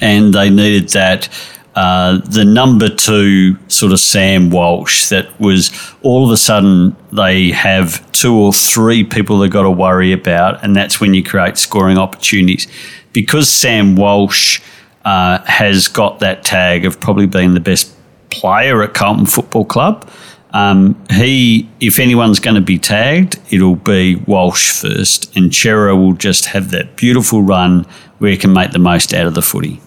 and 0.02 0.34
they 0.34 0.50
needed 0.50 0.90
that. 0.90 1.30
Uh, 1.76 2.18
the 2.26 2.44
number 2.44 2.90
two 2.90 3.56
sort 3.70 3.94
of 3.94 4.00
Sam 4.00 4.50
Walsh 4.50 5.08
that 5.10 5.40
was 5.40 5.72
all 6.02 6.26
of 6.26 6.32
a 6.32 6.38
sudden 6.38 6.96
they 7.14 7.52
have 7.52 8.12
two 8.12 8.36
or 8.36 8.52
three 8.52 9.04
people 9.04 9.40
they've 9.40 9.50
got 9.50 9.64
to 9.64 9.72
worry 9.72 10.12
about, 10.12 10.62
and 10.64 10.76
that's 10.76 11.00
when 11.00 11.14
you 11.14 11.24
create 11.24 11.58
scoring 11.58 11.98
opportunities. 11.98 12.68
Because 13.14 13.50
Sam 13.50 13.96
Walsh 13.96 14.62
uh, 15.06 15.40
has 15.46 15.88
got 15.88 16.20
that 16.20 16.44
tag 16.44 16.86
of 16.86 17.00
probably 17.00 17.28
being 17.28 17.54
the 17.54 17.60
best 17.60 17.96
player 18.30 18.84
at 18.84 18.94
Carlton 18.94 19.26
Football 19.26 19.66
Club, 19.66 20.10
um, 20.52 21.02
he, 21.12 21.70
if 21.80 22.00
anyone's 22.00 22.40
going 22.40 22.56
to 22.56 22.62
be 22.62 22.80
tagged, 22.80 23.40
it'll 23.52 23.76
be 23.76 24.16
Walsh 24.16 24.72
first, 24.72 25.36
and 25.36 25.54
Cerra 25.54 25.96
will 25.96 26.14
just 26.14 26.46
have 26.46 26.72
that 26.72 26.96
beautiful 26.96 27.44
run 27.44 27.86
where 28.18 28.32
he 28.32 28.38
can 28.38 28.54
make 28.54 28.72
the 28.72 28.80
most 28.80 29.14
out 29.14 29.28
of 29.28 29.36
the 29.36 29.42
footy. 29.42 29.80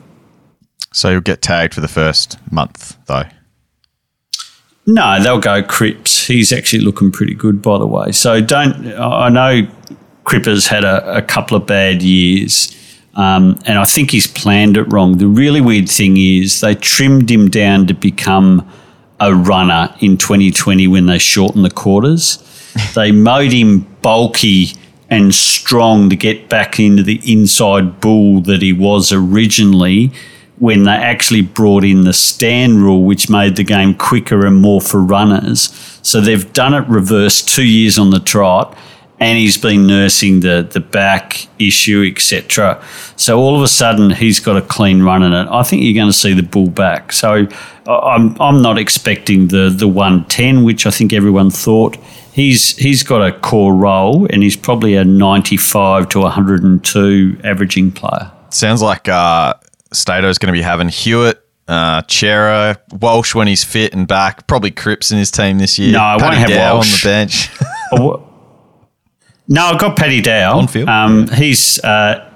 So 0.92 1.10
you'll 1.10 1.20
get 1.20 1.42
tagged 1.42 1.74
for 1.74 1.80
the 1.80 1.88
first 1.88 2.38
month, 2.50 2.96
though. 3.06 3.24
No, 4.86 5.22
they'll 5.22 5.38
go 5.38 5.62
Cripps. 5.62 6.26
He's 6.26 6.52
actually 6.52 6.84
looking 6.84 7.12
pretty 7.12 7.34
good, 7.34 7.62
by 7.62 7.78
the 7.78 7.86
way. 7.86 8.12
So 8.12 8.40
don't. 8.40 8.92
I 8.94 9.28
know 9.28 9.66
Cripper's 10.24 10.66
had 10.66 10.84
a, 10.84 11.18
a 11.18 11.22
couple 11.22 11.56
of 11.56 11.66
bad 11.66 12.02
years, 12.02 12.76
um, 13.14 13.58
and 13.64 13.78
I 13.78 13.84
think 13.84 14.10
he's 14.10 14.26
planned 14.26 14.76
it 14.76 14.84
wrong. 14.84 15.18
The 15.18 15.28
really 15.28 15.60
weird 15.60 15.88
thing 15.88 16.16
is 16.16 16.60
they 16.60 16.74
trimmed 16.74 17.30
him 17.30 17.48
down 17.48 17.86
to 17.86 17.94
become 17.94 18.68
a 19.20 19.34
runner 19.34 19.94
in 20.00 20.16
2020 20.16 20.88
when 20.88 21.06
they 21.06 21.18
shortened 21.18 21.64
the 21.64 21.70
quarters. 21.70 22.38
they 22.94 23.12
made 23.12 23.52
him 23.52 23.80
bulky 24.02 24.72
and 25.10 25.34
strong 25.34 26.08
to 26.08 26.16
get 26.16 26.48
back 26.48 26.80
into 26.80 27.02
the 27.02 27.20
inside 27.30 28.00
bull 28.00 28.40
that 28.40 28.62
he 28.62 28.72
was 28.72 29.12
originally 29.12 30.10
when 30.58 30.84
they 30.84 30.92
actually 30.92 31.42
brought 31.42 31.84
in 31.84 32.04
the 32.04 32.12
stand 32.12 32.82
rule, 32.82 33.02
which 33.02 33.28
made 33.28 33.56
the 33.56 33.64
game 33.64 33.94
quicker 33.94 34.46
and 34.46 34.62
more 34.62 34.80
for 34.80 35.00
runners. 35.00 35.98
So 36.02 36.20
they've 36.20 36.52
done 36.52 36.72
it 36.72 36.86
reverse 36.88 37.42
two 37.42 37.66
years 37.66 37.98
on 37.98 38.10
the 38.10 38.20
trot, 38.20 38.76
and 39.20 39.38
he's 39.38 39.56
been 39.56 39.86
nursing 39.86 40.40
the 40.40 40.68
the 40.70 40.80
back 40.80 41.46
issue, 41.58 42.04
etc. 42.10 42.82
So 43.16 43.38
all 43.38 43.56
of 43.56 43.62
a 43.62 43.68
sudden 43.68 44.10
he's 44.10 44.40
got 44.40 44.56
a 44.56 44.62
clean 44.62 45.02
run 45.02 45.22
in 45.22 45.32
it. 45.32 45.48
I 45.50 45.62
think 45.62 45.82
you're 45.82 45.94
going 45.94 46.08
to 46.08 46.12
see 46.12 46.32
the 46.34 46.42
bull 46.42 46.68
back. 46.68 47.12
So 47.12 47.46
I'm 47.86 48.40
I'm 48.40 48.62
not 48.62 48.78
expecting 48.78 49.48
the 49.48 49.70
the 49.70 49.88
110, 49.88 50.64
which 50.64 50.86
I 50.86 50.90
think 50.90 51.12
everyone 51.12 51.50
thought. 51.50 51.96
He's 52.32 52.76
he's 52.76 53.02
got 53.02 53.20
a 53.20 53.32
core 53.38 53.74
role, 53.74 54.26
and 54.30 54.42
he's 54.42 54.56
probably 54.56 54.96
a 54.96 55.04
95 55.04 56.08
to 56.10 56.20
102 56.20 57.40
averaging 57.44 57.92
player. 57.92 58.32
Sounds 58.50 58.82
like 58.82 59.08
uh, 59.08 59.54
Stato's 59.92 60.38
going 60.38 60.52
to 60.52 60.58
be 60.58 60.62
having 60.62 60.88
Hewett, 60.88 61.46
uh, 61.68 62.02
Cerra, 62.08 62.78
Walsh 63.00 63.34
when 63.34 63.48
he's 63.48 63.64
fit 63.64 63.94
and 63.94 64.08
back. 64.08 64.46
Probably 64.46 64.70
Cripps 64.70 65.12
in 65.12 65.18
his 65.18 65.30
team 65.30 65.58
this 65.58 65.78
year. 65.78 65.92
No, 65.92 66.00
I 66.00 66.16
won't 66.16 66.34
have 66.34 66.48
Dow 66.48 66.74
Walsh. 66.76 67.04
on 67.04 67.10
the 67.10 67.14
bench. 67.14 68.22
No, 69.52 69.66
I've 69.66 69.78
got 69.78 69.96
Paddy 69.98 70.22
Dow. 70.22 70.60
On 70.60 70.66
field? 70.66 70.88
Um, 70.88 71.28
he's 71.28 71.78
uh, 71.84 72.26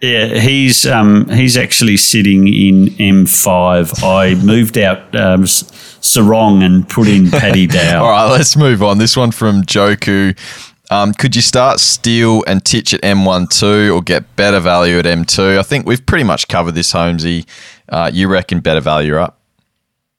yeah, 0.00 0.38
he's 0.38 0.86
um, 0.86 1.28
he's 1.28 1.56
actually 1.56 1.96
sitting 1.96 2.46
in 2.46 2.86
M5. 2.98 4.04
I 4.04 4.36
moved 4.44 4.78
out 4.78 4.98
um, 5.16 5.42
Serong 5.42 6.64
and 6.64 6.88
put 6.88 7.08
in 7.08 7.32
Paddy 7.32 7.66
Dow. 7.68 8.04
All 8.04 8.10
right, 8.10 8.30
let's 8.30 8.56
move 8.56 8.80
on. 8.80 8.98
This 8.98 9.16
one 9.16 9.32
from 9.32 9.62
Joku. 9.62 10.38
Um, 10.88 11.12
could 11.14 11.34
you 11.34 11.42
start 11.42 11.80
Steele 11.80 12.44
and 12.46 12.64
Titch 12.64 12.94
at 12.94 13.00
M12 13.00 13.92
or 13.92 14.00
get 14.00 14.36
better 14.36 14.60
value 14.60 15.00
at 15.00 15.04
M2? 15.04 15.58
I 15.58 15.62
think 15.64 15.84
we've 15.84 16.04
pretty 16.06 16.24
much 16.24 16.46
covered 16.46 16.76
this, 16.76 16.92
Holmesy. 16.92 17.44
Uh, 17.88 18.08
you 18.12 18.28
reckon 18.28 18.60
better 18.60 18.80
value 18.80 19.16
up? 19.16 19.40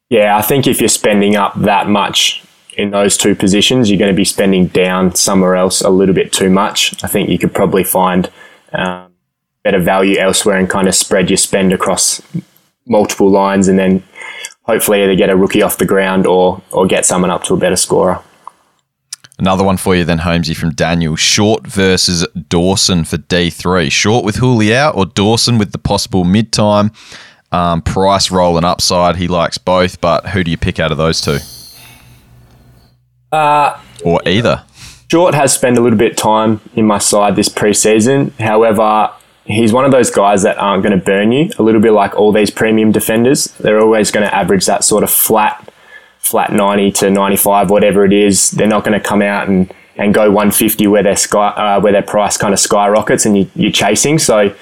Yeah, 0.09 0.35
I 0.35 0.41
think 0.41 0.67
if 0.67 0.81
you're 0.81 0.89
spending 0.89 1.37
up 1.37 1.53
that 1.61 1.87
much 1.87 2.43
in 2.77 2.91
those 2.91 3.17
two 3.17 3.35
positions, 3.35 3.89
you're 3.89 3.99
going 3.99 4.11
to 4.11 4.15
be 4.15 4.25
spending 4.25 4.67
down 4.67 5.15
somewhere 5.15 5.55
else 5.55 5.81
a 5.81 5.89
little 5.89 6.15
bit 6.15 6.31
too 6.31 6.49
much. 6.49 6.93
I 7.03 7.07
think 7.07 7.29
you 7.29 7.37
could 7.37 7.53
probably 7.53 7.83
find 7.83 8.31
um, 8.73 9.11
better 9.63 9.79
value 9.79 10.17
elsewhere 10.17 10.57
and 10.57 10.69
kind 10.69 10.87
of 10.87 10.95
spread 10.95 11.29
your 11.29 11.37
spend 11.37 11.73
across 11.73 12.21
multiple 12.85 13.29
lines 13.29 13.67
and 13.67 13.79
then 13.79 14.03
hopefully 14.63 15.03
either 15.03 15.15
get 15.15 15.29
a 15.29 15.35
rookie 15.35 15.61
off 15.61 15.77
the 15.77 15.85
ground 15.85 16.27
or, 16.27 16.61
or 16.71 16.85
get 16.85 17.05
someone 17.05 17.31
up 17.31 17.43
to 17.43 17.53
a 17.53 17.57
better 17.57 17.75
scorer. 17.75 18.21
Another 19.39 19.63
one 19.63 19.77
for 19.77 19.95
you 19.95 20.03
then, 20.03 20.19
Holmesy, 20.19 20.53
from 20.53 20.73
Daniel. 20.73 21.15
Short 21.15 21.65
versus 21.65 22.25
Dawson 22.49 23.03
for 23.03 23.17
D3. 23.17 23.91
Short 23.91 24.23
with 24.23 24.35
Houli 24.35 24.73
out 24.73 24.95
or 24.95 25.05
Dawson 25.05 25.57
with 25.57 25.71
the 25.71 25.79
possible 25.79 26.23
mid-time? 26.23 26.91
Um, 27.51 27.81
price 27.81 28.31
roll 28.31 28.57
and 28.57 28.65
upside. 28.65 29.15
He 29.15 29.27
likes 29.27 29.57
both, 29.57 30.01
but 30.01 30.29
who 30.29 30.43
do 30.43 30.51
you 30.51 30.57
pick 30.57 30.79
out 30.79 30.91
of 30.91 30.97
those 30.97 31.19
two? 31.21 31.39
Uh, 33.33 33.79
Or 34.05 34.21
either? 34.25 34.63
Short 35.11 35.33
has 35.35 35.53
spent 35.53 35.77
a 35.77 35.81
little 35.81 35.97
bit 35.97 36.11
of 36.11 36.17
time 36.17 36.61
in 36.75 36.85
my 36.85 36.97
side 36.97 37.35
this 37.35 37.49
preseason. 37.49 38.31
However, 38.39 39.11
he's 39.45 39.71
one 39.71 39.85
of 39.85 39.91
those 39.91 40.09
guys 40.09 40.43
that 40.43 40.57
aren't 40.57 40.83
going 40.83 40.97
to 40.97 41.03
burn 41.03 41.31
you. 41.31 41.49
A 41.59 41.63
little 41.63 41.81
bit 41.81 41.91
like 41.91 42.15
all 42.15 42.31
these 42.31 42.49
premium 42.51 42.91
defenders, 42.91 43.45
they're 43.59 43.79
always 43.79 44.11
going 44.11 44.25
to 44.25 44.33
average 44.33 44.65
that 44.65 44.83
sort 44.83 45.03
of 45.03 45.09
flat, 45.11 45.71
flat 46.19 46.51
ninety 46.51 46.91
to 46.93 47.09
ninety 47.09 47.37
five, 47.37 47.69
whatever 47.69 48.05
it 48.05 48.13
is. 48.13 48.51
They're 48.51 48.67
not 48.67 48.83
going 48.83 48.99
to 48.99 49.05
come 49.05 49.21
out 49.21 49.47
and, 49.47 49.71
and 49.97 50.13
go 50.13 50.31
one 50.31 50.51
fifty 50.51 50.87
where 50.87 51.03
their 51.03 51.15
sky 51.15 51.49
uh, 51.49 51.79
where 51.81 51.91
their 51.93 52.01
price 52.01 52.37
kind 52.37 52.53
of 52.53 52.59
skyrockets 52.59 53.25
and 53.25 53.37
you, 53.37 53.49
you're 53.55 53.71
chasing. 53.71 54.19
So 54.19 54.55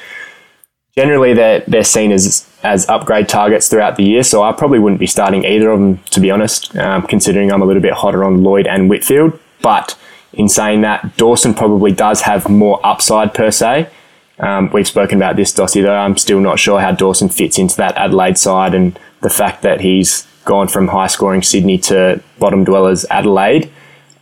generally, 0.96 1.34
they're 1.34 1.62
they're 1.68 1.84
seen 1.84 2.12
as 2.12 2.48
as 2.64 2.88
upgrade 2.89 3.28
targets 3.28 3.70
throughout 3.70 3.96
the 3.96 4.04
year. 4.04 4.24
So 4.24 4.44
I 4.44 4.52
probably 4.52 4.80
wouldn't 4.80 5.00
be 5.00 5.08
starting 5.08 5.46
either 5.46 5.72
of 5.72 5.80
them 5.80 5.98
to 6.12 6.20
be 6.20 6.32
honest, 6.32 6.76
um, 6.78 7.04
considering 7.08 7.52
I'm 7.52 7.62
a 7.62 7.66
little 7.66 7.82
bit 7.82 7.94
hotter 7.94 8.24
on 8.24 8.44
Lloyd 8.44 8.68
and 8.68 8.89
Whitfield, 8.89 9.39
but 9.62 9.98
in 10.34 10.48
saying 10.48 10.82
that, 10.82 11.18
Dawson 11.18 11.54
probably 11.54 11.92
does 11.92 12.22
have 12.22 12.48
more 12.50 12.80
upside 12.86 13.34
per 13.34 13.52
se. 13.52 13.89
Um, 14.39 14.70
we've 14.74 14.88
spoken 14.88 15.18
about 15.18 15.36
this, 15.36 15.54
Dossie, 15.54 15.84
though. 15.84 15.94
I'm 15.94 16.18
still 16.18 16.39
not 16.39 16.58
sure 16.58 16.80
how 16.80 16.92
Dawson 16.92 17.30
fits 17.30 17.60
into 17.60 17.76
that 17.78 17.96
Adelaide 17.98 18.38
side 18.38 18.74
and 18.74 18.98
the 19.22 19.30
fact 19.30 19.62
that 19.62 19.82
he's 19.82 20.26
gone 20.46 20.68
from 20.68 20.88
high 20.88 21.08
scoring 21.08 21.44
Sydney 21.44 21.78
to 21.80 22.22
bottom 22.39 22.64
dwellers 22.64 23.06
Adelaide. 23.10 23.70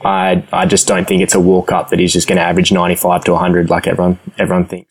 I, 0.01 0.43
I 0.51 0.65
just 0.65 0.87
don't 0.87 1.07
think 1.07 1.21
it's 1.21 1.35
a 1.35 1.39
walk 1.39 1.71
up 1.71 1.89
that 1.89 1.99
he's 1.99 2.13
just 2.13 2.27
going 2.27 2.37
to 2.37 2.43
average 2.43 2.71
95 2.71 3.23
to 3.25 3.31
100 3.33 3.69
like 3.69 3.87
everyone 3.87 4.17
everyone 4.37 4.65
thinks. 4.65 4.88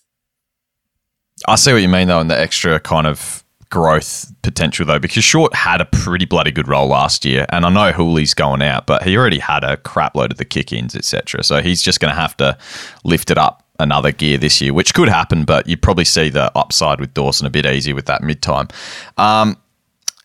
I 1.46 1.56
see 1.56 1.72
what 1.72 1.82
you 1.82 1.88
mean, 1.88 2.08
though, 2.08 2.20
in 2.20 2.28
the 2.28 2.38
extra 2.38 2.80
kind 2.80 3.06
of 3.06 3.44
growth 3.70 4.32
potential 4.42 4.86
though, 4.86 4.98
because 4.98 5.24
Short 5.24 5.54
had 5.54 5.80
a 5.80 5.84
pretty 5.84 6.24
bloody 6.24 6.50
good 6.50 6.68
role 6.68 6.88
last 6.88 7.24
year, 7.24 7.46
and 7.50 7.64
I 7.66 7.70
know 7.70 7.92
Houli's 7.92 8.34
going 8.34 8.62
out, 8.62 8.86
but 8.86 9.02
he 9.02 9.16
already 9.16 9.38
had 9.38 9.64
a 9.64 9.76
crap 9.76 10.14
load 10.14 10.32
of 10.32 10.38
the 10.38 10.44
kick-ins, 10.44 10.96
etc. 10.96 11.44
So 11.44 11.60
he's 11.60 11.82
just 11.82 12.00
going 12.00 12.12
to 12.14 12.18
have 12.18 12.36
to 12.38 12.56
lift 13.04 13.30
it 13.30 13.38
up 13.38 13.64
another 13.78 14.10
gear 14.10 14.38
this 14.38 14.60
year, 14.60 14.72
which 14.72 14.94
could 14.94 15.08
happen, 15.08 15.44
but 15.44 15.66
you 15.68 15.76
probably 15.76 16.04
see 16.04 16.28
the 16.28 16.50
upside 16.56 17.00
with 17.00 17.14
Dawson 17.14 17.46
a 17.46 17.50
bit 17.50 17.66
easier 17.66 17.94
with 17.94 18.06
that 18.06 18.22
mid 18.22 18.42
time. 18.42 18.68
Um, 19.16 19.56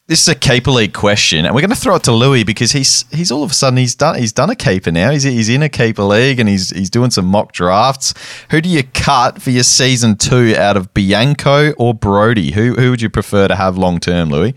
this 0.07 0.21
is 0.21 0.27
a 0.27 0.35
keeper 0.35 0.71
league 0.71 0.93
question, 0.93 1.45
and 1.45 1.55
we're 1.55 1.61
going 1.61 1.69
to 1.69 1.77
throw 1.77 1.95
it 1.95 2.03
to 2.03 2.11
Louis 2.11 2.43
because 2.43 2.73
he's 2.73 3.05
he's 3.11 3.31
all 3.31 3.41
of 3.43 3.51
a 3.51 3.53
sudden 3.53 3.77
he's 3.77 3.95
done 3.95 4.17
he's 4.17 4.33
done 4.33 4.49
a 4.49 4.55
keeper 4.55 4.91
now. 4.91 5.11
He's 5.11 5.23
he's 5.23 5.47
in 5.47 5.63
a 5.63 5.69
keeper 5.69 6.03
league 6.03 6.39
and 6.39 6.49
he's 6.49 6.71
he's 6.71 6.89
doing 6.89 7.09
some 7.09 7.25
mock 7.25 7.53
drafts. 7.53 8.13
Who 8.51 8.59
do 8.59 8.67
you 8.67 8.83
cut 8.83 9.41
for 9.41 9.51
your 9.51 9.63
season 9.63 10.17
two 10.17 10.55
out 10.57 10.75
of 10.75 10.93
Bianco 10.93 11.71
or 11.73 11.93
Brodie? 11.93 12.51
Who 12.51 12.73
who 12.73 12.91
would 12.91 13.01
you 13.01 13.09
prefer 13.09 13.47
to 13.47 13.55
have 13.55 13.77
long 13.77 13.99
term, 13.99 14.29
Louis? 14.29 14.55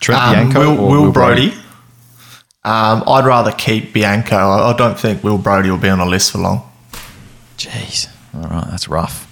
Trent 0.00 0.22
um, 0.22 0.32
Bianco 0.32 0.60
Will, 0.60 0.80
or 0.80 0.90
Will, 0.90 1.02
Will 1.02 1.12
Brodie? 1.12 1.48
Brodie? 1.50 1.62
Um, 2.64 3.04
I'd 3.06 3.26
rather 3.26 3.52
keep 3.52 3.92
Bianco. 3.92 4.36
I, 4.36 4.70
I 4.70 4.76
don't 4.76 4.98
think 4.98 5.22
Will 5.22 5.38
Brodie 5.38 5.70
will 5.70 5.78
be 5.78 5.90
on 5.90 6.00
a 6.00 6.06
list 6.06 6.32
for 6.32 6.38
long. 6.38 6.70
Jeez, 7.58 8.08
all 8.34 8.48
right, 8.48 8.66
that's 8.70 8.88
rough. 8.88 9.28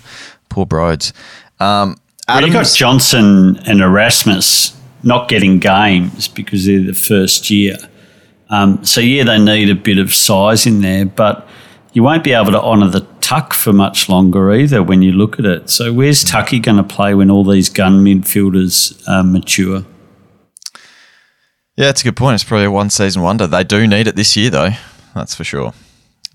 Poor 0.50 0.66
Broads. 0.66 1.14
Um, 1.60 1.96
well, 2.28 2.46
you 2.46 2.52
got 2.52 2.66
Johnson 2.66 3.56
and 3.66 3.80
Erasmus 3.80 4.76
not 5.02 5.28
getting 5.28 5.58
games 5.58 6.28
because 6.28 6.66
they're 6.66 6.82
the 6.82 6.94
first 6.94 7.50
year. 7.50 7.76
Um, 8.50 8.84
so 8.84 9.00
yeah, 9.00 9.24
they 9.24 9.38
need 9.38 9.70
a 9.70 9.74
bit 9.74 9.98
of 9.98 10.12
size 10.12 10.66
in 10.66 10.80
there, 10.80 11.06
but 11.06 11.48
you 11.92 12.02
won't 12.02 12.24
be 12.24 12.32
able 12.32 12.52
to 12.52 12.60
honour 12.60 12.88
the 12.88 13.06
tuck 13.20 13.52
for 13.52 13.72
much 13.72 14.08
longer 14.08 14.52
either 14.52 14.82
when 14.82 15.02
you 15.02 15.12
look 15.12 15.38
at 15.38 15.44
it. 15.44 15.70
So 15.70 15.92
where's 15.92 16.24
Tucky 16.24 16.58
going 16.58 16.76
to 16.76 16.82
play 16.82 17.14
when 17.14 17.30
all 17.30 17.44
these 17.44 17.68
gun 17.68 18.04
midfielders 18.04 19.02
uh, 19.08 19.22
mature? 19.22 19.84
Yeah, 21.76 21.86
that's 21.86 22.02
a 22.02 22.04
good 22.04 22.16
point. 22.16 22.34
It's 22.34 22.44
probably 22.44 22.66
a 22.66 22.70
one 22.70 22.90
season 22.90 23.22
wonder. 23.22 23.46
They 23.46 23.64
do 23.64 23.86
need 23.86 24.06
it 24.06 24.16
this 24.16 24.36
year, 24.36 24.50
though. 24.50 24.70
That's 25.14 25.34
for 25.34 25.44
sure. 25.44 25.72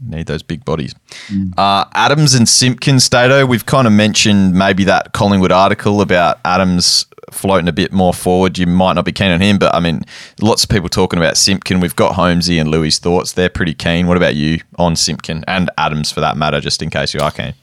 Need 0.02 0.28
those 0.28 0.44
big 0.44 0.66
bodies. 0.66 0.94
Mm. 1.28 1.54
Uh, 1.58 1.86
Adams 1.94 2.34
and 2.34 2.50
Simpkin, 2.50 3.00
Stato, 3.00 3.46
we've 3.46 3.66
kind 3.66 3.88
of 3.88 3.94
mentioned 3.94 4.54
maybe 4.54 4.84
that 4.86 5.14
Collingwood 5.14 5.52
article 5.52 6.02
about 6.02 6.40
Adams 6.44 7.06
floating 7.32 7.68
a 7.68 7.74
bit 7.74 7.92
more 7.92 8.14
forward. 8.14 8.58
You 8.58 8.68
might 8.68 8.94
not 8.94 9.06
be 9.06 9.12
keen 9.12 9.32
on 9.32 9.42
him, 9.42 9.58
but 9.58 9.74
I 9.74 9.80
mean, 9.80 10.04
lots 10.42 10.64
of 10.64 10.70
people 10.70 10.90
talking 10.90 11.20
about 11.20 11.38
Simpkin. 11.38 11.80
We've 11.80 11.96
got 11.96 12.16
Holmesy 12.16 12.60
and 12.60 12.70
Louis' 12.70 13.00
thoughts. 13.00 13.34
They're 13.34 13.50
pretty 13.50 13.74
keen. 13.74 14.08
What 14.08 14.18
about 14.18 14.36
you 14.36 14.60
on 14.78 14.96
Simpkin 14.96 15.44
and 15.48 15.70
Adams 15.78 16.12
for 16.12 16.22
that 16.22 16.38
matter, 16.38 16.62
just 16.62 16.82
in 16.82 16.90
case 16.90 17.14
you 17.14 17.20
are 17.20 17.32
keen? 17.32 17.54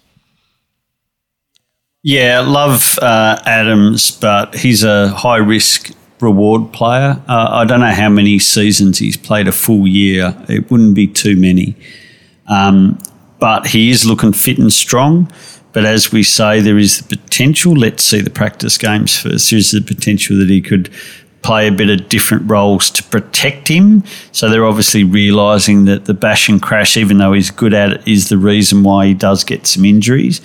Yeah, 2.02 2.40
love 2.40 2.98
uh, 3.00 3.40
Adams, 3.46 4.10
but 4.10 4.56
he's 4.56 4.82
a 4.82 5.08
high 5.08 5.36
risk 5.36 5.92
reward 6.20 6.72
player. 6.72 7.20
Uh, 7.28 7.48
I 7.50 7.64
don't 7.64 7.80
know 7.80 7.92
how 7.92 8.08
many 8.08 8.38
seasons 8.38 8.98
he's 8.98 9.16
played 9.16 9.46
a 9.48 9.52
full 9.52 9.86
year. 9.86 10.34
It 10.48 10.70
wouldn't 10.70 10.94
be 10.94 11.06
too 11.06 11.36
many. 11.36 11.76
Um, 12.48 12.98
but 13.38 13.66
he 13.66 13.90
is 13.90 14.04
looking 14.04 14.32
fit 14.32 14.58
and 14.58 14.72
strong. 14.72 15.30
But 15.72 15.84
as 15.86 16.12
we 16.12 16.22
say, 16.22 16.60
there 16.60 16.78
is 16.78 16.98
the 16.98 17.16
potential. 17.16 17.74
Let's 17.74 18.04
see 18.04 18.20
the 18.20 18.30
practice 18.30 18.76
games 18.78 19.18
first. 19.18 19.50
There 19.50 19.58
is 19.58 19.70
the 19.70 19.80
potential 19.80 20.36
that 20.38 20.48
he 20.48 20.60
could 20.60 20.90
play 21.42 21.66
a 21.66 21.72
bit 21.72 21.90
of 21.90 22.08
different 22.08 22.48
roles 22.48 22.90
to 22.90 23.02
protect 23.04 23.68
him. 23.68 24.04
So 24.30 24.48
they're 24.48 24.64
obviously 24.64 25.02
realising 25.04 25.86
that 25.86 26.04
the 26.04 26.14
bash 26.14 26.48
and 26.48 26.62
crash, 26.62 26.96
even 26.96 27.18
though 27.18 27.32
he's 27.32 27.50
good 27.50 27.74
at 27.74 27.92
it, 27.92 28.08
is 28.08 28.28
the 28.28 28.38
reason 28.38 28.82
why 28.82 29.06
he 29.06 29.14
does 29.14 29.44
get 29.44 29.66
some 29.66 29.84
injuries. 29.84 30.40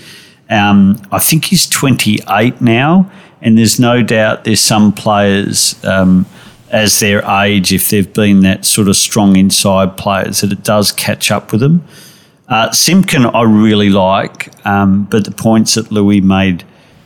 Um, 0.49 1.01
I 1.11 1.19
think 1.19 1.45
he's 1.45 1.67
28 1.67 2.61
now, 2.61 3.11
and 3.41 3.57
there's 3.57 3.79
no 3.79 4.01
doubt 4.01 4.43
there's 4.43 4.61
some 4.61 4.91
players. 4.91 5.83
Um, 5.83 6.25
as 6.69 6.99
their 6.99 7.23
age, 7.23 7.71
if 7.71 7.89
they've 7.89 8.11
been 8.13 8.41
that 8.41 8.65
sort 8.65 8.89
of 8.89 8.95
strong 8.97 9.37
inside 9.37 9.95
players, 9.95 10.41
that 10.41 10.51
it 10.51 10.63
does 10.63 10.91
catch 10.91 11.31
up 11.31 11.51
with 11.53 11.61
them. 11.61 11.87
Uh, 12.47 12.71
Simpkin, 12.71 13.25
I 13.25 13.43
really 13.43 13.89
like, 13.89 14.53
um, 14.65 15.03
but 15.03 15.25
the 15.25 15.31
points 15.31 15.75
that 15.75 15.91
Louis 15.91 16.21
made 16.21 16.63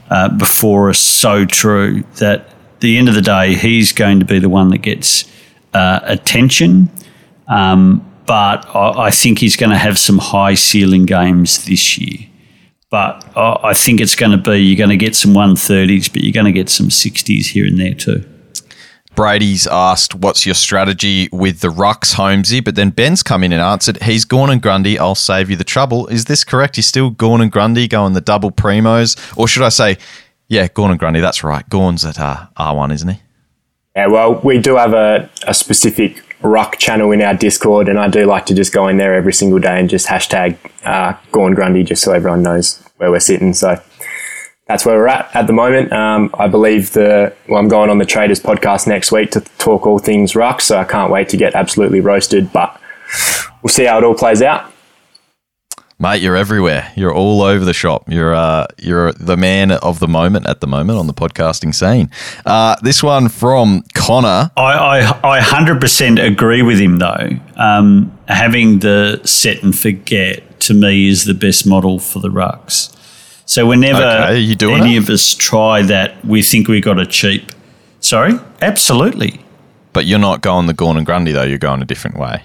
uh, 0.10 0.30
before 0.30 0.89
are 0.89 0.94
so 0.94 1.46
true 1.46 2.04
that 2.18 2.50
the 2.80 2.98
end 2.98 3.10
of 3.10 3.16
the 3.16 3.22
day, 3.22 3.56
he's 3.56 3.92
going 3.92 4.20
to 4.20 4.26
be 4.26 4.39
the 4.39 4.50
one 4.50 4.70
that 4.70 4.80
gets 4.80 5.26
uh, 5.74 6.00
attention. 6.04 6.89
Um, 7.48 8.06
but 8.26 8.76
I, 8.76 9.08
I, 9.08 9.12
think 9.12 9.39
he's 9.39 9.56
going 9.56 9.72
to 9.72 9.78
have 9.78 9.98
some 9.98 10.18
high 10.18 10.54
ceiling 10.54 11.06
games 11.06 11.66
this 11.66 11.98
year. 11.98 12.28
But 12.89 13.26
I, 13.36 13.70
I 13.70 13.74
think 13.74 14.00
it's 14.00 14.16
going 14.16 14.32
to 14.32 14.38
be 14.38 14.58
you're 14.58 14.78
going 14.78 14.89
to 14.89 14.98
get 14.98 15.16
some 15.16 15.34
130s, 15.34 16.12
but 16.12 16.24
you're 16.24 16.34
going 16.34 16.46
to 16.46 16.52
get 16.52 16.70
some 16.70 16.88
60s 16.89 17.48
here 17.48 17.66
and 17.66 17.80
there 17.80 17.94
too. 17.94 18.24
Brady's 19.22 19.68
asked, 19.68 20.16
"What's 20.16 20.48
your 20.48 20.56
strategy 20.56 21.30
with 21.32 21.60
the 21.60 21.68
Rucks, 21.68 22.14
Holmesy?" 22.14 22.60
But 22.60 22.74
then 22.74 22.90
Ben's 22.90 23.22
come 23.22 23.44
in 23.44 23.54
and 23.54 23.62
answered, 23.62 24.02
"He's 24.02 24.26
Gawn 24.26 24.50
and 24.50 24.60
Grundy. 24.60 24.98
I'll 24.98 25.14
save 25.14 25.48
you 25.52 25.56
the 25.56 25.64
trouble." 25.64 26.08
Is 26.08 26.26
this 26.26 26.44
correct? 26.44 26.76
He's 26.76 26.88
still 26.88 27.12
Gawn 27.12 27.40
and 27.40 27.52
Grundy 27.52 27.88
going 27.88 28.14
the 28.14 28.22
double 28.22 28.52
primos, 28.52 29.16
or 29.38 29.48
should 29.48 29.62
I 29.62 29.70
say, 29.70 30.00
yeah, 30.48 30.68
Gawn 30.68 30.90
and 30.90 31.00
Grundy? 31.00 31.20
That's 31.20 31.44
right. 31.44 31.64
Gawn's 31.70 32.04
at 32.04 32.20
uh, 32.20 32.48
R 32.58 32.76
one, 32.76 32.92
isn't 32.92 33.10
he? 33.10 33.22
Yeah, 33.96 34.08
well, 34.08 34.42
we 34.44 34.58
do 34.58 34.76
have 34.76 34.94
a, 34.94 35.30
a 35.46 35.54
specific 35.54 36.24
ruck 36.42 36.78
channel 36.80 37.12
in 37.12 37.22
our 37.22 37.36
Discord, 37.36 37.88
and 37.88 38.00
I 38.00 38.08
do 38.08 38.26
like 38.26 38.48
to 38.48 38.56
just 38.56 38.74
go 38.74 38.88
in 38.88 38.98
there 38.98 39.14
every 39.14 39.34
single 39.34 39.60
day 39.60 39.80
and 39.80 39.88
just 39.88 40.08
hashtag 40.08 40.58
uh, 40.84 41.14
Gawn 41.32 41.54
Grundy 41.54 41.84
just 41.84 42.02
so 42.02 42.12
everyone 42.12 42.42
knows 42.42 42.84
where 42.98 43.12
we're 43.12 43.20
sitting. 43.20 43.54
So 43.54 43.80
that's 44.72 44.86
where 44.86 44.98
we're 44.98 45.08
at 45.08 45.30
at 45.36 45.48
the 45.48 45.54
moment. 45.54 45.92
Um, 45.92 46.30
I 46.34 46.48
believe 46.48 46.94
the 46.94 47.34
well, 47.50 47.60
I'm 47.60 47.68
going 47.68 47.90
on 47.90 47.98
the 47.98 48.06
Traders 48.06 48.40
podcast 48.40 48.88
next 48.88 49.12
week 49.12 49.32
to 49.32 49.42
talk 49.58 49.86
all 49.86 50.00
things 50.00 50.34
ruck, 50.34 50.62
so 50.62 50.78
I 50.78 50.86
can't 50.86 51.12
wait 51.12 51.28
to 51.30 51.38
get 51.38 51.56
absolutely 51.56 52.00
roasted. 52.00 52.54
But 52.54 52.80
we'll 53.62 53.70
see 53.70 53.84
how 53.84 53.98
it 53.98 54.06
all 54.06 54.16
plays 54.16 54.42
out. 54.42 54.72
Mate, 56.00 56.22
you're 56.22 56.38
everywhere. 56.38 56.92
You're 56.96 57.14
all 57.14 57.42
over 57.42 57.66
the 57.66 57.74
shop. 57.74 58.06
You're 58.08 58.34
uh, 58.34 58.68
you're 58.78 59.12
the 59.12 59.36
man 59.36 59.74
of 59.74 60.00
the 60.00 60.08
moment 60.08 60.48
at 60.48 60.62
the 60.62 60.68
moment 60.68 60.98
on 60.98 61.08
the 61.08 61.14
podcasting 61.14 61.76
scene. 61.76 62.10
Uh, 62.46 62.78
this 62.82 63.04
one 63.04 63.28
from 63.28 63.84
Connor. 63.94 64.52
I, 64.56 65.02
I, 65.22 65.38
I 65.38 65.40
100% 65.42 66.26
agree 66.26 66.62
with 66.62 66.80
him, 66.80 66.98
though. 66.98 67.30
Um, 67.58 68.18
having 68.30 68.80
the 68.80 69.22
set 69.26 69.62
and 69.64 69.78
forget 69.78 70.62
to 70.62 70.74
me 70.74 71.10
is 71.10 71.26
the 71.26 71.34
best 71.34 71.68
model 71.68 72.00
for 72.00 72.20
the 72.20 72.30
rucks. 72.30 72.96
So 73.52 73.66
whenever 73.66 74.02
okay, 74.02 74.56
any 74.62 74.95
it? 74.95 74.99
of 74.99 75.10
us 75.10 75.36
try 75.36 75.82
that, 75.82 76.24
we 76.24 76.41
think 76.41 76.70
we 76.70 76.80
got 76.80 76.97
a 76.97 77.06
cheap. 77.06 77.52
Sorry, 77.99 78.39
absolutely. 78.62 79.41
But 79.91 80.06
you're 80.06 80.20
not 80.20 80.39
going 80.39 80.68
the 80.68 80.74
Gawn 80.74 80.95
and 80.95 81.06
Grundy 81.06 81.34
though. 81.34 81.43
You're 81.43 81.58
going 81.58 81.82
a 81.82 81.86
different 81.86 82.18
way. 82.18 82.43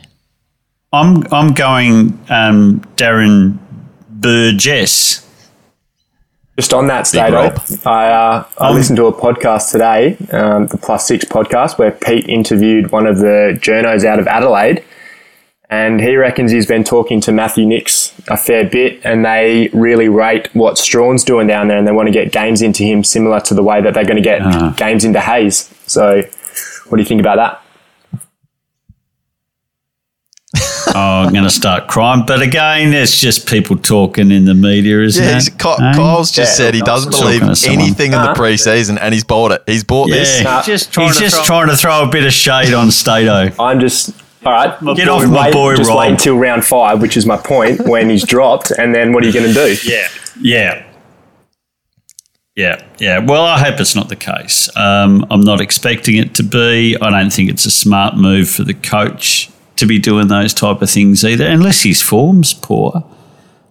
I'm 0.93 1.23
I'm 1.33 1.55
going 1.55 2.19
um, 2.29 2.81
Darren 2.97 3.57
Burgess. 4.11 5.25
Just 6.57 6.75
on 6.75 6.89
that 6.89 7.07
state, 7.07 7.21
I 7.21 8.11
uh, 8.11 8.45
I 8.59 8.69
um, 8.69 8.75
listened 8.75 8.97
to 8.97 9.07
a 9.07 9.13
podcast 9.13 9.71
today, 9.71 10.17
um, 10.33 10.67
the 10.67 10.77
Plus 10.77 11.07
Six 11.07 11.25
podcast, 11.25 11.79
where 11.79 11.93
Pete 11.93 12.27
interviewed 12.29 12.91
one 12.91 13.07
of 13.07 13.19
the 13.19 13.57
journos 13.63 14.05
out 14.05 14.19
of 14.19 14.27
Adelaide, 14.27 14.83
and 15.69 16.01
he 16.01 16.17
reckons 16.17 16.53
he's 16.53 16.67
been 16.67 16.85
talking 16.85 17.21
to 17.23 17.33
Matthew 17.33 17.67
Nicks 17.67 18.13
a 18.29 18.37
fair 18.37 18.65
bit, 18.69 19.01
and 19.05 19.25
they 19.25 19.69
really 19.73 20.09
rate 20.09 20.49
what 20.55 20.79
Strachan's 20.79 21.25
doing 21.25 21.47
down 21.47 21.69
there, 21.69 21.77
and 21.79 21.87
they 21.87 21.93
want 21.93 22.07
to 22.07 22.13
get 22.13 22.33
games 22.33 22.63
into 22.63 22.83
him 22.85 23.03
similar 23.05 23.41
to 23.41 23.55
the 23.55 23.63
way 23.63 23.81
that 23.83 23.95
they're 23.95 24.05
going 24.05 24.17
to 24.17 24.23
get 24.23 24.43
uh. 24.43 24.71
games 24.71 25.05
into 25.05 25.21
Hayes. 25.21 25.73
So, 25.87 26.23
what 26.89 26.97
do 26.97 27.03
you 27.03 27.09
think 27.09 27.21
about 27.21 27.37
that? 27.37 27.63
oh, 30.95 31.25
I'm 31.27 31.33
going 31.33 31.45
to 31.45 31.51
start 31.51 31.89
crying. 31.89 32.25
But 32.27 32.41
again, 32.43 32.95
it's 32.95 33.21
just 33.21 33.49
people 33.49 33.77
talking 33.77 34.31
in 34.31 34.45
the 34.45 34.55
media, 34.55 35.01
isn't 35.03 35.23
Yeah, 35.23 35.31
it? 35.33 35.35
he's, 35.35 35.49
Ky- 35.51 35.69
Eh? 35.83 35.93
Kyle's 35.95 36.31
just 36.31 36.59
Yeah, 36.59 36.67
said 36.67 36.75
he 36.75 36.81
doesn't 36.81 37.11
believe 37.11 37.41
to 37.43 37.57
someone. 37.57 37.81
anything 37.83 38.13
in 38.13 38.21
the 38.23 38.33
preseason, 38.35 38.99
and 39.01 39.13
he's 39.13 39.25
bought 39.25 39.53
it. 39.53 39.63
He's 39.67 39.85
bought 39.85 40.09
this. 40.09 40.39
Yeah, 40.39 40.45
Nah. 40.45 40.63
just 40.63 40.93
trying 40.93 41.09
he's 41.09 41.17
to 41.17 41.23
just 41.25 41.37
throw- 41.37 41.45
trying 41.45 41.69
to 41.69 41.77
throw 41.77 42.05
a 42.05 42.09
bit 42.09 42.25
of 42.25 42.33
shade 42.33 42.73
on 42.73 42.91
Stato. 42.91 43.51
I'm 43.63 43.81
just 43.81 44.11
all 44.47 44.53
right. 44.53 44.97
Get 44.97 45.09
off 45.09 45.27
my 45.27 45.47
wait, 45.47 45.53
boy, 45.53 45.77
Just 45.77 45.89
Rob. 45.91 45.99
wait 45.99 46.11
until 46.11 46.37
round 46.37 46.65
five, 46.65 47.03
which 47.03 47.17
is 47.17 47.27
my 47.27 47.37
point, 47.37 47.81
when 47.87 48.09
he's 48.09 48.25
dropped, 48.25 48.71
and 48.71 48.95
then 48.95 49.13
what 49.13 49.25
are 49.25 49.27
you 49.27 49.33
going 49.33 49.47
to 49.47 49.53
do? 49.53 49.77
Yeah. 49.85 50.09
Yeah. 50.41 50.83
Yeah, 52.55 52.83
yeah. 52.99 53.19
Well, 53.19 53.45
I 53.45 53.59
hope 53.59 53.79
it's 53.81 53.95
not 53.95 54.09
the 54.09 54.17
case. 54.17 54.75
Um, 54.77 55.27
I'm 55.31 55.43
not 55.43 55.61
expecting 55.61 56.17
it 56.17 56.35
to 56.37 56.43
be. 56.43 56.97
I 57.03 57.11
don't 57.11 57.31
think 57.31 57.51
it's 57.51 57.67
a 57.67 57.71
smart 57.71 58.17
move 58.17 58.49
for 58.49 58.63
the 58.65 58.73
coach 58.73 59.51
to 59.77 59.85
be 59.85 59.99
doing 59.99 60.29
those 60.29 60.55
type 60.55 60.81
of 60.81 60.89
things 60.89 61.23
either, 61.23 61.47
unless 61.47 61.83
his 61.83 62.01
form's 62.01 62.55
poor. 62.55 63.05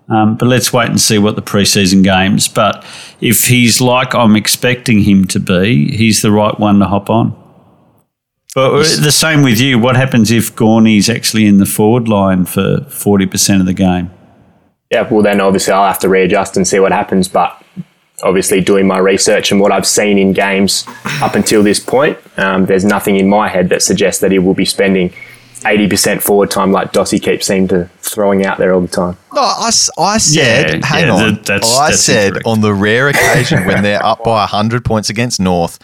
Um, 0.07 0.36
but 0.38 0.47
let's 0.47 0.71
wait 0.71 0.89
and 0.89 1.01
see 1.01 1.17
what 1.17 1.36
the 1.36 1.41
preseason 1.41 2.03
games. 2.03 2.47
But 2.47 2.86
if 3.21 3.47
he's 3.47 3.82
like 3.82 4.13
I'm 4.13 4.36
expecting 4.36 5.01
him 5.01 5.26
to 5.30 5.39
be, 5.39 5.95
he's 5.97 6.21
the 6.21 6.32
right 6.32 6.59
one 6.59 6.78
to 6.78 6.86
hop 6.86 7.09
on. 7.09 7.36
But 8.56 8.84
the 9.01 9.12
same 9.12 9.41
with 9.43 9.60
you. 9.60 9.78
What 9.78 9.95
happens 9.97 10.32
if 10.32 10.56
Gorney's 10.56 11.10
actually 11.10 11.45
in 11.45 11.58
the 11.58 11.66
forward 11.66 12.08
line 12.08 12.45
for 12.45 12.78
40% 12.88 13.60
of 13.60 13.66
the 13.66 13.74
game? 13.74 14.10
Yeah, 14.89 15.08
well, 15.12 15.22
then 15.22 15.41
obviously 15.41 15.74
I'll 15.74 15.86
have 15.86 15.99
to 15.99 16.10
readjust 16.10 16.56
and 16.56 16.66
see 16.66 16.80
what 16.80 16.93
happens. 16.93 17.28
But 17.28 17.62
obviously, 18.24 18.62
doing 18.62 18.88
my 18.88 18.97
research 18.97 19.51
and 19.51 19.60
what 19.60 19.72
I've 19.74 19.86
seen 19.86 20.18
in 20.18 20.32
games 20.32 20.86
up 21.22 21.36
until 21.36 21.64
this 21.64 21.80
point, 21.82 22.18
um, 22.38 22.66
there's 22.66 22.86
nothing 22.86 23.18
in 23.18 23.28
my 23.28 23.49
head 23.49 23.68
that 23.70 23.82
suggests 23.82 24.22
that 24.22 24.32
he 24.32 24.39
will 24.39 24.53
be 24.53 24.64
spending 24.66 25.10
80% 25.66 26.22
forward 26.22 26.49
time 26.49 26.72
like 26.72 26.93
Dossie 26.93 27.22
keeps 27.22 27.47
seem 27.47 27.68
to 27.70 27.89
throwing 27.99 28.45
out 28.45 28.58
there 28.58 28.74
all 28.74 28.82
the 28.82 28.88
time. 28.88 29.18
No, 29.34 29.41
I 29.41 29.70
said, 29.72 30.80
Yeah, 30.80 30.86
hang 30.86 31.08
yeah, 31.08 31.12
on. 31.14 31.34
that- 31.34 31.45
that's- 31.45 31.78
I 31.78 31.89
that's 31.89 32.01
said 32.01 32.28
incorrect. 32.28 32.47
on 32.47 32.62
the 32.62 32.74
rare 32.74 33.10
occasion 33.10 33.66
when 33.66 33.84
they're 33.84 34.06
up 34.06 34.24
by 34.24 34.43
100 34.43 34.86
points 34.86 35.10
against 35.10 35.41
North, 35.41 35.78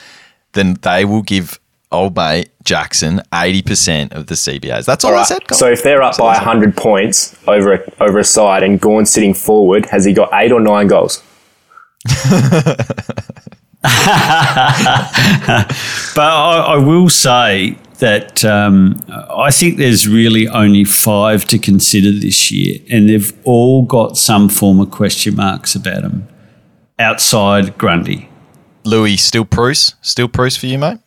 then 0.53 0.77
they 0.83 1.03
will 1.03 1.23
give 1.23 1.59
old 1.91 2.15
mate 2.15 2.49
Jackson 2.63 3.21
80% 3.33 4.13
of 4.13 4.27
the 4.27 4.35
CBAs. 4.35 4.85
That's 4.85 5.03
all, 5.03 5.13
All 5.13 5.19
I 5.19 5.23
said. 5.23 5.47
Cole. 5.47 5.57
So 5.57 5.67
if 5.67 5.83
they're 5.83 6.01
up 6.01 6.11
That's 6.11 6.19
all 6.19 6.27
I 6.27 6.33
by 6.33 6.39
said. 6.39 6.45
100 6.47 6.77
points 6.77 7.35
over 7.47 7.73
a, 7.73 8.03
over 8.03 8.19
a 8.19 8.23
side 8.23 8.63
and 8.63 8.79
Gawn 8.79 9.05
sitting 9.05 9.33
forward, 9.33 9.87
has 9.87 10.05
he 10.05 10.13
got 10.13 10.29
eight 10.33 10.51
or 10.51 10.59
nine 10.59 10.87
goals? 10.87 11.23
But 16.13 16.23
I, 16.23 16.73
I 16.73 16.77
will 16.77 17.09
say 17.09 17.77
that 17.99 18.43
um, 18.43 18.99
I 19.09 19.51
think 19.51 19.77
there's 19.77 20.07
really 20.07 20.47
only 20.47 20.83
five 20.83 21.45
to 21.45 21.59
consider 21.59 22.11
this 22.11 22.51
year, 22.51 22.79
and 22.91 23.09
they've 23.09 23.31
all 23.45 23.83
got 23.83 24.17
some 24.17 24.49
form 24.49 24.79
of 24.79 24.91
question 24.91 25.35
marks 25.35 25.75
about 25.75 26.01
them 26.01 26.27
outside 26.99 27.77
Grundy. 27.77 28.29
Louis, 28.83 29.17
still 29.17 29.45
Preuss? 29.45 29.95
Still 30.01 30.27
Preuss 30.27 30.57
for 30.57 30.65
you, 30.65 30.79
mate? 30.79 30.99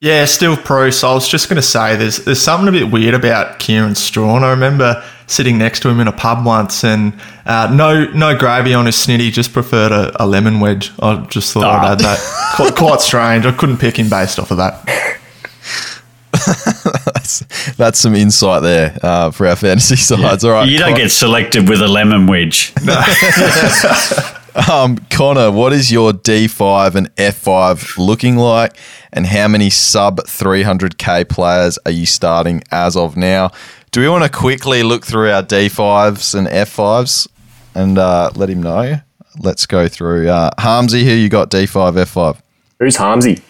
Yeah, 0.00 0.26
still 0.26 0.56
pro. 0.58 0.90
So 0.90 1.08
I 1.08 1.14
was 1.14 1.26
just 1.26 1.48
going 1.48 1.56
to 1.56 1.62
say 1.62 1.96
there's 1.96 2.18
there's 2.18 2.40
something 2.40 2.68
a 2.68 2.72
bit 2.72 2.92
weird 2.92 3.14
about 3.14 3.58
Kieran 3.58 3.94
Strachan. 3.94 4.44
I 4.44 4.50
remember 4.50 5.02
sitting 5.26 5.56
next 5.56 5.80
to 5.80 5.88
him 5.88 6.00
in 6.00 6.06
a 6.08 6.12
pub 6.12 6.44
once, 6.44 6.84
and 6.84 7.18
uh, 7.46 7.72
no 7.74 8.04
no 8.12 8.36
gravy 8.36 8.74
on 8.74 8.84
his 8.84 8.96
snitty, 8.96 9.32
just 9.32 9.54
preferred 9.54 9.92
a, 9.92 10.22
a 10.22 10.26
lemon 10.26 10.60
wedge. 10.60 10.92
I 11.00 11.24
just 11.30 11.52
thought 11.54 11.64
I'd 11.64 11.92
add 11.92 12.00
that. 12.00 12.52
quite, 12.56 12.74
quite 12.74 13.00
strange. 13.00 13.46
I 13.46 13.52
couldn't 13.52 13.78
pick 13.78 13.98
him 13.98 14.10
based 14.10 14.38
off 14.38 14.50
of 14.50 14.58
that. 14.58 14.84
That's 17.14 17.40
that's 17.76 17.98
some 17.98 18.14
insight 18.14 18.62
there 18.62 18.96
uh, 19.02 19.30
for 19.32 19.46
our 19.48 19.56
fantasy 19.56 19.96
sides. 19.96 20.44
All 20.44 20.52
right. 20.52 20.68
you 20.68 20.78
don't 20.78 20.90
Con- 20.90 20.98
get 20.98 21.10
selected 21.10 21.68
with 21.68 21.80
a 21.80 21.88
lemon 21.88 22.26
wedge. 22.26 22.72
um, 24.70 24.98
Connor, 25.10 25.50
what 25.50 25.72
is 25.72 25.92
your 25.92 26.12
D5 26.12 26.94
and 26.94 27.14
F5 27.16 27.98
looking 27.98 28.36
like? 28.36 28.76
And 29.12 29.26
how 29.26 29.48
many 29.48 29.70
sub 29.70 30.18
300k 30.20 31.28
players 31.28 31.78
are 31.86 31.90
you 31.92 32.06
starting 32.06 32.62
as 32.70 32.96
of 32.96 33.16
now? 33.16 33.50
Do 33.90 34.00
we 34.00 34.08
want 34.08 34.24
to 34.24 34.30
quickly 34.30 34.82
look 34.82 35.06
through 35.06 35.30
our 35.30 35.42
D5s 35.42 36.34
and 36.34 36.46
F5s 36.48 37.28
and 37.74 37.98
uh, 37.98 38.30
let 38.34 38.50
him 38.50 38.62
know? 38.62 39.00
Let's 39.38 39.66
go 39.66 39.88
through. 39.88 40.28
Uh, 40.28 40.50
Harmsy, 40.58 41.04
who 41.04 41.12
you 41.12 41.28
got 41.28 41.50
D5, 41.50 41.92
F5? 41.94 42.40
Who's 42.78 42.96
Harmsy? 42.96 43.42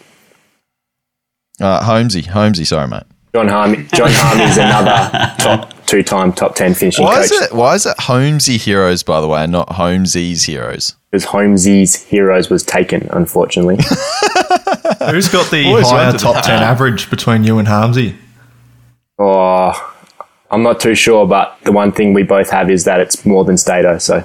Uh, 1.60 1.82
Holmesy, 1.82 2.22
Holmesy, 2.22 2.64
sorry, 2.64 2.88
mate. 2.88 3.04
John 3.34 3.48
Harm. 3.48 3.86
John 3.88 4.10
Harmy's 4.10 4.56
another 4.56 5.34
top 5.38 5.75
two-time 5.86 6.32
top 6.32 6.54
ten 6.54 6.74
finishing 6.74 7.04
Why 7.04 7.16
coach. 7.16 7.24
is 7.32 7.40
it? 7.42 7.52
Why 7.52 7.74
is 7.74 7.86
it 7.86 7.98
Holmesy 7.98 8.56
Heroes, 8.58 9.02
by 9.02 9.20
the 9.20 9.28
way, 9.28 9.42
and 9.42 9.52
not 9.52 9.68
Holmesy's 9.70 10.44
Heroes? 10.44 10.94
Because 11.10 11.24
Holmesy's 11.26 12.02
Heroes 12.04 12.50
was 12.50 12.62
taken, 12.62 13.08
unfortunately. 13.12 13.76
Who's 15.10 15.28
got 15.28 15.50
the 15.50 15.64
Always 15.66 15.88
higher 15.88 16.12
top 16.12 16.34
that. 16.34 16.44
ten 16.44 16.62
average 16.62 17.08
between 17.10 17.44
you 17.44 17.58
and 17.58 17.66
Harmsy? 17.68 18.16
oh, 19.18 19.92
I'm 20.50 20.62
not 20.62 20.78
too 20.78 20.94
sure, 20.94 21.26
but 21.26 21.56
the 21.64 21.72
one 21.72 21.90
thing 21.92 22.12
we 22.14 22.22
both 22.22 22.50
have 22.50 22.70
is 22.70 22.84
that 22.84 23.00
it's 23.00 23.24
more 23.24 23.44
than 23.44 23.56
Stato. 23.56 23.98
So 23.98 24.22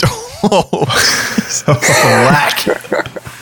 oh, 0.44 0.84
Black. 1.66 2.66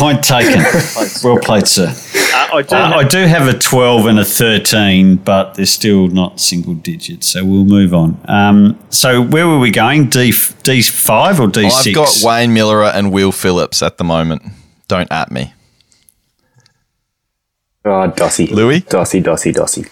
Point 0.00 0.24
taken. 0.24 0.62
well 1.22 1.38
played, 1.38 1.68
sir. 1.68 1.88
Uh, 1.88 2.48
I 2.54 2.62
do. 2.62 2.74
Uh, 2.74 2.78
I 2.96 3.04
do 3.04 3.26
have 3.26 3.46
a 3.48 3.58
12 3.58 4.06
and 4.06 4.18
a 4.18 4.24
13, 4.24 5.16
but 5.16 5.54
they're 5.54 5.66
still 5.66 6.08
not 6.08 6.40
single 6.40 6.72
digits, 6.72 7.28
so 7.28 7.44
we'll 7.44 7.66
move 7.66 7.92
on. 7.92 8.18
Um, 8.24 8.78
so 8.88 9.20
where 9.20 9.46
were 9.46 9.58
we 9.58 9.70
going? 9.70 10.08
D 10.08 10.30
D5 10.30 11.38
or 11.38 11.48
D6? 11.48 11.88
I've 11.88 11.94
got 11.94 12.20
Wayne 12.24 12.50
Milera 12.50 12.94
and 12.94 13.12
Will 13.12 13.30
Phillips 13.30 13.82
at 13.82 13.98
the 13.98 14.04
moment. 14.04 14.42
Don't 14.88 15.12
at 15.12 15.30
me. 15.30 15.52
oh, 17.84 18.10
Dossie, 18.16 18.50
Louis? 18.50 18.80
Dossie, 18.80 19.22
Dossie, 19.22 19.52
Dossie. 19.52 19.86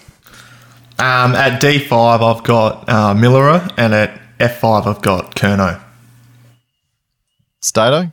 Um, 0.97 1.35
at 1.35 1.61
D5, 1.61 2.35
I've 2.35 2.43
got 2.43 2.89
uh, 2.89 3.13
Milera, 3.13 3.71
and 3.77 3.93
at 3.93 4.19
F5, 4.39 4.87
I've 4.87 5.01
got 5.03 5.35
Kerno. 5.35 5.79
Stato? 7.61 8.11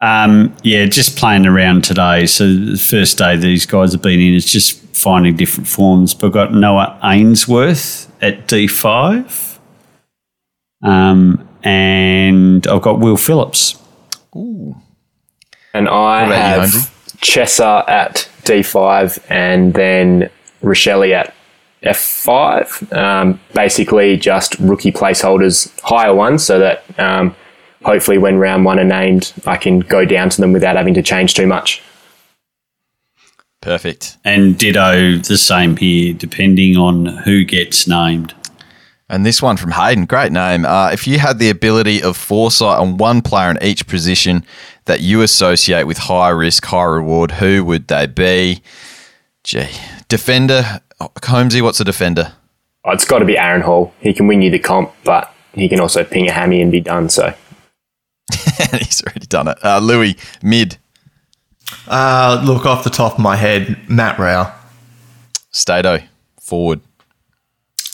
Um, 0.00 0.54
yeah, 0.62 0.86
just 0.86 1.16
playing 1.16 1.46
around 1.46 1.84
today. 1.84 2.26
So 2.26 2.46
the 2.46 2.78
first 2.78 3.18
day 3.18 3.36
these 3.36 3.66
guys 3.66 3.92
have 3.92 4.02
been 4.02 4.20
in 4.20 4.34
is 4.34 4.50
just 4.50 4.80
finding 4.96 5.36
different 5.36 5.68
forms. 5.68 6.14
But 6.14 6.28
I've 6.28 6.32
got 6.32 6.54
Noah 6.54 6.98
Answerth 7.02 8.08
at 8.22 8.46
D5. 8.46 9.58
Um, 10.82 11.48
and 11.64 12.66
I've 12.66 12.82
got 12.82 13.00
Will 13.00 13.16
Phillips. 13.16 13.80
Ooh. 14.36 14.76
And 15.74 15.88
I 15.88 16.22
about 16.22 16.28
you, 16.28 16.34
have 16.34 16.62
Andrew? 16.62 16.80
Chesser 17.20 17.88
at 17.88 18.28
D5 18.44 19.24
and 19.30 19.74
then 19.74 20.30
Rochelle 20.62 21.02
at 21.12 21.34
F5. 21.82 22.96
Um, 22.96 23.40
basically, 23.54 24.16
just 24.16 24.58
rookie 24.58 24.92
placeholders, 24.92 25.78
higher 25.80 26.14
ones, 26.14 26.44
so 26.44 26.58
that 26.58 26.84
um, 26.98 27.34
hopefully 27.84 28.18
when 28.18 28.38
round 28.38 28.64
one 28.64 28.78
are 28.78 28.84
named, 28.84 29.32
I 29.46 29.56
can 29.56 29.80
go 29.80 30.04
down 30.04 30.30
to 30.30 30.40
them 30.40 30.52
without 30.52 30.76
having 30.76 30.94
to 30.94 31.02
change 31.02 31.34
too 31.34 31.46
much. 31.46 31.82
Perfect. 33.60 34.16
And 34.24 34.56
ditto 34.56 35.18
the 35.18 35.36
same 35.36 35.76
here, 35.76 36.14
depending 36.14 36.76
on 36.76 37.06
who 37.06 37.44
gets 37.44 37.88
named. 37.88 38.34
And 39.10 39.24
this 39.24 39.40
one 39.40 39.56
from 39.56 39.72
Hayden, 39.72 40.04
great 40.04 40.32
name. 40.32 40.66
Uh, 40.66 40.90
if 40.92 41.06
you 41.06 41.18
had 41.18 41.38
the 41.38 41.48
ability 41.48 42.02
of 42.02 42.16
foresight 42.16 42.78
on 42.78 42.98
one 42.98 43.22
player 43.22 43.50
in 43.50 43.62
each 43.62 43.86
position 43.86 44.44
that 44.84 45.00
you 45.00 45.22
associate 45.22 45.84
with 45.84 45.98
high 45.98 46.28
risk, 46.28 46.66
high 46.66 46.84
reward, 46.84 47.32
who 47.32 47.64
would 47.64 47.88
they 47.88 48.06
be? 48.06 48.62
Gee, 49.44 49.68
defender. 50.08 50.82
Holmesy, 51.24 51.62
what's 51.62 51.80
a 51.80 51.84
defender? 51.84 52.32
Oh, 52.84 52.90
it's 52.90 53.06
got 53.06 53.20
to 53.20 53.24
be 53.24 53.38
Aaron 53.38 53.62
Hall. 53.62 53.94
He 54.00 54.12
can 54.12 54.26
win 54.26 54.42
you 54.42 54.50
the 54.50 54.58
comp, 54.58 54.92
but 55.04 55.32
he 55.52 55.68
can 55.68 55.80
also 55.80 56.04
ping 56.04 56.28
a 56.28 56.32
hammy 56.32 56.60
and 56.60 56.70
be 56.70 56.80
done. 56.80 57.08
So 57.08 57.34
He's 58.72 59.02
already 59.02 59.26
done 59.26 59.48
it. 59.48 59.58
Uh, 59.64 59.78
Louis, 59.78 60.16
mid. 60.42 60.78
Uh, 61.86 62.42
look, 62.46 62.66
off 62.66 62.84
the 62.84 62.90
top 62.90 63.14
of 63.14 63.18
my 63.18 63.36
head, 63.36 63.88
Matt 63.88 64.18
Rowell. 64.18 64.52
Stato, 65.50 66.00
forward. 66.40 66.80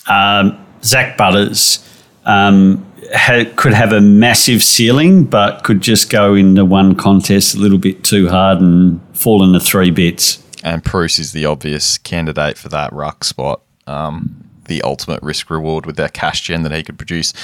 Um, 0.09 0.65
Zak 0.83 1.17
Butters 1.17 1.81
um, 2.25 2.85
ha- 3.15 3.51
could 3.57 3.73
have 3.73 3.93
a 3.93 4.01
massive 4.01 4.63
ceiling, 4.63 5.25
but 5.25 5.65
could 5.65 5.81
just 5.81 6.11
go 6.11 6.35
into 6.35 6.65
one 6.65 6.95
contest 6.95 7.55
a 7.55 7.59
little 7.59 7.79
bit 7.79 8.05
too 8.05 8.29
hard 8.29 8.61
and 8.61 9.01
fall 9.17 9.43
into 9.43 9.61
three 9.61 9.91
bits. 9.91 10.43
And 10.63 10.85
Preuss 10.85 11.19
is 11.19 11.33
the 11.33 11.45
obvious 11.47 11.99
candidate 11.99 12.57
for 12.59 12.69
that 12.71 12.93
ruck 12.93 13.25
spot. 13.25 13.63
Um, 13.87 14.45
the 14.67 14.83
ultimate 14.83 15.23
risk 15.23 15.51
reward 15.51 15.85
with 15.85 15.97
that 15.97 16.15
cash 16.15 16.41
gen 16.43 16.63
that 16.63 16.73
he 16.73 16.83
could 16.83 16.97
produce. 16.97 17.35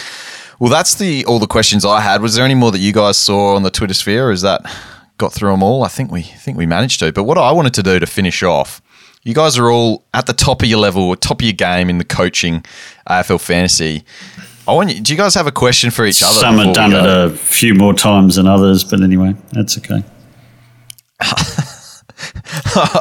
Well, 0.61 0.71
that's 0.71 0.95
the 0.95 1.25
all 1.25 1.39
the 1.39 1.47
questions 1.47 1.85
I 1.87 2.01
had. 2.03 2.21
Was 2.21 2.35
there 2.35 2.45
any 2.45 2.55
more 2.55 2.71
that 2.71 2.79
you 2.79 2.93
guys 2.93 3.17
saw 3.17 3.57
on 3.57 3.63
the 3.63 3.71
Twitter 3.71 3.95
sphere? 3.95 4.31
Is 4.31 4.43
that 4.43 4.61
got 5.17 5.33
through 5.33 5.51
them 5.51 5.63
all? 5.63 5.83
I 5.83 5.89
think 5.89 6.13
we 6.13 6.23
think 6.23 6.59
we 6.59 6.67
managed 6.67 7.01
to. 7.01 7.13
But 7.13 7.25
what 7.25 7.39
I 7.39 7.51
wanted 7.51 7.75
to 7.75 7.83
do 7.83 7.99
to 7.99 8.07
finish 8.07 8.43
off 8.43 8.83
You 9.23 9.35
guys 9.35 9.59
are 9.59 9.71
all 9.71 10.05
at 10.15 10.27
the 10.27 10.33
top 10.35 10.63
of 10.63 10.69
your 10.69 10.79
level, 10.79 11.17
top 11.17 11.41
of 11.41 11.45
your 11.47 11.55
game 11.55 11.89
in 11.91 11.97
the 11.99 12.05
coaching 12.05 12.65
uh, 13.07 13.23
AFL 13.23 13.41
fantasy. 13.41 14.05
I 14.69 14.73
want 14.75 14.95
you. 14.95 15.01
Do 15.01 15.13
you 15.13 15.19
guys 15.19 15.35
have 15.35 15.47
a 15.47 15.53
question 15.53 15.91
for 15.91 16.05
each 16.05 16.23
other? 16.23 16.35
Some 16.35 16.59
have 16.59 16.75
done 16.75 16.93
it 16.93 17.05
a 17.05 17.31
few 17.37 17.75
more 17.75 17.95
times 17.95 18.37
than 18.37 18.47
others, 18.47 18.85
but 18.85 19.03
anyway, 19.03 19.35
that's 19.53 19.79
okay. 19.79 20.05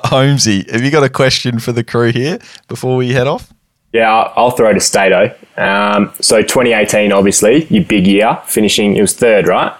Holmesy, 0.10 0.66
have 0.72 0.82
you 0.82 0.92
got 0.92 1.04
a 1.04 1.10
question 1.10 1.60
for 1.60 1.74
the 1.74 1.84
crew 1.84 2.12
here 2.12 2.40
before 2.68 2.96
we 2.96 3.12
head 3.12 3.28
off? 3.28 3.54
Yeah, 3.94 4.12
I'll, 4.12 4.34
I'll 4.36 4.52
throw 4.52 4.74
to 4.74 4.80
Stato. 4.80 5.36
Um, 5.60 6.14
so 6.22 6.42
2018, 6.42 7.12
obviously, 7.12 7.66
your 7.66 7.84
big 7.84 8.08
year, 8.08 8.42
finishing, 8.46 8.96
it 8.96 9.02
was 9.02 9.14
third, 9.14 9.46
right? 9.46 9.74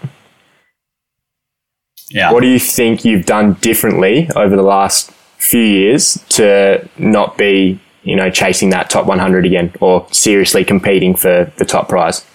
Yeah. 2.10 2.34
What 2.34 2.42
do 2.42 2.48
you 2.48 2.60
think 2.60 3.06
you've 3.06 3.26
done 3.26 3.54
differently 3.56 4.30
over 4.36 4.56
the 4.56 4.64
last 4.64 5.12
few 5.38 5.62
years 5.62 6.24
to 6.30 6.88
not 6.98 7.38
be, 7.38 7.80
you 8.04 8.16
know, 8.16 8.30
chasing 8.30 8.72
that 8.72 8.90
top 8.90 9.06
100 9.06 9.46
again 9.46 9.74
or 9.80 10.06
seriously 10.12 10.66
competing 10.66 11.16
for 11.16 11.52
the 11.58 11.66
top 11.66 11.88
prize? 11.88 12.26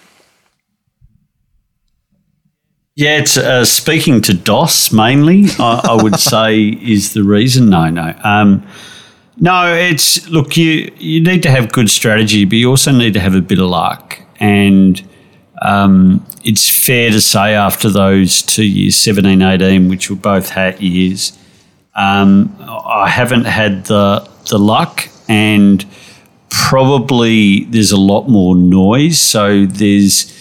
Yeah, 2.95 3.17
it's 3.17 3.37
uh, 3.37 3.65
speaking 3.65 4.21
to 4.21 4.33
DOS 4.33 4.93
mainly. 4.93 5.45
I, 5.59 5.81
I, 5.83 6.01
would 6.01 6.15
say 6.19 6.61
is 6.61 7.13
the 7.13 7.23
reason. 7.23 7.69
No, 7.69 7.89
no, 7.89 8.17
um, 8.23 8.65
no. 9.37 9.75
It's 9.75 10.27
look, 10.29 10.57
you 10.57 10.91
you 10.97 11.21
need 11.21 11.43
to 11.43 11.51
have 11.51 11.71
good 11.71 11.89
strategy, 11.89 12.45
but 12.45 12.55
you 12.55 12.69
also 12.69 12.91
need 12.91 13.13
to 13.13 13.19
have 13.19 13.35
a 13.35 13.41
bit 13.41 13.59
of 13.59 13.69
luck. 13.69 14.19
And 14.39 15.01
um, 15.61 16.25
it's 16.43 16.69
fair 16.69 17.09
to 17.11 17.21
say 17.21 17.55
after 17.55 17.89
those 17.89 18.41
two 18.41 18.65
years, 18.65 18.97
17, 18.97 19.41
18, 19.41 19.89
which 19.89 20.09
were 20.09 20.15
both 20.15 20.49
hat 20.49 20.81
years, 20.81 21.37
um, 21.95 22.55
I 22.61 23.09
haven't 23.09 23.45
had 23.45 23.85
the 23.85 24.29
the 24.49 24.59
luck, 24.59 25.07
and 25.27 25.85
probably 26.49 27.65
there's 27.65 27.91
a 27.91 27.99
lot 27.99 28.27
more 28.27 28.55
noise. 28.55 29.19
So 29.19 29.65
there's 29.65 30.31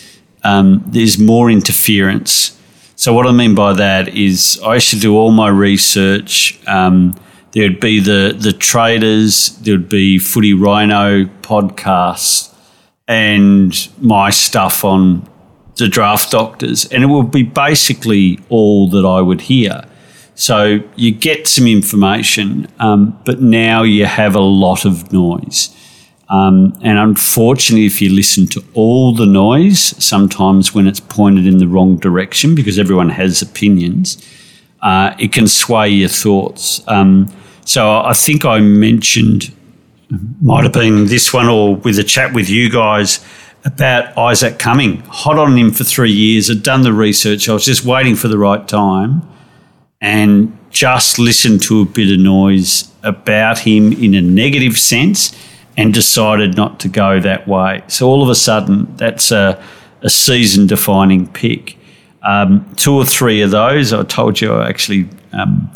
um, 0.43 0.85
there's 0.87 1.19
more 1.19 1.51
interference. 1.51 2.59
So 2.97 3.13
what 3.13 3.27
I 3.27 3.33
mean 3.33 3.55
by 3.55 3.73
that 3.73 4.09
is 4.09 4.61
I 4.65 4.75
used 4.75 4.91
to 4.91 4.99
do 4.99 5.17
all 5.17 5.31
my 5.31 5.49
research. 5.49 6.59
Um, 6.67 7.17
there 7.55 7.69
would 7.69 7.81
be 7.81 8.01
the 8.01 8.37
the 8.39 8.53
traders, 8.53 9.57
there 9.59 9.75
would 9.75 9.89
be 9.89 10.19
Footy 10.19 10.53
Rhino 10.53 11.25
podcasts, 11.43 12.53
and 13.09 13.89
my 14.01 14.31
stuff 14.31 14.85
on 14.85 15.29
the 15.77 15.89
draft 15.89 16.31
doctors, 16.31 16.85
and 16.87 17.03
it 17.03 17.07
would 17.07 17.31
be 17.31 17.43
basically 17.43 18.39
all 18.49 18.89
that 18.91 19.05
I 19.07 19.21
would 19.21 19.43
hear. 19.43 19.85
So 20.37 20.81
you 20.97 21.13
get 21.13 21.47
some 21.47 21.69
information, 21.69 22.67
um, 22.81 23.19
but 23.25 23.41
now 23.41 23.85
you 23.85 24.07
have 24.07 24.35
a 24.35 24.41
lot 24.41 24.85
of 24.85 25.13
noise. 25.13 25.75
Um, 26.29 26.77
and 26.83 26.99
unfortunately, 26.99 27.87
if 27.87 28.03
you 28.03 28.11
listen 28.11 28.47
to 28.49 28.65
all 28.75 29.15
the 29.15 29.27
noise, 29.27 29.81
sometimes 30.03 30.75
when 30.75 30.89
it's 30.89 30.99
pointed 30.99 31.47
in 31.47 31.59
the 31.59 31.69
wrong 31.69 31.99
direction, 31.99 32.55
because 32.57 32.79
everyone 32.79 33.11
has 33.11 33.43
opinions, 33.43 34.17
uh, 34.83 35.15
it 35.19 35.33
can 35.33 35.47
sway 35.47 35.89
your 35.89 36.09
thoughts. 36.09 36.83
Um, 36.89 37.29
so 37.65 38.01
I 38.01 38.13
think 38.13 38.45
I 38.45 38.61
mentioned, 38.61 39.55
might 40.41 40.65
have 40.65 40.73
been 40.73 41.07
this 41.07 41.33
one 41.33 41.49
or 41.49 41.77
with 41.77 41.99
a 41.99 42.05
chat 42.05 42.33
with 42.35 42.49
you 42.49 42.71
guys 42.71 43.25
about 43.65 44.17
Isaac 44.19 44.59
Cumming. 44.59 45.01
Hot 45.09 45.39
on 45.39 45.57
him 45.57 45.71
for 45.71 45.85
three 45.85 46.13
years. 46.13 46.51
I'd 46.51 46.63
done 46.63 46.83
the 46.83 46.93
research. 46.93 47.49
I 47.49 47.55
was 47.55 47.65
just 47.65 47.85
waiting 47.85 48.15
for 48.15 48.29
the 48.29 48.39
right 48.39 48.67
time 48.69 49.23
and 50.01 50.57
just 50.71 51.19
listened 51.19 51.63
to 51.63 51.81
a 51.81 51.85
bit 51.85 52.13
of 52.13 52.19
noise 52.19 52.93
about 53.03 53.61
him 53.61 53.93
in 53.93 54.15
a 54.15 54.21
negative 54.21 54.79
sense 54.79 55.35
and 55.77 55.95
decided 55.95 56.57
not 56.57 56.79
to 56.81 56.89
go 56.89 57.21
that 57.21 57.49
way. 57.49 57.83
So 57.89 58.07
all 58.07 58.23
of 58.23 58.29
a 58.29 58.35
sudden, 58.35 58.95
that's 58.97 59.31
a, 59.31 59.63
a 60.03 60.11
season 60.11 60.67
defining 60.67 61.27
pick. 61.29 61.79
Um, 62.23 62.71
two 62.77 62.95
or 62.95 63.05
three 63.05 63.41
of 63.41 63.51
those, 63.51 63.93
I 63.93 64.03
told 64.03 64.41
you, 64.41 64.53
I 64.53 64.69
actually 64.69 65.09
um, 65.33 65.71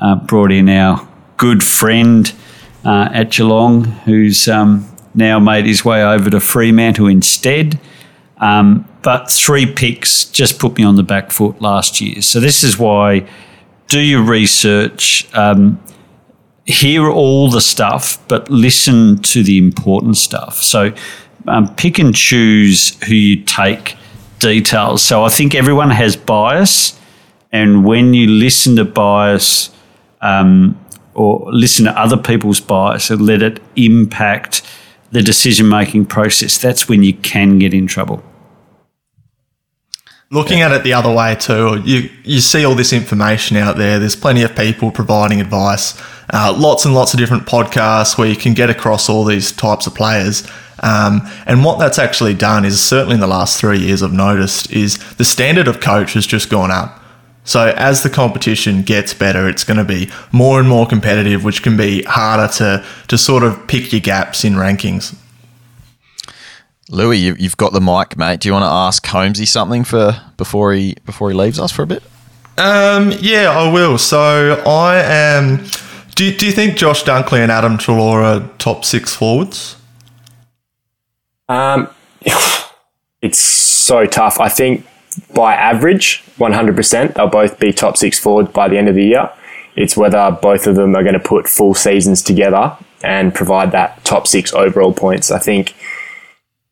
uh, 0.00 0.16
brought 0.16 0.52
in 0.52 0.68
our 0.68 1.06
good 1.36 1.62
friend 1.62 2.32
uh, 2.84 3.08
at 3.12 3.30
Geelong, 3.30 3.84
who's 3.84 4.48
um, 4.48 4.86
now 5.14 5.38
made 5.38 5.66
his 5.66 5.84
way 5.84 6.02
over 6.02 6.30
to 6.30 6.40
Fremantle 6.40 7.06
instead. 7.06 7.78
Um, 8.38 8.88
but 9.02 9.30
three 9.30 9.66
picks 9.66 10.24
just 10.24 10.58
put 10.58 10.76
me 10.76 10.84
on 10.84 10.96
the 10.96 11.02
back 11.02 11.30
foot 11.30 11.60
last 11.60 12.00
year. 12.00 12.22
So 12.22 12.40
this 12.40 12.64
is 12.64 12.78
why 12.78 13.28
do 13.88 14.00
your 14.00 14.22
research. 14.22 15.28
Um, 15.34 15.80
hear 16.64 17.08
all 17.08 17.50
the 17.50 17.60
stuff, 17.60 18.18
but 18.28 18.50
listen 18.50 19.18
to 19.18 19.42
the 19.42 19.58
important 19.58 20.16
stuff. 20.16 20.56
So 20.62 20.94
um, 21.46 21.74
pick 21.74 21.98
and 21.98 22.14
choose 22.14 23.02
who 23.04 23.14
you 23.14 23.42
take 23.44 23.96
details. 24.38 25.02
So 25.02 25.24
I 25.24 25.28
think 25.28 25.54
everyone 25.54 25.90
has 25.90 26.16
bias, 26.16 26.98
and 27.52 27.84
when 27.84 28.14
you 28.14 28.26
listen 28.26 28.76
to 28.76 28.84
bias 28.84 29.70
um, 30.20 30.80
or 31.14 31.46
listen 31.52 31.84
to 31.84 31.98
other 31.98 32.16
people's 32.16 32.60
bias 32.60 33.10
and 33.10 33.20
let 33.22 33.42
it 33.42 33.60
impact 33.76 34.62
the 35.12 35.22
decision 35.22 35.68
making 35.68 36.06
process, 36.06 36.58
that's 36.58 36.88
when 36.88 37.02
you 37.02 37.14
can 37.14 37.58
get 37.58 37.72
in 37.72 37.86
trouble. 37.86 38.22
Looking 40.30 40.58
yeah. 40.58 40.66
at 40.66 40.72
it 40.72 40.82
the 40.82 40.94
other 40.94 41.12
way 41.14 41.36
too, 41.36 41.80
you 41.84 42.10
you 42.24 42.40
see 42.40 42.64
all 42.64 42.74
this 42.74 42.92
information 42.92 43.56
out 43.56 43.76
there. 43.76 44.00
There's 44.00 44.16
plenty 44.16 44.42
of 44.42 44.56
people 44.56 44.90
providing 44.90 45.40
advice, 45.40 46.00
uh, 46.32 46.52
lots 46.58 46.84
and 46.84 46.94
lots 46.94 47.14
of 47.14 47.20
different 47.20 47.46
podcasts 47.46 48.18
where 48.18 48.26
you 48.26 48.34
can 48.34 48.54
get 48.54 48.70
across 48.70 49.08
all 49.08 49.24
these 49.24 49.52
types 49.52 49.86
of 49.86 49.94
players. 49.94 50.44
Um, 50.82 51.22
and 51.46 51.64
what 51.64 51.78
that's 51.78 52.00
actually 52.00 52.34
done 52.34 52.64
is 52.64 52.82
certainly 52.82 53.14
in 53.14 53.20
the 53.20 53.28
last 53.28 53.60
three 53.60 53.78
years 53.78 54.02
I've 54.02 54.12
noticed 54.12 54.72
is 54.72 54.98
the 55.14 55.24
standard 55.24 55.68
of 55.68 55.80
coach 55.80 56.14
has 56.14 56.26
just 56.26 56.50
gone 56.50 56.72
up. 56.72 57.03
So 57.44 57.74
as 57.76 58.02
the 58.02 58.10
competition 58.10 58.82
gets 58.82 59.12
better, 59.12 59.48
it's 59.48 59.64
going 59.64 59.76
to 59.76 59.84
be 59.84 60.10
more 60.32 60.58
and 60.58 60.68
more 60.68 60.86
competitive, 60.86 61.44
which 61.44 61.62
can 61.62 61.76
be 61.76 62.02
harder 62.04 62.52
to 62.54 62.84
to 63.08 63.18
sort 63.18 63.42
of 63.42 63.66
pick 63.66 63.92
your 63.92 64.00
gaps 64.00 64.44
in 64.44 64.54
rankings. 64.54 65.14
Louis, 66.90 67.18
you, 67.18 67.34
have 67.34 67.56
got 67.56 67.72
the 67.72 67.80
mic, 67.80 68.16
mate. 68.16 68.40
Do 68.40 68.48
you 68.48 68.52
want 68.52 68.64
to 68.64 68.70
ask 68.70 69.06
Holmesy 69.06 69.46
something 69.46 69.84
for 69.84 70.20
before 70.36 70.72
he 70.72 70.96
before 71.04 71.30
he 71.30 71.36
leaves 71.36 71.58
us 71.58 71.70
for 71.70 71.82
a 71.82 71.86
bit? 71.86 72.02
Um, 72.56 73.12
yeah, 73.20 73.50
I 73.50 73.70
will. 73.72 73.98
So 73.98 74.62
I 74.66 74.96
am. 74.96 75.64
Do, 76.14 76.34
do 76.34 76.46
you 76.46 76.52
think 76.52 76.76
Josh 76.76 77.02
Dunkley 77.02 77.38
and 77.38 77.50
Adam 77.50 77.76
Treloar 77.76 78.22
are 78.22 78.48
top 78.58 78.84
six 78.84 79.14
forwards? 79.14 79.76
Um, 81.48 81.88
it's 83.22 83.38
so 83.38 84.06
tough. 84.06 84.38
I 84.38 84.48
think 84.48 84.86
by 85.34 85.54
average, 85.54 86.22
100%, 86.38 87.14
they'll 87.14 87.28
both 87.28 87.58
be 87.58 87.72
top 87.72 87.96
six 87.96 88.18
forwards 88.18 88.50
by 88.52 88.68
the 88.68 88.78
end 88.78 88.88
of 88.88 88.94
the 88.94 89.04
year. 89.04 89.30
It's 89.76 89.96
whether 89.96 90.30
both 90.40 90.66
of 90.66 90.76
them 90.76 90.94
are 90.94 91.02
going 91.02 91.14
to 91.14 91.20
put 91.20 91.48
full 91.48 91.74
seasons 91.74 92.22
together 92.22 92.76
and 93.02 93.34
provide 93.34 93.72
that 93.72 94.04
top 94.04 94.26
six 94.26 94.52
overall 94.54 94.92
points. 94.92 95.30
I 95.30 95.38
think 95.38 95.74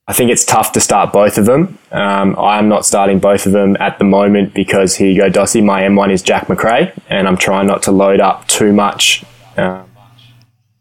I 0.09 0.13
think 0.13 0.31
it's 0.31 0.45
tough 0.45 0.73
to 0.73 0.81
start 0.81 1.13
both 1.13 1.39
of 1.39 1.47
them. 1.47 1.79
Um, 1.93 2.37
I'm 2.37 2.69
not 2.69 2.85
starting 2.85 3.21
both 3.21 3.47
of 3.47 3.53
them 3.53 3.77
at 3.79 3.99
the 3.99 4.05
moment 4.05 4.53
because 4.53 4.97
here 4.97 5.09
you 5.09 5.21
go, 5.21 5.31
Dossie. 5.31 5.65
My 5.65 5.83
M1 5.83 6.13
is 6.13 6.23
Jack 6.23 6.49
Macrae, 6.49 6.93
and 7.09 7.29
I'm 7.29 7.37
trying 7.37 7.69
not 7.69 7.85
to 7.85 7.93
load 7.93 8.21
up 8.21 8.47
too 8.49 8.73
much 8.73 9.25
uh, 9.57 9.85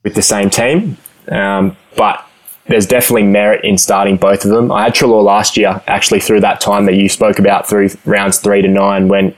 with 0.03 0.16
the 0.16 0.24
same 0.24 0.49
team. 0.49 0.97
Um, 1.28 1.78
but 1.95 2.26
there's 2.72 2.88
definitely 2.88 3.24
merit 3.24 3.63
in 3.63 3.78
starting 3.78 4.17
both 4.17 4.45
of 4.45 4.51
them. 4.51 4.72
I 4.72 4.84
had 4.84 4.95
Treloar 4.95 5.24
last 5.24 5.57
year, 5.57 5.82
actually, 5.88 6.22
through 6.22 6.41
that 6.41 6.61
time 6.61 6.86
that 6.86 6.95
you 6.95 7.09
spoke 7.09 7.38
about, 7.38 7.67
through 7.67 7.89
rounds 8.05 8.39
three 8.39 8.61
to 8.61 8.67
nine, 8.67 9.09
when 9.09 9.36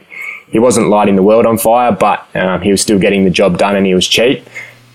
he 0.50 0.60
wasn't 0.60 0.88
lighting 0.90 1.16
the 1.16 1.24
world 1.24 1.46
on 1.46 1.58
fire, 1.58 1.92
but 1.92 2.24
um, 2.36 2.62
he 2.62 2.70
was 2.70 2.82
still 2.82 3.00
getting 3.00 3.24
the 3.24 3.32
job 3.32 3.58
done 3.58 3.76
and 3.76 3.86
he 3.86 3.96
was 3.96 4.08
cheap. 4.08 4.48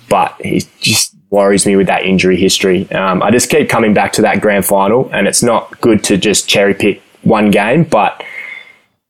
But 0.09 0.41
he's 0.41 0.67
just 0.81 1.15
worries 1.31 1.67
me 1.67 1.77
with 1.77 1.89
that 1.89 2.05
injury 2.05 2.37
history. 2.37 2.91
Um, 2.93 3.23
I 3.23 3.31
just 3.31 3.51
keep 3.51 3.69
coming 3.69 3.93
back 3.93 4.13
to 4.15 4.23
that 4.23 4.41
grand 4.41 4.65
final, 4.65 5.11
and 5.13 5.27
it's 5.27 5.43
not 5.43 5.81
good 5.81 6.05
to 6.05 6.17
just 6.17 6.49
cherry 6.49 6.75
pick 6.75 7.03
one 7.23 7.51
game, 7.51 7.85
but 7.85 8.23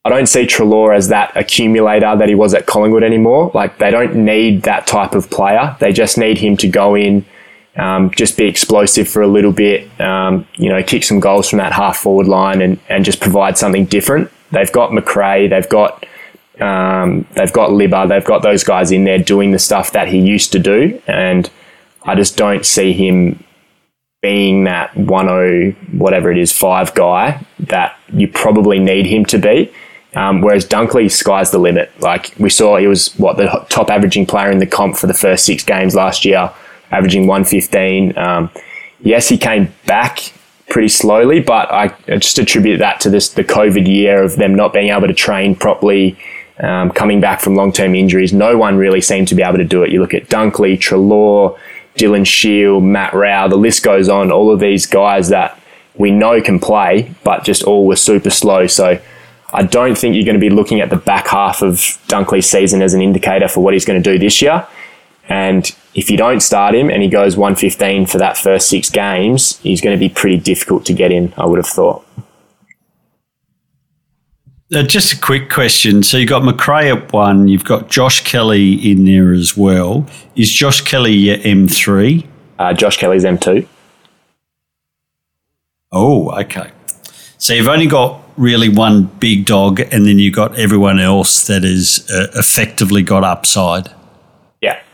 I 0.05 0.09
don't 0.09 0.26
see 0.26 0.47
Treloar 0.47 0.97
as 0.97 1.09
that 1.09 1.37
accumulator 1.37 2.16
that 2.16 2.29
he 2.29 2.35
was 2.35 2.55
at 2.55 2.66
Collingwood 2.66 3.03
anymore. 3.03 3.51
Like, 3.53 3.76
they 3.79 3.91
don't 3.91 4.16
need 4.16 4.62
that 4.62 4.87
type 4.87 5.14
of 5.14 5.29
player. 5.31 5.76
They 5.81 5.93
just 5.93 6.16
need 6.16 6.39
him 6.39 6.57
to 6.57 6.68
go 6.68 6.95
in, 6.95 7.26
um, 7.79 8.11
just 8.11 8.37
be 8.37 8.47
explosive 8.47 9.09
for 9.09 9.22
a 9.22 9.29
little 9.29 9.53
bit, 9.53 9.89
um, 10.01 10.47
you 10.55 10.68
know, 10.68 10.83
kick 10.83 11.05
some 11.05 11.20
goals 11.20 11.49
from 11.49 11.59
that 11.59 11.72
half 11.72 11.97
forward 11.99 12.26
line 12.26 12.61
and, 12.61 12.79
and 12.89 13.05
just 13.05 13.20
provide 13.20 13.57
something 13.57 13.87
different. 13.87 14.31
They've 14.51 14.72
got 14.72 14.93
Macrae, 14.93 15.49
they've 15.49 15.68
got 15.68 16.05
um, 16.61 17.24
they've 17.35 17.53
got 17.53 17.70
Libba, 17.70 18.09
they've 18.09 18.24
got 18.24 18.43
those 18.43 18.64
guys 18.64 18.91
in 18.91 19.05
there 19.05 19.18
doing 19.18 19.53
the 19.53 19.61
stuff 19.61 19.93
that 19.93 20.09
he 20.09 20.18
used 20.18 20.51
to 20.53 20.59
do, 20.59 21.01
and 21.07 21.49
I 22.03 22.16
just 22.16 22.37
don't 22.37 22.66
see 22.66 22.93
him 22.93 23.45
being 24.20 24.64
that 24.64 24.93
10 24.95 25.76
whatever 25.97 26.33
it 26.33 26.39
is 26.39 26.53
5 26.53 26.95
guy 26.95 27.45
that 27.61 27.97
you 28.12 28.26
probably 28.26 28.81
need 28.81 29.07
him 29.07 29.24
to 29.26 29.39
be 29.39 29.72
Um, 30.14 30.41
whereas 30.41 30.66
Dunkley 30.66 31.11
sky's 31.11 31.51
the 31.51 31.59
limit. 31.59 31.93
Like 32.01 32.35
we 32.39 32.51
saw, 32.51 32.79
he 32.79 32.89
was 32.89 33.12
what 33.18 33.37
the 33.37 33.47
top 33.68 33.91
averaging 33.91 34.26
player 34.26 34.51
in 34.51 34.59
the 34.59 34.66
comp 34.66 34.97
for 34.97 35.07
the 35.07 35.14
first 35.14 35.45
six 35.45 35.62
games 35.62 35.95
last 35.95 36.24
year, 36.24 36.51
averaging 36.91 37.26
115. 37.26 38.16
Um, 38.16 38.51
yes, 39.01 39.28
he 39.28 39.39
came 39.39 39.72
back 39.86 40.32
pretty 40.68 40.89
slowly, 40.89 41.41
but 41.41 41.70
I 41.72 41.89
just 42.18 42.39
attribute 42.39 42.78
that 42.80 43.01
to 43.01 43.11
this 43.11 43.30
the 43.30 43.45
COVID 43.45 43.86
year 43.86 44.22
of 44.22 44.36
them 44.36 44.55
not 44.55 44.72
being 44.72 44.91
able 44.91 45.09
to 45.09 45.14
train 45.14 45.55
properly, 45.55 46.18
um, 46.61 46.91
coming 46.91 47.20
back 47.20 47.41
from 47.41 47.55
long 47.55 47.72
term 47.72 47.95
injuries. 47.95 48.32
No 48.32 48.57
one 48.57 48.76
really 48.76 49.01
seemed 49.01 49.28
to 49.28 49.34
be 49.34 49.43
able 49.43 49.59
to 49.59 49.64
do 49.64 49.82
it. 49.82 49.91
You 49.91 50.01
look 50.01 50.14
at 50.14 50.28
Dunkley, 50.28 50.78
Treloar, 50.78 51.59
Dylan 51.95 52.26
Shiel, 52.26 52.80
Matt 52.80 53.14
Rowell, 53.14 53.49
the 53.49 53.57
list 53.57 53.82
goes 53.82 54.09
on. 54.09 54.30
All 54.30 54.53
of 54.53 54.61
these 54.61 54.86
guys 54.86 55.28
that 55.28 55.59
we 55.97 56.11
know 56.11 56.41
can 56.41 56.61
play, 56.61 57.12
but 57.24 57.45
just 57.45 57.64
all 57.64 57.86
were 57.86 57.97
super 57.97 58.30
slow. 58.30 58.66
So 58.66 59.01
I 59.53 59.62
don't 59.62 59.97
think 59.97 60.14
you're 60.14 60.24
going 60.24 60.34
to 60.34 60.41
be 60.41 60.51
looking 60.51 60.80
at 60.80 60.91
the 60.91 60.97
back 60.97 61.28
half 61.28 61.62
of 61.62 61.76
Dunkley's 62.09 62.49
season 62.49 62.82
as 62.82 62.95
an 62.95 63.03
indicator 63.03 63.49
for 63.49 63.62
what 63.62 63.74
he's 63.74 63.84
going 63.84 64.01
to 64.01 64.12
do 64.12 64.18
this 64.18 64.41
year. 64.43 64.66
And 65.29 65.70
if 65.95 66.11
you 66.11 66.16
don't 66.16 66.41
start 66.41 66.74
him 66.74 66.91
and 66.91 67.03
he 67.03 67.09
goes 67.09 67.37
115 67.37 68.07
for 68.07 68.18
that 68.18 68.37
first 68.37 68.68
six 68.68 68.89
games, 68.89 69.59
he's 69.59 69.81
going 69.81 69.97
to 69.97 70.01
be 70.01 70.09
pretty 70.09 70.39
difficult 70.39 70.87
to 70.87 70.95
get 70.95 71.12
in, 71.12 71.35
I 71.37 71.47
would 71.47 71.59
have 71.59 71.66
thought. 71.66 72.05
Uh, 74.74 74.83
just 74.83 75.14
a 75.14 75.20
quick 75.20 75.51
question. 75.51 76.03
So 76.03 76.18
you've 76.18 76.29
got 76.29 76.45
Macrae 76.45 76.91
at 76.91 77.12
one, 77.12 77.49
you've 77.49 77.64
got 77.64 77.89
Josh 77.89 78.24
Kelly 78.24 78.74
in 78.74 79.05
there 79.05 79.33
as 79.33 79.57
well. 79.57 80.07
Is 80.37 80.53
Josh 80.53 80.83
Kelly 80.83 81.12
your 81.12 81.39
M3? 81.39 82.26
Uh, 82.59 82.74
Josh 82.74 82.99
Kelly's 82.99 83.24
M2. 83.24 83.66
Oh, 85.91 86.31
okay. 86.39 86.70
So 87.39 87.55
you've 87.55 87.68
only 87.68 87.87
got 87.87 88.20
really 88.37 88.68
one 88.68 89.05
big 89.05 89.47
dog, 89.47 89.81
and 89.81 90.07
then 90.07 90.18
you've 90.18 90.35
got 90.35 90.59
everyone 90.59 91.01
else 91.01 91.47
that 91.47 91.64
is 91.64 92.09
uh, 92.11 92.26
effectively 92.35 93.03
got 93.03 93.24
upside. 93.24 93.91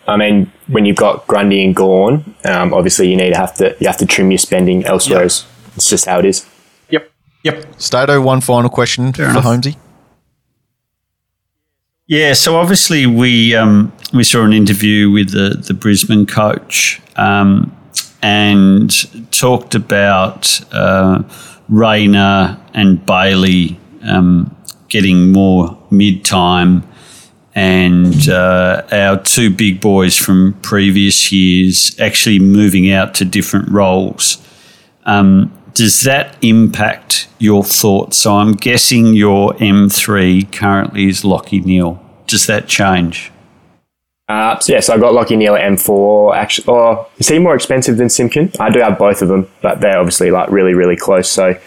Yeah, 0.07 0.13
I 0.13 0.17
mean, 0.17 0.53
when 0.69 0.85
you've 0.85 0.97
got 0.97 1.27
Grundy 1.27 1.65
and 1.65 1.75
Gawn, 1.75 2.35
um, 2.45 2.73
obviously 2.75 3.11
you 3.11 3.17
need 3.17 3.31
to 3.31 3.39
have 3.39 3.55
to 3.55 3.77
you 3.81 3.87
have 3.87 3.99
to 3.99 4.07
trim 4.07 4.31
your 4.31 4.39
spending 4.39 4.85
elsewhere. 4.85 5.23
Yep. 5.23 5.33
It's 5.77 5.89
just 5.89 6.07
how 6.07 6.19
it 6.19 6.25
is. 6.25 6.47
Yep. 6.91 7.11
Yep. 7.45 7.81
Stato, 7.81 8.21
one 8.21 8.41
final 8.41 8.71
question 8.71 9.13
Fair 9.13 9.27
for 9.27 9.31
enough. 9.33 9.45
Holmesy. 9.45 9.77
Yeah, 12.07 12.35
so 12.35 12.57
obviously 12.57 13.07
we 13.07 13.55
um, 13.55 13.93
we 14.13 14.25
saw 14.25 14.45
an 14.45 14.53
interview 14.53 15.11
with 15.11 15.31
the 15.33 15.57
the 15.67 15.73
Brisbane 15.75 16.27
coach 16.27 17.01
um, 17.17 17.75
and 18.23 18.91
talked 19.33 19.75
about 19.75 20.61
uh, 20.73 21.23
Rayner 21.69 22.61
and 22.75 23.05
Bailey 23.07 23.81
um, 24.03 24.55
getting 24.89 25.33
more 25.33 25.79
mid 25.91 26.25
time 26.25 26.83
and 27.55 28.29
uh, 28.29 28.83
our 28.91 29.23
two 29.23 29.51
big 29.51 29.81
boys 29.81 30.17
from 30.17 30.55
previous 30.63 31.31
years 31.31 31.99
actually 32.01 32.39
moving 32.39 32.91
out 32.91 33.15
to 33.15 33.25
different 33.25 33.69
roles. 33.69 34.45
Um, 35.05 35.53
does 35.75 36.03
that 36.03 36.37
impact 36.43 37.29
your 37.39 37.65
thoughts? 37.65 38.19
So 38.19 38.37
I'm 38.37 38.53
guessing 38.53 39.15
your 39.15 39.55
M3 39.55 40.53
currently 40.53 41.09
is 41.09 41.23
Lachie 41.23 41.65
Neale. 41.65 42.01
Does 42.27 42.47
that 42.47 42.67
change? 42.67 43.31
Uh, 44.29 44.59
so 44.59 44.73
yes, 44.73 44.89
I've 44.89 45.01
got 45.01 45.13
Lachie 45.13 45.37
Neale 45.37 45.55
at 45.55 45.71
M4. 45.73 46.35
Actually, 46.35 46.65
oh, 46.69 47.09
is 47.19 47.29
he 47.29 47.39
more 47.39 47.55
expensive 47.55 47.99
than 47.99 48.09
Simpkin? 48.09 48.51
I 48.59 48.71
do 48.71 48.81
have 48.81 48.99
both 48.99 49.21
of 49.21 49.29
them, 49.29 49.49
but 49.61 49.81
they're 49.81 49.99
obviously 49.99 50.31
like 50.31 50.51
really, 50.51 50.75
really 50.75 50.97
close. 50.97 51.29
So, 51.29 51.59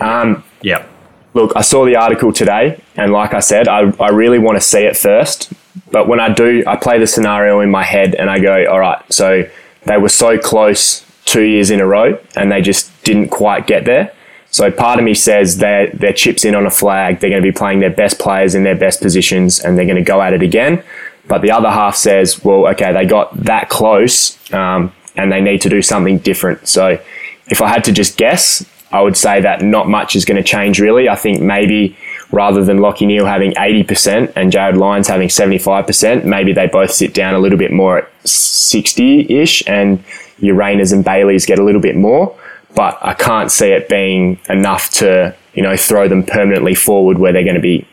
um, 0.00 0.44
yeah. 0.62 0.86
Look, 1.34 1.52
I 1.56 1.62
saw 1.62 1.84
the 1.84 1.96
article 1.96 2.32
today, 2.32 2.80
and 2.96 3.12
like 3.12 3.34
I 3.34 3.40
said, 3.40 3.66
I, 3.66 3.92
I 4.00 4.10
really 4.10 4.38
want 4.38 4.56
to 4.56 4.60
see 4.60 4.84
it 4.84 4.96
first. 4.96 5.52
But 5.90 6.08
when 6.08 6.20
I 6.20 6.32
do, 6.32 6.62
I 6.66 6.76
play 6.76 6.98
the 6.98 7.06
scenario 7.06 7.60
in 7.60 7.70
my 7.70 7.82
head 7.82 8.14
and 8.14 8.30
I 8.30 8.38
go, 8.38 8.66
all 8.70 8.78
right, 8.80 9.00
so 9.12 9.48
they 9.84 9.96
were 9.96 10.08
so 10.08 10.38
close 10.38 11.04
two 11.24 11.42
years 11.42 11.70
in 11.70 11.80
a 11.80 11.86
row 11.86 12.18
and 12.36 12.50
they 12.50 12.60
just 12.60 12.90
didn't 13.04 13.28
quite 13.28 13.66
get 13.66 13.84
there. 13.84 14.12
So 14.50 14.70
part 14.70 14.98
of 14.98 15.04
me 15.04 15.14
says 15.14 15.58
they're, 15.58 15.90
they're 15.90 16.12
chips 16.12 16.44
in 16.44 16.54
on 16.54 16.66
a 16.66 16.70
flag. 16.70 17.18
They're 17.18 17.30
going 17.30 17.42
to 17.42 17.48
be 17.48 17.56
playing 17.56 17.80
their 17.80 17.90
best 17.90 18.18
players 18.18 18.54
in 18.54 18.62
their 18.62 18.76
best 18.76 19.00
positions 19.00 19.58
and 19.58 19.76
they're 19.76 19.86
going 19.86 19.96
to 19.96 20.02
go 20.02 20.22
at 20.22 20.32
it 20.32 20.42
again. 20.42 20.82
But 21.26 21.42
the 21.42 21.50
other 21.50 21.70
half 21.70 21.96
says, 21.96 22.44
well, 22.44 22.66
okay, 22.68 22.92
they 22.92 23.06
got 23.06 23.36
that 23.44 23.68
close 23.68 24.38
um, 24.52 24.92
and 25.16 25.32
they 25.32 25.40
need 25.40 25.60
to 25.62 25.68
do 25.68 25.82
something 25.82 26.18
different. 26.18 26.68
So 26.68 27.00
if 27.48 27.60
I 27.60 27.68
had 27.68 27.84
to 27.84 27.92
just 27.92 28.16
guess, 28.16 28.64
I 28.94 29.00
would 29.00 29.16
say 29.16 29.40
that 29.40 29.60
not 29.60 29.88
much 29.88 30.14
is 30.14 30.24
going 30.24 30.36
to 30.36 30.48
change 30.48 30.78
really. 30.78 31.08
I 31.08 31.16
think 31.16 31.42
maybe 31.42 31.96
rather 32.30 32.64
than 32.64 32.78
Lachie 32.78 33.08
Neale 33.08 33.26
having 33.26 33.52
80% 33.54 34.32
and 34.36 34.52
Jarryd 34.52 34.76
Lyons 34.76 35.08
having 35.08 35.26
75%, 35.26 36.24
maybe 36.24 36.52
they 36.52 36.68
both 36.68 36.92
sit 36.92 37.12
down 37.12 37.34
a 37.34 37.40
little 37.40 37.58
bit 37.58 37.72
more 37.72 37.98
at 37.98 38.28
60 38.28 39.34
ish 39.34 39.64
and 39.66 40.04
your 40.38 40.60
and 40.62 41.04
Baileys 41.04 41.44
get 41.44 41.58
a 41.58 41.64
little 41.64 41.80
bit 41.80 41.96
more. 41.96 42.38
But 42.76 42.96
I 43.02 43.14
can't 43.14 43.50
see 43.50 43.70
it 43.70 43.88
being 43.88 44.38
enough 44.48 44.90
to, 44.90 45.34
you 45.54 45.62
know, 45.64 45.76
throw 45.76 46.06
them 46.06 46.22
permanently 46.22 46.76
forward 46.76 47.18
where 47.18 47.32
they're 47.32 47.42
going 47.42 47.56
to 47.56 47.60
be 47.60 47.88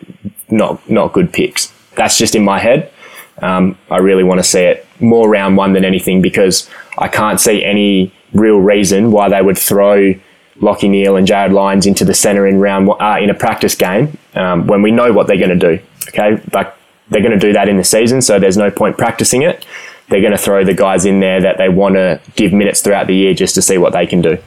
not, 0.52 0.88
not 0.88 1.14
good 1.14 1.34
picks. 1.34 1.74
That's 1.96 2.16
just 2.16 2.36
in 2.36 2.44
my 2.44 2.60
head. 2.60 2.92
Um, 3.42 3.76
I 3.90 3.98
really 3.98 4.24
want 4.24 4.40
to 4.40 4.44
see 4.44 4.62
it 4.62 4.86
more 5.00 5.28
round 5.28 5.58
one 5.58 5.74
than 5.74 5.84
anything 5.84 6.22
because 6.22 6.70
I 7.00 7.08
can't 7.08 7.42
see 7.42 7.64
any 7.64 8.14
real 8.34 8.60
reason 8.60 9.12
why 9.12 9.30
they 9.30 9.42
would 9.42 9.58
throw 9.58 10.14
Lachie 10.62 10.90
Neale 10.90 11.16
and 11.16 11.28
Jarryd 11.28 11.52
Lyons 11.52 11.86
into 11.86 12.06
the 12.06 12.14
centre 12.14 12.48
in 12.48 12.60
round 12.60 12.90
uh, 13.00 13.18
in 13.20 13.30
a 13.30 13.34
practice 13.34 13.76
game 13.76 14.18
um, 14.36 14.68
when 14.68 14.82
we 14.82 14.92
know 14.92 15.12
what 15.12 15.28
they're 15.28 15.38
going 15.38 15.58
to 15.60 15.78
do. 15.78 15.84
Okay, 16.10 16.42
like 16.54 16.74
they're 17.10 17.22
going 17.22 17.38
to 17.38 17.40
do 17.40 17.54
that 17.54 17.68
in 17.68 17.78
the 17.78 17.84
season, 17.84 18.22
so 18.22 18.40
there's 18.40 18.58
no 18.58 18.72
point 18.72 18.98
practicing 18.98 19.42
it. 19.42 19.66
They're 20.10 20.22
going 20.22 20.34
to 20.34 20.38
throw 20.38 20.64
the 20.64 20.74
guys 20.74 21.06
in 21.06 21.20
there 21.20 21.42
that 21.42 21.58
they 21.58 21.70
want 21.70 21.96
to 21.96 22.22
give 22.36 22.54
minutes 22.54 22.82
throughout 22.82 23.08
the 23.08 23.16
year 23.16 23.34
just 23.34 23.56
to 23.56 23.62
see 23.62 23.78
what 23.78 23.94
they 23.94 24.06
can 24.06 24.22
do. 24.22 24.38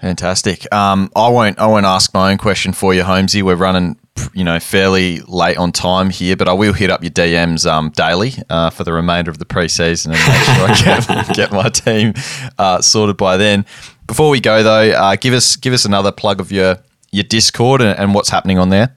Fantastic. 0.00 0.72
Um, 0.72 1.10
I 1.16 1.28
won't. 1.28 1.58
I 1.58 1.66
won't 1.66 1.86
ask 1.86 2.12
my 2.12 2.30
own 2.30 2.38
question 2.38 2.72
for 2.72 2.92
you, 2.92 3.02
Holmesy. 3.02 3.42
We're 3.42 3.56
running 3.56 3.98
you 4.34 4.44
know, 4.44 4.60
fairly 4.60 5.20
late 5.20 5.56
on 5.56 5.72
time 5.72 6.10
here, 6.10 6.36
but 6.36 6.48
I 6.48 6.52
will 6.52 6.72
hit 6.72 6.90
up 6.90 7.02
your 7.02 7.10
DMs 7.10 7.70
um, 7.70 7.90
daily 7.90 8.34
uh, 8.50 8.70
for 8.70 8.84
the 8.84 8.92
remainder 8.92 9.30
of 9.30 9.38
the 9.38 9.44
preseason 9.44 10.06
and 10.06 10.14
make 10.14 10.84
sure 10.84 10.90
I 10.90 11.24
get, 11.24 11.36
get 11.36 11.52
my 11.52 11.68
team 11.68 12.14
uh, 12.58 12.80
sorted 12.80 13.16
by 13.16 13.36
then. 13.36 13.64
Before 14.06 14.30
we 14.30 14.40
go 14.40 14.62
though, 14.62 14.90
uh, 14.90 15.16
give 15.16 15.34
us 15.34 15.56
give 15.56 15.72
us 15.72 15.84
another 15.84 16.12
plug 16.12 16.40
of 16.40 16.52
your 16.52 16.78
your 17.10 17.24
Discord 17.24 17.80
and, 17.80 17.98
and, 17.98 18.14
what's 18.14 18.28
happening 18.28 18.58
on 18.58 18.68
there. 18.68 18.96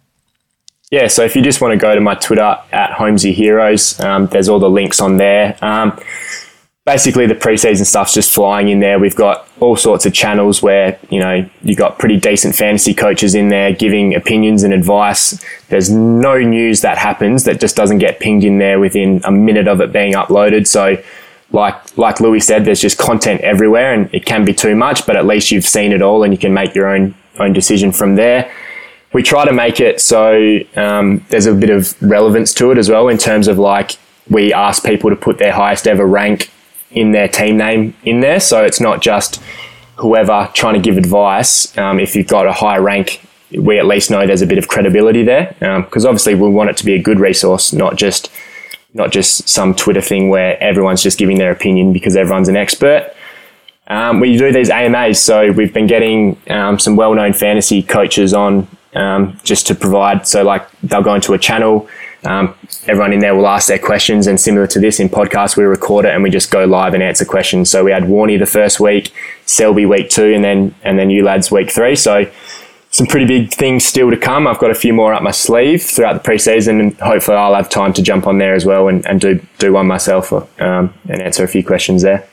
Yeah, 0.91 1.07
so 1.07 1.23
if 1.23 1.35
you 1.35 1.41
just 1.41 1.61
want 1.61 1.71
to 1.71 1.77
go 1.77 1.93
to 1.93 2.01
my 2.01 2.15
Twitter 2.15 2.57
at 2.71 2.91
Holmesy 2.93 3.31
Heroes, 3.31 3.99
um, 3.99 4.27
there's 4.27 4.49
all 4.49 4.59
the 4.59 4.69
links 4.69 4.99
on 4.99 5.17
there. 5.17 5.57
Um, 5.61 5.99
basically 6.89 7.27
the 7.27 7.35
preseason 7.35 7.85
stuff's 7.85 8.15
just 8.15 8.33
flying 8.33 8.67
in 8.67 8.79
there. 8.79 8.97
We've 8.97 9.15
got 9.15 9.47
all 9.59 9.75
sorts 9.75 10.07
of 10.07 10.13
channels 10.13 10.63
where, 10.63 10.97
you 11.11 11.19
know, 11.19 11.47
you've 11.61 11.77
got 11.77 11.99
pretty 11.99 12.17
decent 12.19 12.55
fantasy 12.55 12.95
coaches 12.95 13.35
in 13.35 13.49
there 13.49 13.71
giving 13.71 14.15
opinions 14.15 14.63
and 14.63 14.73
advice. 14.73 15.39
There's 15.67 15.91
no 15.91 16.39
news 16.39 16.81
that 16.81 16.97
happens 16.97 17.43
that 17.43 17.59
just 17.59 17.75
doesn't 17.75 17.99
get 17.99 18.19
pinged 18.19 18.43
in 18.43 18.57
there 18.57 18.79
within 18.79 19.21
a 19.23 19.31
minute 19.31 19.67
of 19.67 19.81
it 19.81 19.93
being 19.93 20.13
uploaded. 20.13 20.65
So 20.65 20.97
like 21.51 21.95
like 21.95 22.19
Louis 22.19 22.39
said, 22.39 22.65
there's 22.65 22.81
just 22.81 22.97
content 22.97 23.41
everywhere 23.41 23.93
and 23.93 24.11
it 24.11 24.25
can 24.25 24.43
be 24.43 24.55
too 24.55 24.75
much, 24.75 25.05
but 25.05 25.15
at 25.15 25.27
least 25.27 25.51
you've 25.51 25.67
seen 25.67 25.91
it 25.91 26.01
all 26.01 26.23
and 26.23 26.33
you 26.33 26.39
can 26.39 26.55
make 26.55 26.73
your 26.73 26.87
own 26.87 27.13
own 27.37 27.53
decision 27.53 27.91
from 27.91 28.15
there. 28.15 28.51
We 29.13 29.21
try 29.21 29.45
to 29.45 29.53
make 29.53 29.79
it 29.79 30.01
so 30.01 30.59
um, 30.75 31.23
there's 31.29 31.45
a 31.45 31.53
bit 31.53 31.69
of 31.69 32.01
relevance 32.01 32.51
to 32.55 32.71
it 32.71 32.79
as 32.79 32.89
well 32.89 33.09
in 33.09 33.19
terms 33.19 33.47
of 33.47 33.59
like 33.59 33.91
we 34.27 34.51
ask 34.53 34.83
people 34.83 35.11
to 35.11 35.15
put 35.15 35.37
their 35.37 35.53
highest 35.53 35.87
ever 35.87 36.07
rank 36.07 36.49
in 36.91 37.11
their 37.11 37.27
team 37.27 37.57
name 37.57 37.93
in 38.03 38.19
there. 38.19 38.39
So 38.39 38.63
it's 38.63 38.79
not 38.79 39.01
just 39.01 39.41
whoever 39.97 40.49
trying 40.53 40.75
to 40.75 40.79
give 40.79 40.97
advice. 40.97 41.77
Um, 41.77 41.99
if 41.99 42.15
you've 42.15 42.27
got 42.27 42.47
a 42.47 42.53
high 42.53 42.77
rank, 42.77 43.21
we 43.51 43.79
at 43.79 43.85
least 43.85 44.11
know 44.11 44.25
there's 44.25 44.41
a 44.41 44.47
bit 44.47 44.57
of 44.57 44.67
credibility 44.67 45.23
there 45.23 45.55
because 45.59 46.05
um, 46.05 46.09
obviously 46.09 46.35
we 46.35 46.49
want 46.49 46.69
it 46.69 46.77
to 46.77 46.85
be 46.85 46.93
a 46.93 47.01
good 47.01 47.19
resource, 47.19 47.73
not 47.73 47.95
just 47.95 48.31
not 48.93 49.11
just 49.11 49.47
some 49.47 49.75
Twitter 49.75 50.01
thing 50.01 50.29
where 50.29 50.61
everyone's 50.63 51.03
just 51.03 51.19
giving 51.19 51.37
their 51.37 51.51
opinion 51.51 51.93
because 51.93 52.15
everyone's 52.15 52.47
an 52.47 52.57
expert. 52.57 53.13
Um, 53.87 54.19
we 54.19 54.37
do 54.37 54.51
these 54.51 54.69
AMAs, 54.69 55.21
so 55.21 55.51
we've 55.51 55.73
been 55.73 55.87
getting 55.87 56.39
um, 56.49 56.79
some 56.79 56.95
well-known 56.95 57.33
fantasy 57.33 57.81
coaches 57.81 58.33
on 58.33 58.67
um, 58.95 59.39
just 59.43 59.67
to 59.67 59.75
provide. 59.75 60.27
So 60.27 60.43
like 60.43 60.69
they'll 60.81 61.03
go 61.03 61.15
into 61.15 61.33
a 61.33 61.39
channel 61.39 61.87
um, 62.23 62.53
everyone 62.87 63.13
in 63.13 63.19
there 63.19 63.35
will 63.35 63.47
ask 63.47 63.67
their 63.67 63.79
questions, 63.79 64.27
and 64.27 64.39
similar 64.39 64.67
to 64.67 64.79
this 64.79 64.99
in 64.99 65.09
podcast, 65.09 65.57
we 65.57 65.63
record 65.63 66.05
it 66.05 66.13
and 66.13 66.23
we 66.23 66.29
just 66.29 66.51
go 66.51 66.65
live 66.65 66.93
and 66.93 67.01
answer 67.01 67.25
questions. 67.25 67.69
So 67.69 67.83
we 67.83 67.91
had 67.91 68.03
Warney 68.03 68.37
the 68.37 68.45
first 68.45 68.79
week, 68.79 69.13
Selby 69.45 69.85
week 69.85 70.09
two, 70.09 70.33
and 70.33 70.43
then 70.43 70.75
and 70.83 70.99
then 70.99 71.09
you 71.09 71.23
lads 71.23 71.51
week 71.51 71.71
three. 71.71 71.95
So 71.95 72.29
some 72.91 73.07
pretty 73.07 73.25
big 73.25 73.53
things 73.53 73.85
still 73.85 74.09
to 74.09 74.17
come. 74.17 74.47
I've 74.47 74.57
got 74.57 74.71
a 74.71 74.75
few 74.75 74.93
more 74.93 75.13
up 75.13 75.21
my 75.21 75.31
sleeve 75.31 75.83
throughout 75.83 76.21
the 76.21 76.29
preseason, 76.29 76.79
and 76.79 76.99
hopefully 76.99 77.37
I'll 77.37 77.55
have 77.55 77.69
time 77.69 77.93
to 77.93 78.01
jump 78.01 78.27
on 78.27 78.37
there 78.37 78.55
as 78.55 78.65
well 78.65 78.87
and, 78.87 79.05
and 79.05 79.21
do 79.21 79.39
do 79.59 79.73
one 79.73 79.87
myself 79.87 80.33
um, 80.33 80.93
and 81.07 81.21
answer 81.21 81.43
a 81.43 81.47
few 81.47 81.63
questions 81.63 82.01
there. 82.01 82.27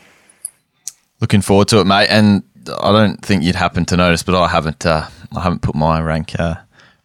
Looking 1.21 1.43
forward 1.43 1.69
to 1.69 1.81
it, 1.81 1.85
mate. 1.85 2.09
And 2.11 2.43
I 2.81 2.93
don't 2.93 3.25
think 3.25 3.43
you'd 3.43 3.55
happen 3.55 3.85
to 3.87 3.97
notice, 3.97 4.23
but 4.23 4.35
I 4.35 4.49
haven't. 4.49 4.85
Uh, 4.85 5.09
I 5.35 5.43
haven't 5.43 5.63
put 5.63 5.75
my 5.75 6.01
rank 6.01 6.39
uh, 6.39 6.57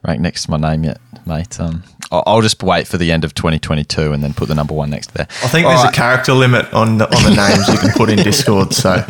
rank 0.04 0.22
next 0.22 0.46
to 0.46 0.52
my 0.52 0.58
name 0.58 0.84
yet, 0.84 1.00
mate. 1.26 1.60
Um, 1.60 1.84
I'll, 2.12 2.42
just 2.42 2.62
wait 2.62 2.88
for 2.88 2.98
the 2.98 3.12
end 3.12 3.24
of 3.24 3.34
2022 3.34 4.12
and 4.12 4.22
then 4.22 4.34
put 4.34 4.50
the 4.50 4.56
number 4.56 4.74
one 4.74 4.90
next 4.90 5.08
to 5.08 5.14
there. 5.14 5.28
I 5.44 5.48
think 5.48 5.66
All 5.66 5.72
there's 5.72 5.86
right. 5.86 5.94
a 5.94 5.96
character 5.96 6.34
limit 6.34 6.72
on 6.74 6.98
the, 6.98 7.06
on 7.06 7.24
the 7.24 7.36
names 7.36 7.68
you 7.70 7.78
can 7.78 7.92
put 7.92 8.10
in 8.10 8.18
Discord. 8.18 8.74
So 8.74 8.96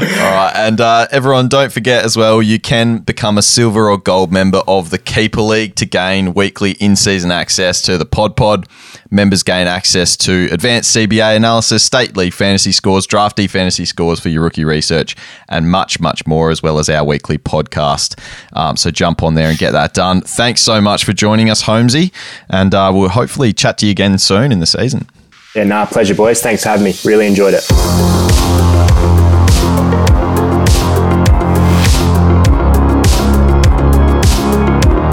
All 0.00 0.06
right, 0.06 0.52
and 0.56 0.80
uh, 0.80 1.06
everyone, 1.10 1.48
don't 1.48 1.70
forget 1.70 2.06
as 2.06 2.16
well, 2.16 2.40
you 2.40 2.58
can 2.58 2.98
become 2.98 3.36
a 3.36 3.42
silver 3.42 3.90
or 3.90 3.98
gold 3.98 4.32
member 4.32 4.62
of 4.66 4.88
the 4.88 4.96
Keeper 4.96 5.42
League 5.42 5.74
to 5.74 5.84
gain 5.84 6.32
weekly 6.32 6.72
in-season 6.72 7.30
access 7.30 7.82
to 7.82 7.98
the 7.98 8.06
Pod 8.06 8.34
Pod. 8.34 8.66
Members 9.10 9.42
gain 9.42 9.66
access 9.66 10.16
to 10.18 10.48
advanced 10.52 10.96
CBA 10.96 11.36
analysis, 11.36 11.84
state 11.84 12.16
league 12.16 12.32
fantasy 12.32 12.72
scores, 12.72 13.06
drafty 13.06 13.46
fantasy 13.46 13.84
scores 13.84 14.18
for 14.18 14.30
your 14.30 14.42
rookie 14.42 14.64
research, 14.64 15.16
and 15.50 15.70
much, 15.70 16.00
much 16.00 16.26
more, 16.26 16.50
as 16.50 16.62
well 16.62 16.78
as 16.78 16.88
our 16.88 17.04
weekly 17.04 17.36
podcast. 17.36 18.18
Um, 18.54 18.78
so 18.78 18.90
jump 18.90 19.22
on 19.22 19.34
there 19.34 19.50
and 19.50 19.58
get 19.58 19.72
that 19.72 19.92
done. 19.92 20.22
Thanks 20.22 20.62
so 20.62 20.80
much 20.80 21.04
for 21.04 21.12
joining 21.12 21.50
us, 21.50 21.62
Holmesy, 21.62 22.10
and 22.48 22.74
uh, 22.74 22.90
we'll 22.94 23.10
hopefully 23.10 23.52
chat 23.52 23.76
to 23.78 23.86
you 23.86 23.92
again 23.92 24.16
soon 24.18 24.50
in 24.50 24.60
the 24.60 24.66
season. 24.66 25.06
Yeah, 25.54 25.64
nah, 25.64 25.84
pleasure, 25.84 26.14
boys. 26.14 26.40
Thanks 26.40 26.62
for 26.62 26.70
having 26.70 26.84
me. 26.84 26.94
Really 27.04 27.26
enjoyed 27.26 27.54
it. 27.54 29.19